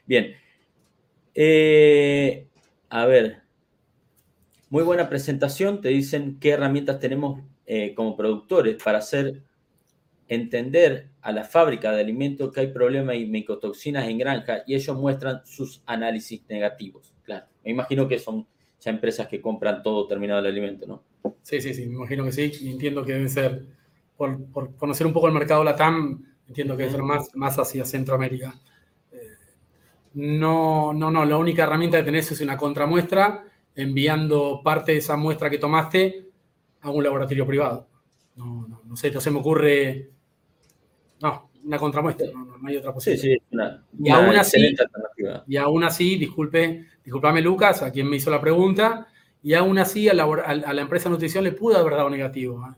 Bien, 0.05 0.35
eh, 1.33 2.47
a 2.89 3.05
ver, 3.05 3.41
muy 4.69 4.83
buena 4.83 5.09
presentación. 5.09 5.81
Te 5.81 5.89
dicen 5.89 6.37
qué 6.39 6.51
herramientas 6.51 6.99
tenemos 6.99 7.41
eh, 7.65 7.93
como 7.95 8.15
productores 8.15 8.81
para 8.83 8.99
hacer 8.99 9.41
entender 10.27 11.09
a 11.21 11.31
la 11.31 11.43
fábrica 11.43 11.91
de 11.91 12.01
alimentos 12.01 12.51
que 12.51 12.61
hay 12.61 12.67
problemas 12.67 13.15
y 13.15 13.25
micotoxinas 13.25 14.07
en 14.07 14.17
granja 14.17 14.63
y 14.65 14.75
ellos 14.75 14.97
muestran 14.97 15.45
sus 15.45 15.81
análisis 15.85 16.43
negativos. 16.49 17.13
Claro, 17.23 17.45
me 17.63 17.71
imagino 17.71 18.07
que 18.07 18.19
son 18.19 18.47
ya 18.83 18.91
empresas 18.91 19.27
que 19.27 19.39
compran 19.39 19.81
todo 19.81 20.07
terminado 20.07 20.39
el 20.39 20.47
alimento, 20.47 20.85
¿no? 20.85 21.03
Sí, 21.41 21.61
sí, 21.61 21.73
sí, 21.73 21.85
me 21.85 21.95
imagino 21.95 22.25
que 22.25 22.31
sí. 22.31 22.51
Y 22.61 22.71
entiendo 22.71 23.05
que 23.05 23.13
deben 23.13 23.29
ser, 23.29 23.65
por, 24.17 24.75
conocer 24.75 25.07
un 25.07 25.13
poco 25.13 25.27
el 25.27 25.33
mercado 25.33 25.63
LATAM, 25.63 26.23
entiendo 26.47 26.75
que 26.75 26.83
debe 26.83 26.95
ser 26.95 27.03
más, 27.03 27.29
más 27.33 27.57
hacia 27.57 27.85
Centroamérica. 27.85 28.53
No, 30.15 30.93
no, 30.93 31.09
no. 31.09 31.25
La 31.25 31.37
única 31.37 31.63
herramienta 31.63 31.97
que 31.97 32.03
tenés 32.03 32.31
es 32.31 32.41
una 32.41 32.57
contramuestra 32.57 33.45
enviando 33.75 34.61
parte 34.63 34.91
de 34.91 34.97
esa 34.99 35.15
muestra 35.15 35.49
que 35.49 35.57
tomaste 35.57 36.27
a 36.81 36.91
un 36.91 37.03
laboratorio 37.03 37.47
privado. 37.47 37.87
No, 38.35 38.67
no, 38.67 38.81
no 38.85 38.95
sé, 38.95 39.07
entonces 39.07 39.31
me 39.31 39.39
ocurre. 39.39 40.09
No, 41.21 41.49
una 41.63 41.77
contramuestra, 41.77 42.27
no, 42.33 42.67
hay 42.67 42.75
otra 42.75 42.93
posibilidad. 42.93 43.23
Sí, 43.23 43.39
sí, 43.39 43.45
una, 43.51 43.85
y, 43.97 44.09
aún 44.09 44.35
así, 44.35 44.75
y 45.47 45.57
aún 45.57 45.83
así, 45.83 46.17
disculpe, 46.17 46.85
disculpame 47.03 47.41
Lucas, 47.41 47.81
a 47.81 47.91
quien 47.91 48.09
me 48.09 48.17
hizo 48.17 48.31
la 48.31 48.41
pregunta, 48.41 49.07
y 49.41 49.53
aún 49.53 49.77
así 49.77 50.07
a 50.07 50.13
la, 50.13 50.81
empresa 50.81 51.09
de 51.09 51.11
nutrición 51.11 51.43
le 51.43 51.51
pudo 51.51 51.77
haber 51.77 51.93
dado 51.93 52.09
negativo. 52.09 52.65
¿eh? 52.67 52.75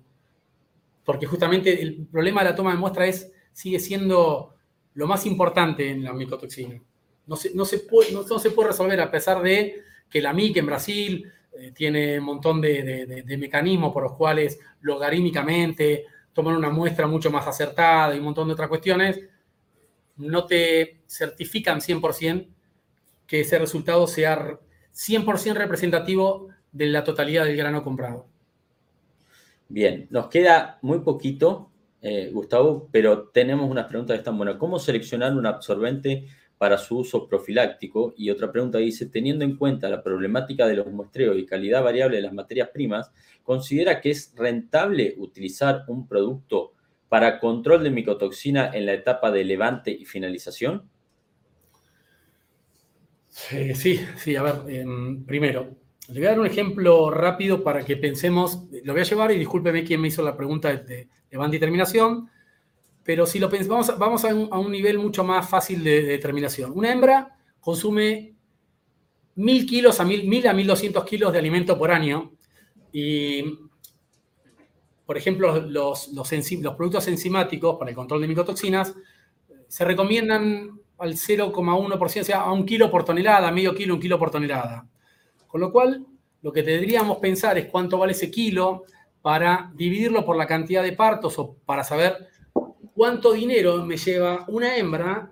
Porque 1.03 1.27
justamente 1.27 1.81
el 1.81 2.07
problema 2.07 2.43
de 2.43 2.49
la 2.49 2.55
toma 2.55 2.71
de 2.71 2.77
muestra 2.77 3.05
es, 3.05 3.31
sigue 3.51 3.79
siendo 3.79 4.55
lo 4.95 5.07
más 5.07 5.25
importante 5.25 5.89
en 5.89 6.03
la 6.03 6.13
micotoxina 6.13 6.81
no 7.27 7.35
se, 7.35 7.53
no 7.53 7.65
se, 7.65 7.79
puede, 7.79 8.11
no, 8.11 8.23
se 8.23 8.51
puede 8.51 8.69
resolver 8.69 8.99
a 9.01 9.11
pesar 9.11 9.41
de 9.41 9.83
que 10.09 10.21
la 10.21 10.33
MIC 10.33 10.57
en 10.57 10.65
Brasil 10.65 11.31
eh, 11.57 11.71
tiene 11.73 12.19
un 12.19 12.25
montón 12.25 12.61
de, 12.61 13.23
mecanismos 13.37 13.91
por 13.91 14.03
los 14.03 14.13
cuales 14.13 14.59
logarítmicamente 14.81 16.05
toman 16.33 16.55
una 16.55 16.69
muestra 16.69 17.07
mucho 17.07 17.31
más 17.31 17.47
acertada 17.47 18.13
y 18.13 18.19
un 18.19 18.25
montón 18.25 18.47
de 18.47 18.53
otras 18.53 18.69
cuestiones, 18.69 19.19
no 20.17 20.45
te 20.45 21.01
certifican 21.07 21.79
100% 21.79 22.47
que 23.27 23.41
ese 23.41 23.59
resultado 23.59 24.07
sea 24.07 24.59
100% 24.93 25.53
representativo 25.53 26.49
de 26.71 26.87
la 26.87 27.03
totalidad 27.03 27.45
del 27.45 27.57
grano 27.57 27.83
comprado. 27.83 28.27
Bien, 29.67 30.07
nos 30.09 30.27
queda 30.27 30.77
muy 30.81 30.99
poquito, 30.99 31.71
eh, 32.01 32.29
Gustavo, 32.31 32.87
pero 32.91 33.29
tenemos 33.29 33.69
unas 33.69 33.87
preguntas 33.87 34.15
que 34.15 34.19
están 34.19 34.37
buenas. 34.37 34.57
¿Cómo 34.57 34.77
seleccionar 34.77 35.33
un 35.35 35.45
absorbente 35.45 36.27
para 36.57 36.77
su 36.77 36.99
uso 36.99 37.27
profiláctico. 37.27 38.13
Y 38.17 38.29
otra 38.29 38.51
pregunta 38.51 38.77
dice, 38.77 39.07
teniendo 39.07 39.43
en 39.43 39.57
cuenta 39.57 39.89
la 39.89 40.01
problemática 40.01 40.67
de 40.67 40.75
los 40.75 40.87
muestreos 40.87 41.37
y 41.37 41.45
calidad 41.45 41.83
variable 41.83 42.17
de 42.17 42.23
las 42.23 42.33
materias 42.33 42.69
primas, 42.69 43.11
¿considera 43.43 44.01
que 44.01 44.11
es 44.11 44.33
rentable 44.35 45.15
utilizar 45.17 45.83
un 45.87 46.07
producto 46.07 46.73
para 47.09 47.39
control 47.39 47.83
de 47.83 47.91
micotoxina 47.91 48.71
en 48.73 48.85
la 48.85 48.93
etapa 48.93 49.31
de 49.31 49.43
levante 49.43 49.91
y 49.91 50.05
finalización? 50.05 50.89
Sí, 53.75 53.99
sí, 54.17 54.35
a 54.35 54.43
ver, 54.43 54.55
em, 54.67 55.25
primero, 55.25 55.75
le 56.07 56.19
voy 56.19 56.27
a 56.27 56.29
dar 56.29 56.39
un 56.39 56.45
ejemplo 56.45 57.09
rápido 57.11 57.63
para 57.63 57.83
que 57.83 57.97
pensemos, 57.97 58.63
lo 58.83 58.93
voy 58.93 59.01
a 59.01 59.05
llevar 59.05 59.31
y 59.31 59.39
discúlpeme 59.39 59.83
quién 59.83 59.99
me 59.99 60.07
hizo 60.07 60.21
la 60.21 60.37
pregunta 60.37 60.75
de 60.75 61.09
levante 61.31 61.57
y 61.57 61.59
terminación, 61.59 62.29
pero 63.03 63.25
si 63.25 63.39
lo 63.39 63.49
pensamos, 63.49 63.97
vamos 63.99 64.25
a 64.25 64.33
un, 64.33 64.71
nivel 64.71 64.97
mucho 64.97 65.23
más 65.23 65.47
fácil 65.49 65.83
de, 65.83 66.01
determinación. 66.03 66.71
Una 66.73 66.91
hembra 66.91 67.37
consume 67.59 68.33
1000 69.35 69.65
kilos 69.65 69.99
a 69.99 70.05
1000, 70.05 70.47
a 70.47 70.53
1200 70.53 71.05
kilos 71.05 71.33
de 71.33 71.39
alimento 71.39 71.77
por 71.77 71.91
año 71.91 72.33
y, 72.91 73.43
por 75.05 75.17
ejemplo, 75.17 75.61
los, 75.61 76.07
los, 76.13 76.29
productos 76.75 77.07
enzimáticos 77.07 77.77
para 77.77 77.91
el 77.91 77.95
control 77.95 78.21
de 78.21 78.27
micotoxinas 78.27 78.95
se 79.67 79.85
recomiendan 79.85 80.74
al 80.97 81.13
0,1%, 81.13 82.21
o 82.21 82.23
sea, 82.23 82.41
a 82.41 82.51
un 82.51 82.65
kilo 82.65 82.89
por 82.89 83.03
tonelada, 83.03 83.51
medio 83.51 83.75
kilo, 83.75 83.95
un 83.95 83.99
kilo 83.99 84.17
por 84.17 84.31
tonelada. 84.31 84.87
Con 85.47 85.61
lo 85.61 85.71
cual, 85.71 86.05
lo 86.41 86.51
que 86.51 86.63
deberíamos 86.63 87.17
pensar 87.17 87.57
es 87.57 87.65
cuánto 87.67 87.97
vale 87.97 88.13
ese 88.13 88.29
kilo 88.29 88.83
para 89.21 89.71
dividirlo 89.73 90.23
por 90.23 90.37
la 90.37 90.45
cantidad 90.45 90.83
de 90.83 90.91
partos 90.91 91.39
o 91.39 91.55
para 91.65 91.83
saber 91.83 92.27
cuánto 92.93 93.33
dinero 93.33 93.83
me 93.85 93.97
lleva 93.97 94.45
una 94.47 94.77
hembra 94.77 95.31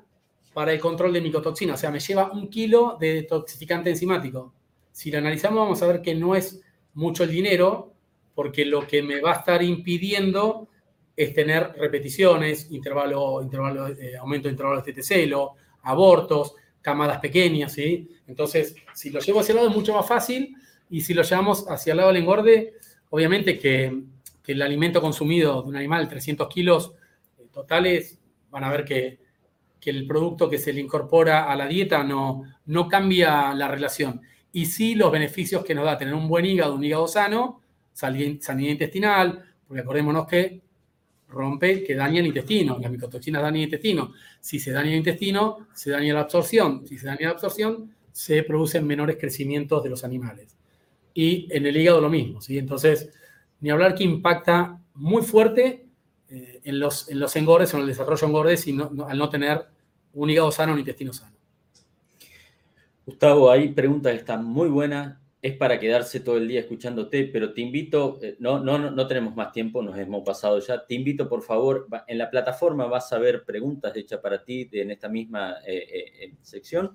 para 0.54 0.74
el 0.74 0.80
control 0.80 1.14
de 1.14 1.22
micotoxina. 1.22 1.76
O 1.76 1.78
sea, 1.78 1.92
me 1.92 2.00
lleva 2.00 2.32
un 2.32 2.50
kilo 2.50 2.98
de 3.00 3.16
detoxificante 3.16 3.90
enzimático. 3.90 4.54
Si 4.92 5.12
lo 5.12 5.18
analizamos, 5.18 5.60
vamos 5.60 5.82
a 5.82 5.88
ver 5.88 6.02
que 6.02 6.16
no 6.16 6.36
es 6.36 6.62
mucho 6.94 7.24
el 7.24 7.32
dinero, 7.32 7.94
porque 8.36 8.66
lo 8.66 8.86
que 8.88 9.02
me 9.02 9.22
va 9.22 9.34
a 9.34 9.40
estar 9.40 9.64
impidiendo 9.64 10.68
es 11.16 11.34
tener 11.34 11.74
repeticiones, 11.78 12.72
intervalo, 12.72 13.42
intervalo, 13.42 13.88
eh, 13.88 14.18
aumento 14.18 14.48
de 14.48 14.54
intervalos 14.54 14.84
de 14.84 14.92
tetecelo, 14.92 15.54
abortos, 15.84 16.56
camadas 16.82 17.20
pequeñas, 17.20 17.74
¿sí? 17.74 18.10
Entonces, 18.28 18.76
si 18.94 19.10
lo 19.10 19.20
llevo 19.20 19.40
hacia 19.40 19.54
el 19.54 19.58
lado 19.58 19.70
es 19.70 19.76
mucho 19.76 19.94
más 19.94 20.08
fácil 20.08 20.56
y 20.90 21.02
si 21.02 21.14
lo 21.14 21.24
llevamos 21.24 21.66
hacia 21.70 21.92
el 21.92 21.98
lado 21.98 22.10
del 22.10 22.22
engorde, 22.22 22.74
obviamente 23.10 23.58
que, 23.58 24.04
que 24.44 24.52
el 24.52 24.62
alimento 24.62 25.02
consumido 25.02 25.62
de 25.62 25.70
un 25.70 25.76
animal, 25.76 26.10
300 26.10 26.48
kilos, 26.48 26.94
totales, 27.54 28.20
van 28.50 28.66
a 28.66 28.70
ver 28.70 28.84
que, 28.84 29.24
el 29.86 30.08
producto 30.08 30.50
que 30.50 30.58
se 30.58 30.72
le 30.72 30.80
incorpora 30.80 31.52
a 31.52 31.58
la 31.58 31.68
dieta 31.68 32.06
no, 32.06 32.44
no 32.68 32.88
cambia 32.88 33.54
la 33.54 33.68
relación. 33.68 34.22
Y 34.54 34.68
sí 34.68 34.96
los 34.96 35.12
beneficios 35.12 35.66
que 35.66 35.76
nos 35.76 35.84
da 35.84 35.98
tener 35.98 36.14
un 36.14 36.30
buen 36.30 36.46
hígado, 36.46 36.76
un 36.76 36.86
hígado 36.86 37.06
sano, 37.06 37.62
sanidad 37.92 38.72
intestinal, 38.72 39.44
porque 39.68 39.82
acordémonos 39.82 40.26
que 40.26 40.62
rompe, 41.34 41.84
que 41.84 41.96
daña 41.96 42.20
el 42.20 42.28
intestino, 42.28 42.78
las 42.80 42.92
micotoxinas 42.92 43.42
dañan 43.42 43.58
el 43.58 43.64
intestino. 43.64 44.14
Si 44.40 44.60
se 44.60 44.72
daña 44.72 44.92
el 44.92 44.98
intestino, 44.98 45.68
se 45.74 45.92
daña 45.92 46.14
la 46.14 46.22
absorción. 46.22 46.88
Si 46.88 46.98
se 46.98 47.08
daña 47.08 47.28
la 47.28 47.32
absorción, 47.32 47.94
se 48.12 48.44
producen 48.44 48.88
menores 48.88 49.18
crecimientos 49.20 49.84
de 49.84 49.90
los 49.90 50.04
animales. 50.04 50.56
Y 51.14 51.48
en 51.50 51.66
el 51.66 51.76
hígado 51.76 52.00
lo 52.00 52.10
mismo, 52.10 52.42
¿sí? 52.42 52.58
Entonces, 52.58 53.10
ni 53.60 53.70
hablar 53.70 53.96
que 53.96 54.04
impacta 54.04 54.80
muy 54.94 55.22
fuerte 55.24 55.86
eh, 56.30 56.62
en, 56.64 56.80
los, 56.80 57.10
en 57.10 57.20
los 57.20 57.36
engordes 57.36 57.74
en 57.74 57.82
el 57.82 57.88
desarrollo 57.88 58.28
engordes 58.28 58.68
y 58.68 58.72
al 58.72 59.18
no 59.18 59.30
tener 59.30 59.66
un 60.14 60.30
hígado 60.30 60.52
sano 60.52 60.74
un 60.74 60.80
intestino 60.80 61.14
sano. 61.14 61.36
Gustavo, 63.06 63.52
hay 63.52 63.70
preguntas 63.70 64.14
que 64.14 64.20
están 64.20 64.46
muy 64.46 64.70
buenas. 64.70 65.18
Es 65.44 65.58
para 65.58 65.78
quedarse 65.78 66.22
todo 66.22 66.38
el 66.38 66.48
día 66.48 66.62
escuchándote, 66.62 67.26
pero 67.26 67.54
te 67.54 67.60
invito, 67.60 68.18
eh, 68.22 68.38
no, 68.40 68.60
no, 68.60 68.78
no 68.90 69.08
tenemos 69.08 69.36
más 69.36 69.52
tiempo, 69.52 69.84
nos 69.84 69.98
hemos 70.00 70.24
pasado 70.24 70.58
ya. 70.60 70.86
Te 70.86 70.96
invito, 70.96 71.28
por 71.28 71.42
favor, 71.42 71.86
en 72.08 72.18
la 72.18 72.30
plataforma 72.30 72.86
vas 72.86 73.12
a 73.12 73.20
ver 73.20 73.44
preguntas 73.44 73.94
hechas 73.98 74.22
para 74.22 74.42
ti 74.42 74.70
en 74.72 74.92
esta 74.92 75.10
misma 75.10 75.58
eh, 75.68 76.34
sección. 76.42 76.94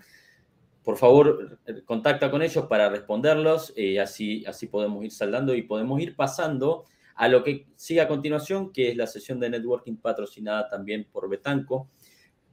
Por 0.82 0.96
favor, 0.96 1.58
contacta 1.84 2.30
con 2.30 2.40
ellos 2.40 2.64
para 2.66 2.88
responderlos 2.88 3.74
y 3.76 3.98
así, 3.98 4.42
así 4.46 4.66
podemos 4.66 5.04
ir 5.04 5.12
saldando 5.12 5.54
y 5.54 5.60
podemos 5.60 6.00
ir 6.00 6.16
pasando 6.16 6.86
a 7.16 7.28
lo 7.28 7.44
que 7.44 7.66
sigue 7.76 8.00
a 8.00 8.08
continuación, 8.08 8.72
que 8.72 8.88
es 8.88 8.96
la 8.96 9.06
sesión 9.06 9.40
de 9.40 9.50
networking 9.50 9.96
patrocinada 9.96 10.68
también 10.68 11.06
por 11.12 11.28
Betanco. 11.28 11.90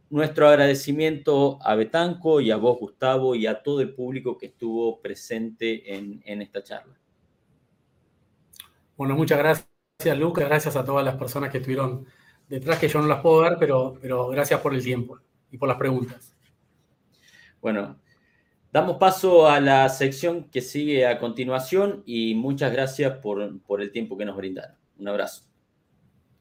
Nuestro 0.10 0.48
agradecimiento 0.48 1.60
a 1.62 1.76
Betanco 1.76 2.40
y 2.40 2.52
a 2.52 2.58
vos, 2.58 2.78
Gustavo, 2.80 3.36
y 3.36 3.48
a 3.48 3.64
todo 3.64 3.82
el 3.82 3.94
público 3.94 4.38
que 4.38 4.48
estuvo 4.48 5.02
presente 5.02 5.96
en, 5.96 6.42
esta 6.42 6.64
charla. 6.64 6.96
Bueno, 8.96 9.16
muchas 9.16 9.40
gracias, 9.40 10.18
Lucas. 10.18 10.46
Gracias 10.46 10.76
a 10.76 10.86
todas 10.86 11.04
las 11.04 11.16
personas 11.16 11.50
que 11.50 11.58
estuvieron 11.58 12.06
detrás 12.48 12.80
que 12.80 12.88
yo 12.88 13.02
no 13.02 13.08
las 13.08 13.22
puedo 13.22 13.42
ver, 13.42 13.58
pero, 13.60 13.98
pero 14.00 14.28
gracias 14.28 14.62
por 14.62 14.74
el 14.76 14.84
tiempo 14.84 15.20
y 15.52 15.58
por 15.58 15.68
las 15.68 15.78
preguntas. 15.78 16.36
Bueno, 17.60 18.00
damos 18.72 18.98
paso 18.98 19.48
a 19.48 19.60
la 19.60 19.90
sección 19.90 20.50
que 20.50 20.62
sigue 20.62 21.08
a 21.08 21.18
continuación 21.18 22.04
y 22.06 22.36
muchas 22.36 22.72
gracias 22.72 23.18
por, 23.18 23.60
por 23.62 23.82
el 23.82 23.92
tiempo 23.92 24.18
que 24.18 24.26
nos 24.26 24.38
brindaron. 24.38 24.76
Un 25.00 25.08
abrazo. 25.08 25.45